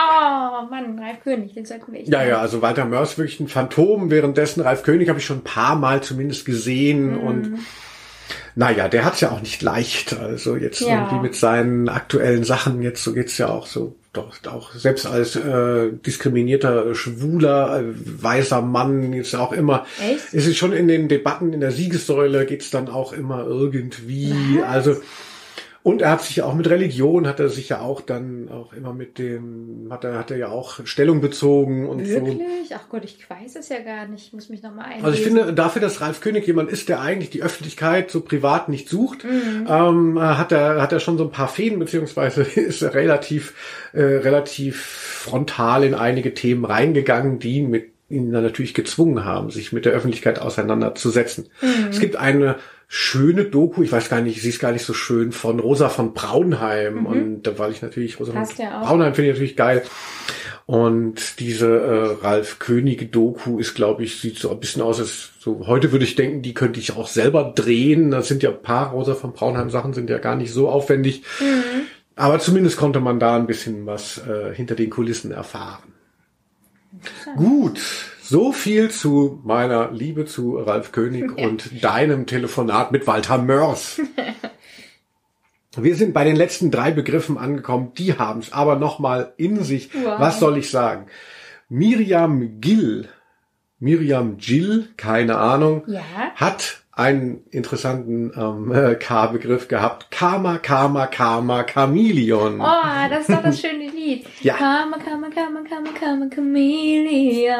[0.00, 2.08] Oh Mann, Ralf König, den sollten wir echt.
[2.08, 4.10] Ja, ja, also Walter Mörs wirklich ein Phantom.
[4.10, 7.20] Währenddessen Ralf König habe ich schon ein paar Mal zumindest gesehen mhm.
[7.20, 7.58] und
[8.54, 10.12] naja, der hat's ja auch nicht leicht.
[10.18, 11.04] Also jetzt ja.
[11.04, 15.36] irgendwie mit seinen aktuellen Sachen, jetzt so geht's ja auch so, doch, auch selbst als
[15.36, 20.34] äh, diskriminierter, schwuler, äh, weißer Mann, jetzt auch immer, Echt?
[20.34, 24.60] ist es schon in den Debatten in der Siegessäule geht's dann auch immer irgendwie.
[24.60, 24.68] Was?
[24.68, 24.96] Also
[25.82, 28.92] und er hat sich auch mit Religion, hat er sich ja auch dann auch immer
[28.92, 32.18] mit dem, hat er, hat er ja auch Stellung bezogen und Wirklich?
[32.18, 32.26] so.
[32.26, 32.74] Wirklich?
[32.74, 34.26] Ach Gott, ich weiß es ja gar nicht.
[34.26, 35.06] Ich muss mich nochmal einlesen.
[35.06, 38.68] Also ich finde, dafür, dass Ralf König jemand ist, der eigentlich die Öffentlichkeit so privat
[38.68, 39.66] nicht sucht, mhm.
[39.68, 43.54] ähm, hat er, hat er schon so ein paar Fäden, beziehungsweise ist er relativ,
[43.94, 49.72] äh, relativ frontal in einige Themen reingegangen, die mit ihn dann natürlich gezwungen haben, sich
[49.72, 51.48] mit der Öffentlichkeit auseinanderzusetzen.
[51.62, 51.88] Mhm.
[51.88, 52.56] Es gibt eine
[52.92, 56.12] schöne Doku, ich weiß gar nicht, sie ist gar nicht so schön, von Rosa von
[56.12, 57.02] Braunheim.
[57.02, 57.06] Mhm.
[57.06, 59.84] Und da war ich natürlich, Rosa Passt von ja Braunheim finde ich natürlich geil.
[60.66, 65.30] Und diese äh, Ralf König Doku ist, glaube ich, sieht so ein bisschen aus, als
[65.38, 68.10] so heute würde ich denken, die könnte ich auch selber drehen.
[68.10, 71.22] Das sind ja ein paar Rosa von Braunheim Sachen, sind ja gar nicht so aufwendig.
[71.38, 71.82] Mhm.
[72.16, 75.94] Aber zumindest konnte man da ein bisschen was äh, hinter den Kulissen erfahren.
[77.36, 77.80] Gut,
[78.30, 81.48] so viel zu meiner Liebe zu Ralf König ja.
[81.48, 84.00] und deinem Telefonat mit Walter Mörs.
[85.76, 89.90] Wir sind bei den letzten drei Begriffen angekommen, die haben es aber nochmal in sich.
[89.94, 90.20] Wow.
[90.20, 91.06] Was soll ich sagen?
[91.68, 93.08] Miriam Gill,
[93.80, 96.00] Miriam Gill, keine Ahnung, ja.
[96.36, 100.10] hat einen interessanten ähm, äh, K-Begriff gehabt.
[100.10, 102.60] Karma, Karma, Karma, Chameleon.
[102.60, 104.26] Oh, das ist doch das schöne Lied.
[104.42, 104.54] Ja.
[104.54, 107.50] Karma, Karma, Karma, Karma, Karma, Chameleon.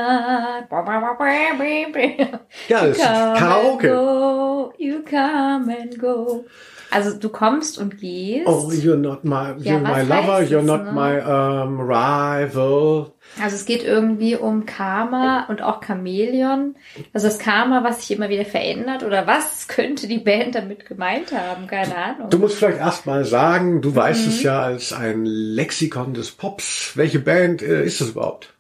[2.69, 3.89] Ja, das ist Karaoke.
[3.89, 6.45] Go, you come and go.
[6.91, 8.47] Also du kommst und gehst.
[8.47, 10.93] Oh, you're not my, you're ja, my lover, you're not ne?
[10.93, 13.13] my um, rival.
[13.41, 16.75] Also es geht irgendwie um Karma und auch Chamäleon.
[17.13, 21.33] Also das Karma, was sich immer wieder verändert oder was könnte die Band damit gemeint
[21.33, 21.69] haben?
[21.69, 22.31] Keine Ahnung.
[22.31, 23.97] Du musst vielleicht erst mal sagen, du mhm.
[23.97, 26.97] weißt es ja als ein Lexikon des Pops.
[26.97, 28.53] Welche Band äh, ist es überhaupt?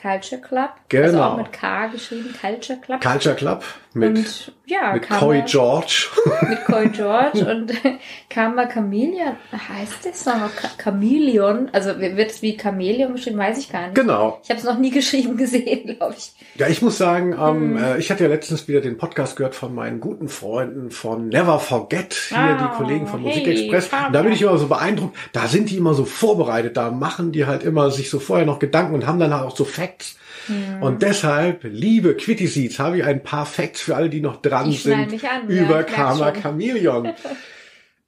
[0.00, 0.70] Culture Club.
[0.88, 1.04] Genau.
[1.04, 3.00] Also auch mit K geschrieben, Culture Club.
[3.00, 3.64] Culture Club
[3.94, 6.08] mit, und, ja, mit Coy George.
[6.48, 7.72] Mit Coy George und
[8.30, 9.36] Karma Chameleon.
[9.52, 10.50] Heißt das noch
[10.82, 11.68] Chameleon?
[11.72, 13.94] Also wird es wie Chameleon geschrieben, weiß ich gar nicht.
[13.94, 14.40] Genau.
[14.42, 16.32] Ich habe es noch nie geschrieben gesehen, glaube ich.
[16.56, 17.98] Ja, ich muss sagen, ähm, mhm.
[17.98, 22.14] ich hatte ja letztens wieder den Podcast gehört von meinen guten Freunden von Never Forget,
[22.28, 23.90] hier oh, die Kollegen von hey, Musikexpress.
[24.06, 25.16] Und da bin ich immer so beeindruckt.
[25.32, 26.76] Da sind die immer so vorbereitet.
[26.76, 29.56] Da machen die halt immer sich so vorher noch Gedanken und haben dann halt auch
[29.56, 30.16] so Facts
[30.48, 30.82] Mhm.
[30.82, 34.70] Und deshalb, liebe Quitty Seeds, habe ich ein paar Facts für alle, die noch dran
[34.70, 35.12] ich sind
[35.48, 37.12] über ja, Karma Chameleon.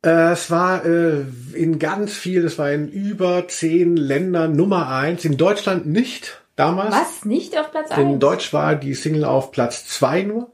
[0.05, 1.25] Äh, es war äh,
[1.55, 5.25] in ganz viel, es war in über zehn Ländern Nummer eins.
[5.25, 6.95] In Deutschland nicht damals.
[6.95, 7.25] Was?
[7.25, 8.01] Nicht auf Platz eins?
[8.01, 10.53] In Deutsch war die Single auf Platz zwei nur.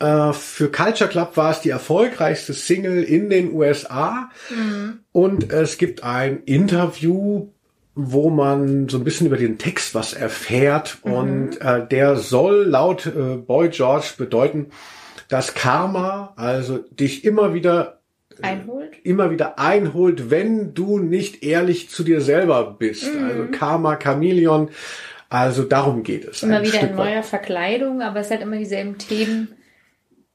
[0.00, 4.30] Äh, für Culture Club war es die erfolgreichste Single in den USA.
[4.50, 5.00] Mhm.
[5.12, 7.48] Und es gibt ein Interview
[8.00, 11.12] wo man so ein bisschen über den Text was erfährt mhm.
[11.12, 14.66] und äh, der soll laut äh, Boy George bedeuten,
[15.28, 17.98] dass Karma also dich immer wieder
[18.40, 23.12] äh, einholt, immer wieder einholt, wenn du nicht ehrlich zu dir selber bist.
[23.12, 23.24] Mhm.
[23.24, 24.68] Also Karma, Chameleon,
[25.28, 26.44] also darum geht es.
[26.44, 29.48] Immer wieder Stück in neuer Verkleidung, aber es hat immer dieselben Themen.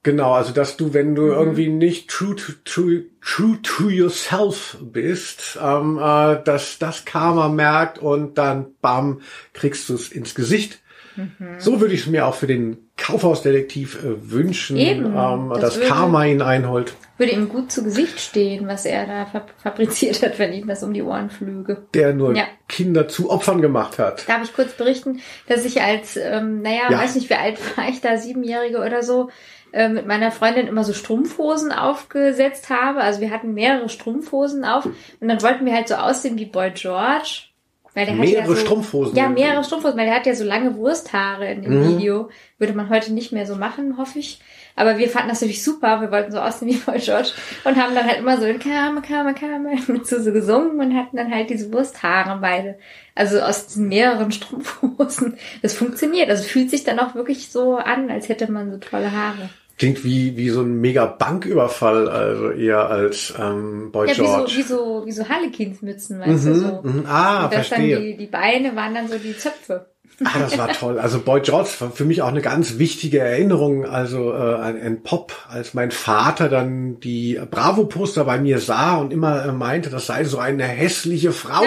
[0.03, 1.31] Genau, also dass du, wenn du mhm.
[1.31, 7.99] irgendwie nicht true to, true, true to yourself bist, ähm, äh, dass das Karma merkt
[7.99, 9.21] und dann bam,
[9.53, 10.82] kriegst du es ins Gesicht.
[11.15, 11.59] Mhm.
[11.59, 15.75] So würde ich es mir auch für den Kaufhausdetektiv äh, wünschen, Eben, ähm, das dass
[15.77, 16.93] würde, Karma ihn einholt.
[17.17, 20.93] Würde ihm gut zu Gesicht stehen, was er da fabriziert hat, wenn ihm das um
[20.93, 21.85] die Ohren flüge.
[21.93, 22.45] Der nur ja.
[22.67, 24.27] Kinder zu Opfern gemacht hat.
[24.27, 26.97] Darf ich kurz berichten, dass ich als, ähm, naja, ja.
[26.99, 29.29] weiß nicht, wie alt war ich da, Siebenjährige oder so,
[29.73, 33.01] äh, mit meiner Freundin immer so Strumpfhosen aufgesetzt habe.
[33.01, 36.71] Also wir hatten mehrere Strumpfhosen auf und dann wollten wir halt so aussehen wie Boy
[36.71, 37.52] George.
[37.93, 39.15] Weil der mehrere hat ja so, Strumpfhosen.
[39.15, 41.97] Ja, mehrere Strumpfhosen, weil der hat ja so lange Wursthaare in dem mhm.
[41.97, 42.29] Video.
[42.57, 44.39] Würde man heute nicht mehr so machen, hoffe ich.
[44.75, 46.01] Aber wir fanden das natürlich super.
[46.01, 47.29] Wir wollten so aussehen wie Boy George
[47.63, 50.97] und haben dann halt immer so in Kame, Kame, Kame mit so, so gesungen und
[50.97, 52.79] hatten dann halt diese Wursthaare beide.
[53.13, 55.37] Also aus diesen mehreren Strumpfhosen.
[55.61, 56.29] Das funktioniert.
[56.29, 59.49] Also fühlt sich dann auch wirklich so an, als hätte man so tolle Haare.
[59.77, 64.51] Klingt wie, wie so ein mega Banküberfall, also eher als ähm, Boy ja, George.
[64.55, 66.81] Wie so, wie so, wie so Harlequinsmützen, weißt mhm, du so.
[66.83, 67.95] Mhm, ah, Und verstehe.
[67.95, 69.87] Dann die, die Beine waren dann so die Zöpfe.
[70.23, 70.99] Ah, das war toll.
[70.99, 73.85] Also Boy George war für mich auch eine ganz wichtige Erinnerung.
[73.85, 79.11] Also äh, ein, ein Pop, als mein Vater dann die Bravo-Poster bei mir sah und
[79.11, 81.63] immer äh, meinte, das sei so eine hässliche Frau,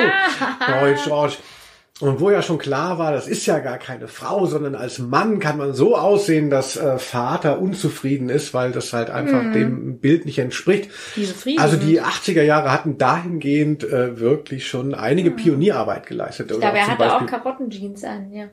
[0.81, 1.35] Boy George.
[1.99, 5.39] Und wo ja schon klar war, das ist ja gar keine Frau, sondern als Mann
[5.39, 9.53] kann man so aussehen, dass äh, Vater unzufrieden ist, weil das halt einfach mm.
[9.53, 10.91] dem Bild nicht entspricht.
[11.57, 15.37] Also die 80er Jahre hatten dahingehend äh, wirklich schon einige mm.
[15.37, 16.51] Pionierarbeit geleistet.
[16.51, 18.49] Ich glaube, er hatte Beispiel, auch Karottenjeans an, ja.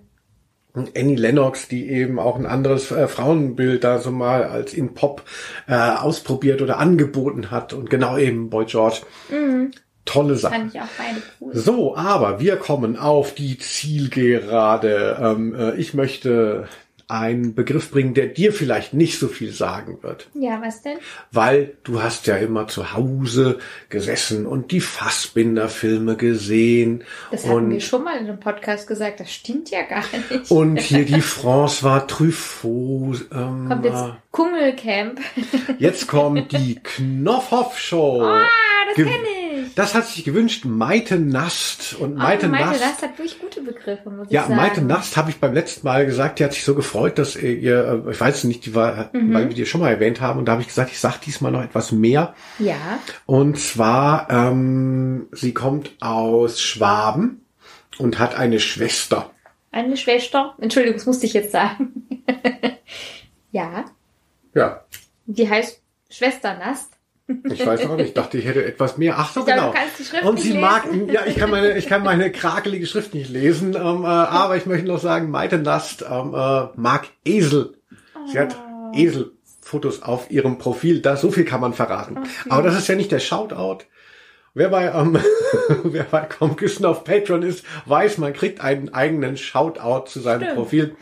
[0.74, 5.22] Annie Lennox, die eben auch ein anderes äh, Frauenbild da so mal als in Pop
[5.68, 9.02] äh, ausprobiert oder angeboten hat und genau eben Boy George.
[9.30, 9.72] Mhm.
[10.06, 10.54] Tolle Sache.
[10.56, 11.51] Fand ich auch beide cool.
[11.56, 15.18] So, aber wir kommen auf die Zielgerade.
[15.22, 16.68] Ähm, äh, ich möchte
[17.08, 20.28] einen Begriff bringen, der dir vielleicht nicht so viel sagen wird.
[20.34, 20.97] Ja, was denn?
[21.32, 27.04] Weil du hast ja immer zu Hause gesessen und die Fassbinder-Filme gesehen.
[27.32, 30.49] Das hatten wir schon mal in einem Podcast gesagt, das stimmt ja gar nicht.
[30.49, 33.26] Und hier die François Truffaut.
[33.32, 35.20] Ähm, kommt jetzt Kungelcamp.
[35.78, 38.24] jetzt kommt die Knopfhoff-Show.
[38.24, 38.42] Ah,
[38.88, 39.42] das kenne ich.
[39.75, 41.95] Das hat sich gewünscht Maite Nast.
[41.95, 44.55] Und Maite, oh, Maite Nast, Nast hat wirklich gute Begriffe, muss ja, ich sagen.
[44.55, 48.04] Maite Nast habe ich beim letzten Mal gesagt, die hat sich so gefreut, dass ihr,
[48.08, 49.33] äh, ich weiß nicht, die war, Mhm.
[49.33, 51.51] weil wir die schon mal erwähnt haben, und da habe ich gesagt, ich sag diesmal
[51.51, 52.36] noch etwas mehr.
[52.59, 52.75] Ja.
[53.25, 57.45] Und zwar, ähm, sie kommt aus Schwaben
[57.97, 59.32] und hat eine Schwester.
[59.71, 60.55] Eine Schwester.
[60.59, 62.08] Entschuldigung, das musste ich jetzt sagen.
[63.51, 63.86] ja.
[64.54, 64.82] Ja,
[65.25, 65.82] Die heißt
[66.12, 66.91] Schwester Nast.
[67.51, 68.08] Ich weiß auch nicht.
[68.10, 69.16] Ich dachte, ich hätte etwas mehr.
[69.18, 69.74] Ach so, Ich glaube, genau.
[70.04, 70.62] Schrift Und nicht sie lesen.
[70.62, 74.58] mag, ja, ich kann meine, ich kann meine krakelige Schrift nicht lesen, ähm, äh, aber
[74.58, 77.74] ich möchte noch sagen, Maite Nast ähm, äh, mag Esel.
[78.32, 78.96] Sie hat Oh.
[78.96, 81.01] Eselfotos auf ihrem Profil.
[81.01, 82.20] Da so viel kann man verraten.
[82.50, 83.86] Aber das ist ja nicht der Shoutout.
[84.54, 85.18] Wer bei, ähm,
[85.84, 90.55] wer bei Comkissen auf Patreon ist, weiß, man kriegt einen eigenen Shoutout zu seinem Stimmt.
[90.55, 90.96] Profil.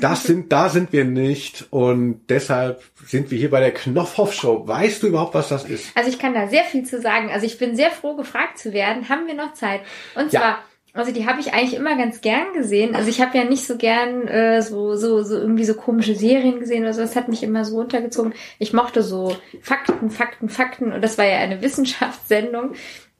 [0.00, 4.66] Das sind, da sind wir nicht und deshalb sind wir hier bei der Knopfhoff Show.
[4.66, 5.86] Weißt du überhaupt, was das ist?
[5.96, 7.30] Also ich kann da sehr viel zu sagen.
[7.30, 9.08] Also ich bin sehr froh, gefragt zu werden.
[9.08, 9.80] Haben wir noch Zeit?
[10.14, 10.40] Und Ja.
[10.40, 10.58] zwar,
[10.92, 12.94] also die habe ich eigentlich immer ganz gern gesehen.
[12.94, 16.60] Also ich habe ja nicht so gern äh, so, so, so irgendwie so komische Serien
[16.60, 17.00] gesehen oder so.
[17.00, 18.32] Das hat mich immer so runtergezogen.
[18.60, 20.92] Ich mochte so Fakten, Fakten, Fakten.
[20.92, 22.74] Und das war ja eine Wissenschaftssendung.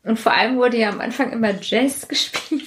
[0.04, 2.64] Und vor allem wurde ja am Anfang immer Jazz gespielt.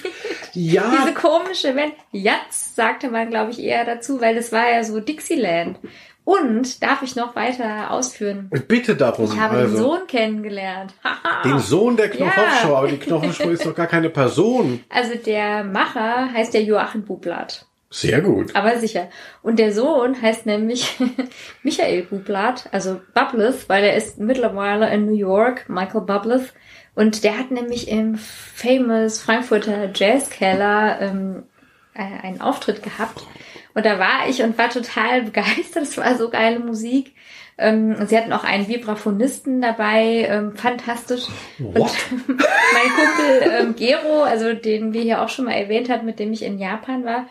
[0.54, 1.92] Ja, Diese komische Welt.
[2.12, 5.78] Jazz sagte man, glaube ich, eher dazu, weil es war ja so Dixieland.
[6.24, 8.50] Und darf ich noch weiter ausführen?
[8.68, 9.32] bitte darum.
[9.32, 9.74] Ich habe also.
[9.74, 10.92] den Sohn kennengelernt.
[11.44, 12.76] Den Sohn der Show, Ja.
[12.76, 13.00] aber die
[13.32, 14.80] Show ist doch gar keine Person.
[14.90, 17.64] Also der Macher heißt der Joachim Bublatt.
[17.90, 18.54] Sehr gut.
[18.54, 19.08] Aber sicher.
[19.42, 20.98] Und der Sohn heißt nämlich
[21.62, 26.52] Michael Bublatt, also Bubbles, weil er ist mittlerweile in New York, Michael Bubbles.
[26.98, 31.44] Und der hat nämlich im famous Frankfurter Jazzkeller ähm,
[31.94, 33.24] äh, einen Auftritt gehabt.
[33.72, 35.84] Und da war ich und war total begeistert.
[35.84, 37.14] Es war so geile Musik.
[37.56, 41.26] Ähm, sie hatten auch einen Vibraphonisten dabei, ähm, fantastisch.
[41.58, 41.76] What?
[41.82, 41.92] Und
[42.26, 46.32] mein Kumpel ähm, Gero, also den wir hier auch schon mal erwähnt hatten, mit dem
[46.32, 47.28] ich in Japan war,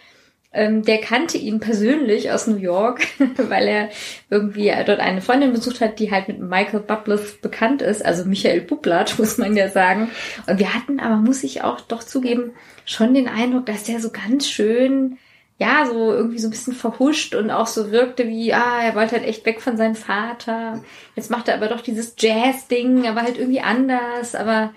[0.58, 3.08] ähm, der kannte ihn persönlich aus New York,
[3.38, 3.90] weil er
[4.32, 8.62] irgendwie dort eine Freundin besucht hat, die halt mit Michael Bubbles bekannt ist, also Michael
[8.62, 10.10] Bublatt, muss man ja sagen.
[10.48, 12.54] Und wir hatten aber, muss ich auch doch zugeben,
[12.86, 15.20] schon den Eindruck, dass der so ganz schön,
[15.60, 19.14] ja, so irgendwie so ein bisschen verhuscht und auch so wirkte wie, ah, er wollte
[19.14, 20.84] halt echt weg von seinem Vater.
[21.16, 24.74] Jetzt macht er aber doch dieses Jazz-Ding, aber halt irgendwie anders, aber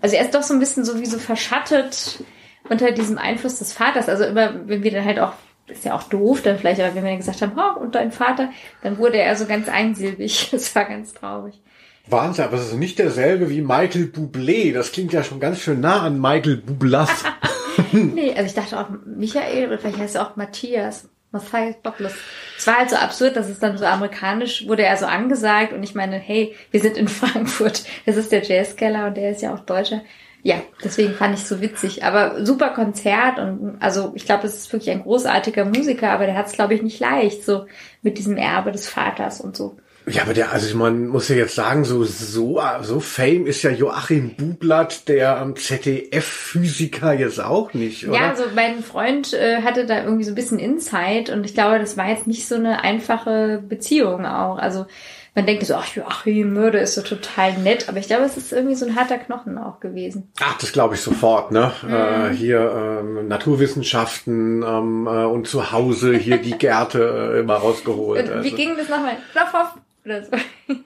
[0.00, 2.24] also er ist doch so ein bisschen so wie so verschattet
[2.68, 4.08] unter diesem Einfluss des Vaters.
[4.08, 5.32] Also immer, wenn wir dann halt auch,
[5.66, 8.12] ist ja auch doof, dann vielleicht, aber wenn wir dann gesagt haben, oh, und dein
[8.12, 8.50] Vater,
[8.82, 10.48] dann wurde er so ganz einsilbig.
[10.52, 11.60] Das war ganz traurig.
[12.08, 14.72] Wahnsinn, aber es ist nicht derselbe wie Michael Bublé.
[14.74, 17.24] Das klingt ja schon ganz schön nah an Michael Bublas.
[17.92, 21.08] Nee, also ich dachte auch Michael oder vielleicht heißt er auch Matthias.
[21.30, 22.14] Matthias Bubbles.
[22.58, 25.82] Es war halt so absurd, dass es dann so amerikanisch wurde er so angesagt und
[25.82, 27.84] ich meine, hey, wir sind in Frankfurt.
[28.04, 30.02] Das ist der Jazzkeller und der ist ja auch Deutscher.
[30.44, 32.04] Ja, deswegen fand ich so witzig.
[32.04, 36.34] Aber super Konzert und also ich glaube, es ist wirklich ein großartiger Musiker, aber der
[36.36, 37.66] hat es, glaube ich, nicht leicht, so
[38.02, 39.76] mit diesem Erbe des Vaters und so.
[40.06, 43.70] Ja, aber der, also man muss ja jetzt sagen, so, so, so Fame ist ja
[43.70, 48.18] Joachim Bublatt, der ähm, ZDF-Physiker jetzt auch nicht, oder?
[48.18, 51.78] Ja, also mein Freund äh, hatte da irgendwie so ein bisschen Insight und ich glaube,
[51.78, 54.58] das war jetzt nicht so eine einfache Beziehung auch.
[54.58, 54.86] Also
[55.34, 58.52] man denkt so, ach Joachim Mörder ist so total nett, aber ich glaube, es ist
[58.52, 60.30] irgendwie so ein harter Knochen auch gewesen.
[60.40, 61.72] Ach, das glaube ich sofort, ne?
[61.82, 61.94] Mhm.
[61.94, 68.30] Äh, hier ähm, Naturwissenschaften ähm, äh, und zu Hause hier die Gärte äh, immer rausgeholt.
[68.30, 69.16] Und wie ging das nochmal?
[69.32, 70.30] Knopf auf oder so.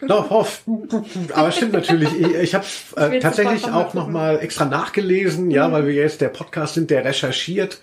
[0.03, 0.63] No, hoff.
[1.33, 2.13] Aber stimmt natürlich.
[2.21, 2.67] Ich, ich habe
[2.97, 4.13] äh, tatsächlich auch noch gucken.
[4.13, 7.79] mal extra nachgelesen, ja, weil wir jetzt der Podcast sind, der recherchiert.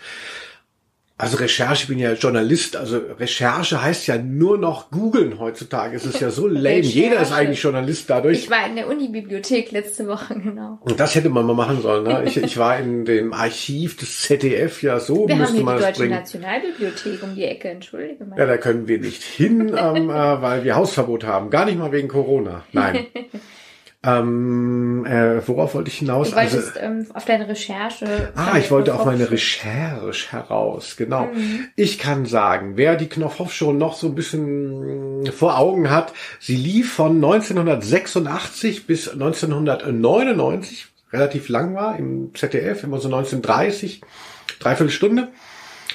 [1.15, 5.95] Also Recherche, ich bin ja Journalist, also Recherche heißt ja nur noch googeln heutzutage.
[5.95, 6.77] Es ist ja so lame.
[6.77, 6.99] Recherche.
[6.99, 8.39] Jeder ist eigentlich Journalist dadurch.
[8.39, 10.79] Ich war in der Unibibliothek letzte Woche, genau.
[10.81, 12.03] Und das hätte man mal machen sollen.
[12.03, 12.23] Ne?
[12.25, 15.81] Ich, ich war in dem Archiv des ZDF, ja so Wir haben müsste man die
[15.81, 16.15] es Deutsche bringen.
[16.15, 18.39] Nationalbibliothek um die Ecke, entschuldige mal.
[18.39, 21.51] Ja, da können wir nicht hin, ähm, äh, weil wir Hausverbot haben.
[21.51, 22.63] Gar nicht mal wegen Corona.
[22.71, 23.05] Nein.
[24.05, 26.31] ähm, äh, worauf wollte ich hinaus?
[26.31, 28.33] Du wolltest ähm, auf deine Recherche.
[28.35, 31.27] Ah, ich wollte auf meine Recherche heraus, genau.
[31.27, 31.69] Mhm.
[31.77, 36.57] Ich kann sagen, wer die Knopfhoff schon noch so ein bisschen vor Augen hat, sie
[36.57, 44.01] lief von 1986 bis 1999, relativ lang war, im ZDF, immer so 1930,
[44.59, 45.29] dreiviertel Stunde.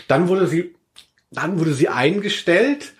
[0.06, 0.74] Dann wurde sie,
[1.30, 2.94] dann wurde sie eingestellt.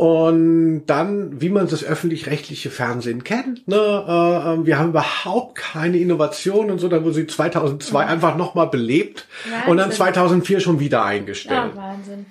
[0.00, 5.98] Und dann, wie man das öffentlich-rechtliche Fernsehen kennt, ne, äh, äh, wir haben überhaupt keine
[5.98, 9.26] Innovation und so, dann wurde sie 2002 einfach nochmal belebt
[9.66, 9.96] und dann Wahnsinn.
[9.98, 11.72] 2004 schon wieder eingestellt.
[11.74, 12.24] Ja, Wahnsinn.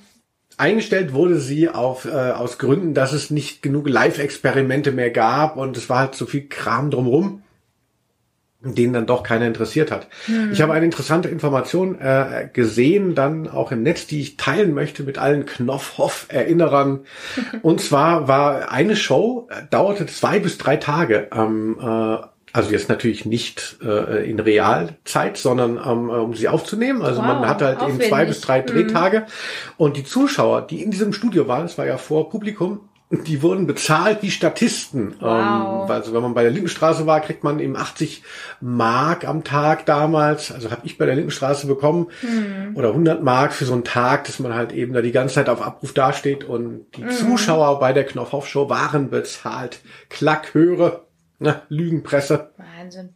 [0.58, 5.78] Eingestellt wurde sie auf, äh, aus Gründen, dass es nicht genug Live-Experimente mehr gab und
[5.78, 7.44] es war halt so viel Kram drumrum.
[8.62, 10.08] Den dann doch keiner interessiert hat.
[10.26, 10.52] Hm.
[10.52, 15.04] Ich habe eine interessante Information äh, gesehen, dann auch im Netz, die ich teilen möchte
[15.04, 17.02] mit allen Knopfhoff-Erinnerern.
[17.62, 21.30] Und zwar war eine Show, äh, dauerte zwei bis drei Tage.
[21.34, 22.18] Ähm, äh,
[22.52, 27.02] also jetzt natürlich nicht äh, in Realzeit, sondern ähm, um sie aufzunehmen.
[27.02, 28.66] Also wow, man hat halt eben zwei bis drei hm.
[28.66, 29.20] Drehtage.
[29.20, 29.26] Mhm.
[29.78, 33.66] Und die Zuschauer, die in diesem Studio waren, es war ja vor Publikum, die wurden
[33.66, 35.16] bezahlt wie Statisten.
[35.20, 35.90] Wow.
[35.90, 38.22] Ähm, also wenn man bei der Lindenstraße war, kriegt man eben 80
[38.62, 40.52] Mark am Tag damals.
[40.52, 42.12] Also habe ich bei der Lindenstraße bekommen.
[42.22, 42.76] Hm.
[42.76, 45.50] Oder 100 Mark für so einen Tag, dass man halt eben da die ganze Zeit
[45.50, 46.44] auf Abruf dasteht.
[46.44, 47.10] Und die hm.
[47.10, 49.80] Zuschauer bei der Knopfhoff-Show waren bezahlt.
[50.10, 51.08] Klackhöre,
[51.40, 52.52] ne, Lügenpresse.
[52.58, 53.16] Wahnsinn.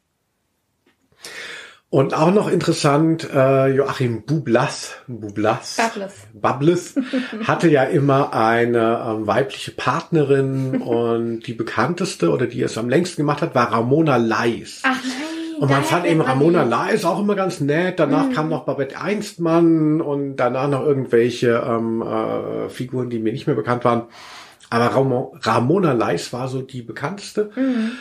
[1.93, 5.77] Und auch noch interessant, äh, Joachim Bublas, Bublas,
[6.33, 6.95] Bubbles
[7.43, 13.17] hatte ja immer eine ähm, weibliche Partnerin und die bekannteste oder die es am längsten
[13.17, 14.79] gemacht hat, war Ramona Leis.
[14.81, 15.61] Ach nein.
[15.61, 17.99] Und man fand eben Ramona Leis auch immer ganz nett.
[17.99, 18.33] Danach mhm.
[18.33, 23.55] kam noch Babette Einstmann und danach noch irgendwelche ähm, äh, Figuren, die mir nicht mehr
[23.55, 24.05] bekannt waren.
[24.71, 27.51] Aber Ram Ramona Leis war so die bekannteste.
[27.55, 27.91] Mhm.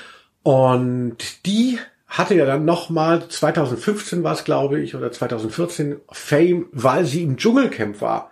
[0.44, 1.78] Und die
[2.12, 7.36] hatte ja dann nochmal, 2015 war es glaube ich, oder 2014, Fame, weil sie im
[7.36, 8.30] Dschungelcamp war.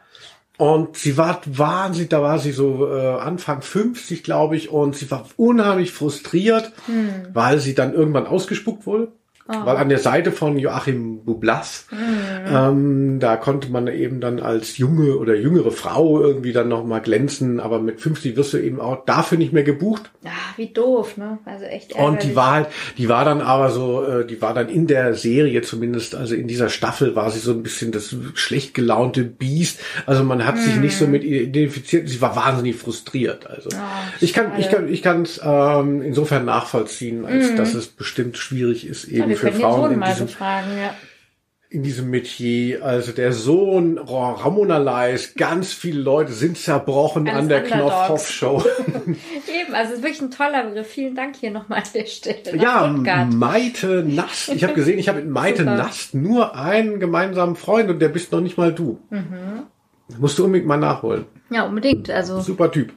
[0.59, 5.11] Und sie war wahnsinnig, da war sie so äh, Anfang 50, glaube ich, und sie
[5.11, 7.29] war unheimlich frustriert, hm.
[7.33, 9.13] weil sie dann irgendwann ausgespuckt wurde.
[9.49, 9.67] Oh.
[9.67, 12.55] Weil an der Seite von Joachim Bublas, mhm.
[12.55, 17.59] ähm, da konnte man eben dann als junge oder jüngere Frau irgendwie dann nochmal glänzen,
[17.59, 20.13] aber mit 50 wirst du eben auch dafür nicht mehr gebucht.
[20.23, 21.39] Ja, wie doof, ne?
[21.45, 22.23] Also echt ärgerlich.
[22.23, 25.15] Und die war halt, die war dann aber so, äh, die war dann in der
[25.15, 29.81] Serie zumindest, also in dieser Staffel war sie so ein bisschen das schlecht gelaunte Biest.
[30.07, 30.61] Also man hat mhm.
[30.61, 33.49] sich nicht so mit identifiziert, sie war wahnsinnig frustriert.
[33.49, 33.79] Also oh,
[34.21, 37.57] ich kann, ich kann, ich kann es ähm, insofern nachvollziehen, als mhm.
[37.57, 40.95] dass es bestimmt schwierig ist, eben für Frauen in diesem, befragen, ja.
[41.69, 42.85] in diesem Metier.
[42.85, 48.63] Also der Sohn oh, Ramona Leis, ganz viele Leute sind zerbrochen Alles an der Knopfhoff-Show.
[48.87, 50.87] Eben, also es ist wirklich ein toller Begriff.
[50.87, 52.57] Vielen Dank hier nochmal an der Stelle.
[52.57, 54.51] Ja, Maite Nast.
[54.51, 58.33] Ich habe gesehen, ich habe mit Maite Nast nur einen gemeinsamen Freund und der bist
[58.33, 59.01] noch nicht mal du.
[59.11, 59.65] Mhm.
[60.19, 61.27] Musst du unbedingt mal nachholen.
[61.51, 62.11] Ja, unbedingt.
[62.11, 62.93] Also super Typ.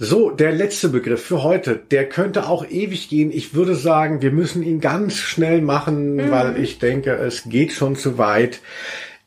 [0.00, 3.32] So, der letzte Begriff für heute, der könnte auch ewig gehen.
[3.32, 6.30] Ich würde sagen, wir müssen ihn ganz schnell machen, mhm.
[6.30, 8.60] weil ich denke, es geht schon zu weit.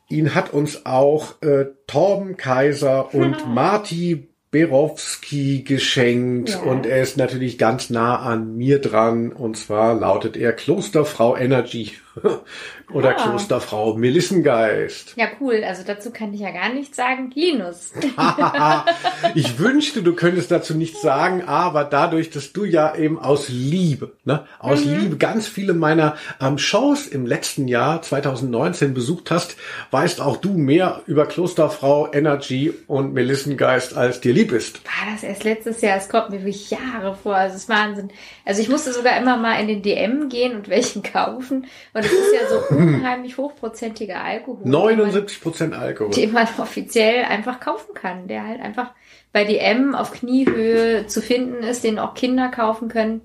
[0.08, 6.58] Ihn hat uns auch äh, Torben Kaiser und Marti Berowski geschenkt ja.
[6.60, 11.92] und er ist natürlich ganz nah an mir dran und zwar lautet er Klosterfrau Energy.
[12.92, 13.12] Oder ah.
[13.14, 15.14] Klosterfrau Melissengeist.
[15.16, 15.64] Ja, cool.
[15.66, 17.30] Also dazu kann ich ja gar nichts sagen.
[17.34, 17.92] Linus.
[19.34, 24.12] ich wünschte, du könntest dazu nichts sagen, aber dadurch, dass du ja eben aus Liebe,
[24.24, 24.98] ne, aus mhm.
[24.98, 29.56] Liebe ganz viele meiner ähm, Shows im letzten Jahr 2019 besucht hast,
[29.90, 34.84] weißt auch du mehr über Klosterfrau Energy und Melissengeist, als dir lieb ist.
[34.84, 35.96] War das erst letztes Jahr?
[35.96, 37.34] Es kommt mir wirklich Jahre vor.
[37.34, 38.10] Also es ist Wahnsinn.
[38.44, 41.66] Also ich musste sogar immer mal in den DM gehen und welchen kaufen.
[41.94, 44.60] Und es ist ja so unheimlich hochprozentiger Alkohol.
[44.64, 46.12] 79 Prozent Alkohol.
[46.12, 48.92] Den man offiziell einfach kaufen kann, der halt einfach
[49.32, 53.22] bei DM auf Kniehöhe zu finden ist, den auch Kinder kaufen können.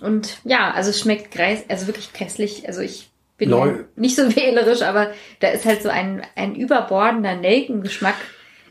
[0.00, 2.66] Und ja, also es schmeckt greis, also wirklich köstlich.
[2.66, 7.36] Also ich bin ja nicht so wählerisch, aber da ist halt so ein, ein überbordender
[7.36, 8.16] Nelkengeschmack.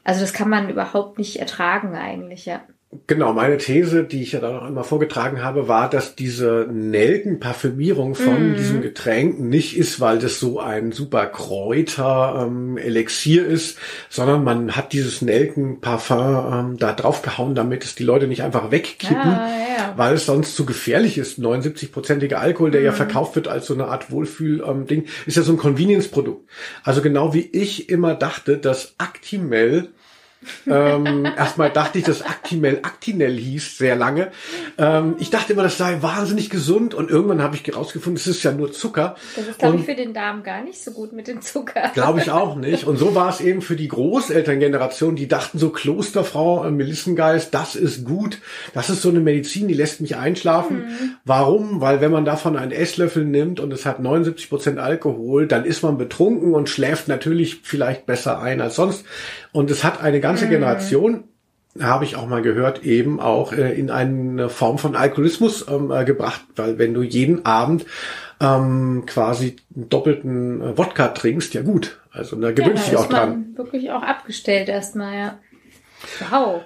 [0.04, 2.62] Also das kann man überhaupt nicht ertragen eigentlich, ja.
[3.06, 8.16] Genau, meine These, die ich ja da noch einmal vorgetragen habe, war, dass diese Nelkenparfümierung
[8.16, 8.56] von mm.
[8.56, 13.78] diesem Getränk nicht ist, weil das so ein super Kräuter-Elixier ähm, ist,
[14.10, 19.18] sondern man hat dieses Nelkenparfum ähm, da draufgehauen, damit es die Leute nicht einfach wegkippen,
[19.18, 19.94] ah, ja.
[19.98, 21.40] weil es sonst zu gefährlich ist.
[21.40, 22.86] 79-prozentiger Alkohol, der mm.
[22.86, 26.50] ja verkauft wird als so eine Art Wohlfühl-Ding, ähm, ist ja so ein Convenience-Produkt.
[26.84, 29.90] Also genau wie ich immer dachte, dass Actimel
[30.68, 34.32] ähm, erstmal dachte ich, dass Actimel Actinel hieß, sehr lange.
[34.78, 38.44] Ähm, ich dachte immer, das sei wahnsinnig gesund und irgendwann habe ich herausgefunden, es ist
[38.44, 39.16] ja nur Zucker.
[39.36, 41.92] Das ist, glaube ich, für den Darm gar nicht so gut mit dem Zucker.
[41.94, 42.86] Glaube ich auch nicht.
[42.86, 47.76] Und so war es eben für die Großelterngeneration, die dachten so, Klosterfrau, äh, Melissengeist, das
[47.76, 48.40] ist gut.
[48.74, 50.78] Das ist so eine Medizin, die lässt mich einschlafen.
[50.78, 51.16] Mhm.
[51.26, 51.82] Warum?
[51.82, 55.84] Weil wenn man davon einen Esslöffel nimmt und es hat 79 Prozent Alkohol, dann ist
[55.84, 59.06] man betrunken und schläft natürlich vielleicht besser ein als sonst.
[59.58, 60.50] Und es hat eine ganze mhm.
[60.52, 61.24] Generation,
[61.82, 66.06] habe ich auch mal gehört, eben auch äh, in eine Form von Alkoholismus ähm, äh,
[66.06, 67.88] gebracht, weil wenn du jeden Abend
[68.40, 73.10] ähm, quasi einen doppelten äh, Wodka trinkst, ja gut, also da gewöhnst ja, dich auch
[73.10, 73.48] dran.
[73.56, 75.40] Wirklich auch abgestellt erstmal, ja.
[76.30, 76.62] Wow.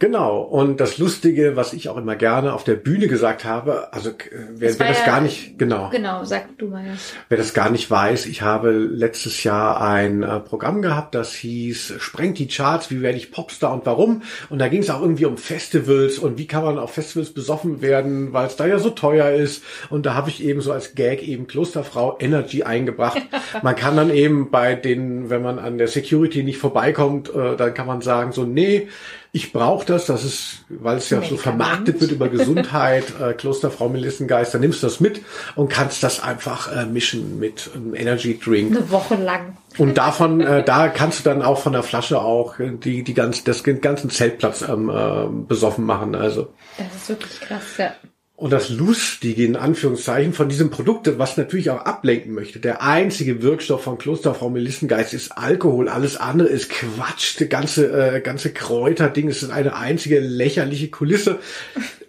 [0.00, 0.40] Genau.
[0.40, 4.14] Und das Lustige, was ich auch immer gerne auf der Bühne gesagt habe, also äh,
[4.56, 5.88] wer das, wer das ja, gar nicht, genau.
[5.90, 6.84] Genau, sag du mal.
[6.84, 6.92] Ja.
[7.28, 11.94] Wer das gar nicht weiß, ich habe letztes Jahr ein äh, Programm gehabt, das hieß
[11.98, 14.22] Sprengt die Charts, wie werde ich Popstar und warum?
[14.50, 17.80] Und da ging es auch irgendwie um Festivals und wie kann man auf Festivals besoffen
[17.80, 19.62] werden, weil es da ja so teuer ist.
[19.90, 23.22] Und da habe ich eben so als Gag eben Klosterfrau Energy eingebracht.
[23.62, 27.74] man kann dann eben bei den, wenn man an der Security nicht vorbeikommt, äh, dann
[27.74, 28.88] kann man sagen so, nee,
[29.34, 33.88] ich brauche das, das ist, weil es ja so vermarktet wird über Gesundheit, äh, Klosterfrau
[33.88, 35.22] Melissengeist, dann nimmst du das mit
[35.56, 38.76] und kannst das einfach äh, mischen mit einem Energy Drink.
[38.76, 39.56] Eine Woche lang.
[39.76, 43.42] Und davon, äh, da kannst du dann auch von der Flasche auch die, die ganz,
[43.42, 46.14] das ganzen Zeltplatz ähm, äh, besoffen machen.
[46.14, 46.52] Also.
[46.78, 47.90] Das ist wirklich krass, ja.
[48.36, 53.42] Und das Lustige in Anführungszeichen von diesem Produkt, was natürlich auch ablenken möchte, der einzige
[53.42, 59.28] Wirkstoff von Klosterfrau Melissengeist ist Alkohol, alles andere ist Quatsch, die ganze, äh, ganze Kräuterding
[59.28, 61.38] ist eine einzige lächerliche Kulisse.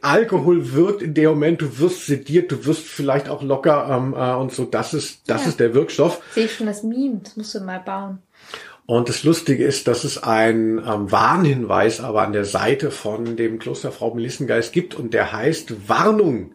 [0.02, 4.34] Alkohol wirkt in dem Moment, du wirst sediert, du wirst vielleicht auch locker ähm, äh,
[4.34, 5.50] und so, das ist, das ja.
[5.50, 6.24] ist der Wirkstoff.
[6.34, 8.18] Sehe ich schon das Meme, das musst du mal bauen.
[8.88, 13.58] Und das Lustige ist, dass es einen ähm, Warnhinweis aber an der Seite von dem
[13.58, 16.54] Klosterfrau Melissengeist gibt und der heißt Warnung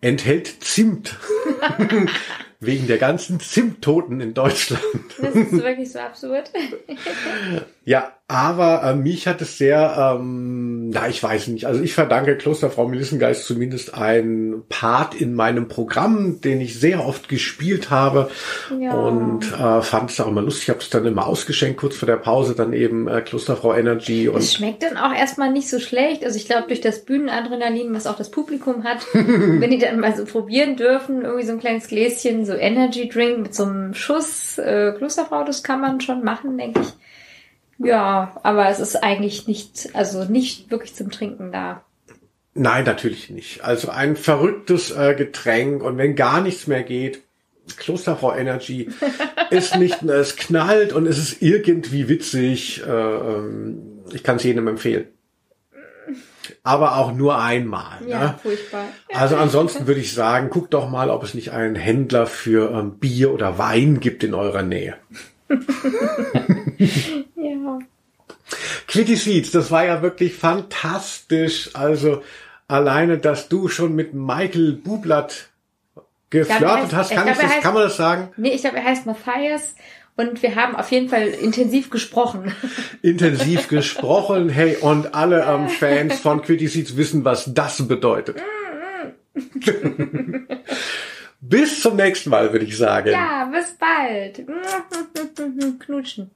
[0.00, 1.16] enthält Zimt.
[2.60, 4.82] Wegen der ganzen Zimttoten in Deutschland.
[5.20, 6.50] Das ist wirklich so absurd.
[7.84, 11.64] ja, aber äh, mich hat es sehr, ähm, na, ich weiß nicht.
[11.64, 17.30] Also ich verdanke Klosterfrau Melissengeist zumindest einen Part in meinem Programm, den ich sehr oft
[17.30, 18.30] gespielt habe
[18.78, 18.92] ja.
[18.92, 20.64] und äh, fand es auch immer lustig.
[20.64, 24.28] Ich habe es dann immer ausgeschenkt, kurz vor der Pause, dann eben äh, Klosterfrau Energy.
[24.28, 26.22] Und es schmeckt dann auch erstmal nicht so schlecht.
[26.22, 30.14] Also ich glaube, durch das Bühnenadrenalin, was auch das Publikum hat, wenn die dann mal
[30.14, 34.58] so probieren dürfen, irgendwie so ein kleines Gläschen, so Energy Drink mit so einem Schuss
[34.58, 36.88] äh, Klosterfrau, das kann man schon machen, denke ich.
[37.78, 41.84] Ja, aber es ist eigentlich nicht, also nicht wirklich zum Trinken da.
[42.54, 43.62] Nein, natürlich nicht.
[43.62, 47.22] Also ein verrücktes äh, Getränk und wenn gar nichts mehr geht,
[47.76, 48.88] Klosterfrau Energy
[49.50, 52.82] ist nicht, es knallt und es ist irgendwie witzig.
[52.84, 55.06] Äh, ähm, ich kann es jedem empfehlen.
[56.64, 57.98] Aber auch nur einmal.
[58.06, 58.34] Ja, ne?
[58.42, 58.86] furchtbar.
[59.12, 62.98] Also ansonsten würde ich sagen, guckt doch mal, ob es nicht einen Händler für ähm,
[62.98, 64.96] Bier oder Wein gibt in eurer Nähe.
[67.68, 67.78] ja.
[68.86, 71.70] Quitty Seeds, das war ja wirklich fantastisch.
[71.74, 72.22] Also
[72.66, 75.48] alleine, dass du schon mit Michael Bublatt
[76.30, 78.28] geflirtet hast, kann, glaub, ich das, heißt, kann man das sagen?
[78.36, 79.74] Nee, ich glaube, er heißt Matthias
[80.16, 82.52] und wir haben auf jeden Fall intensiv gesprochen.
[83.02, 88.42] Intensiv gesprochen, hey, und alle ähm, Fans von Quitty Seeds wissen, was das bedeutet.
[91.40, 93.10] bis zum nächsten Mal, würde ich sagen.
[93.10, 94.44] Ja, bis bald.
[95.78, 96.32] Knutschen.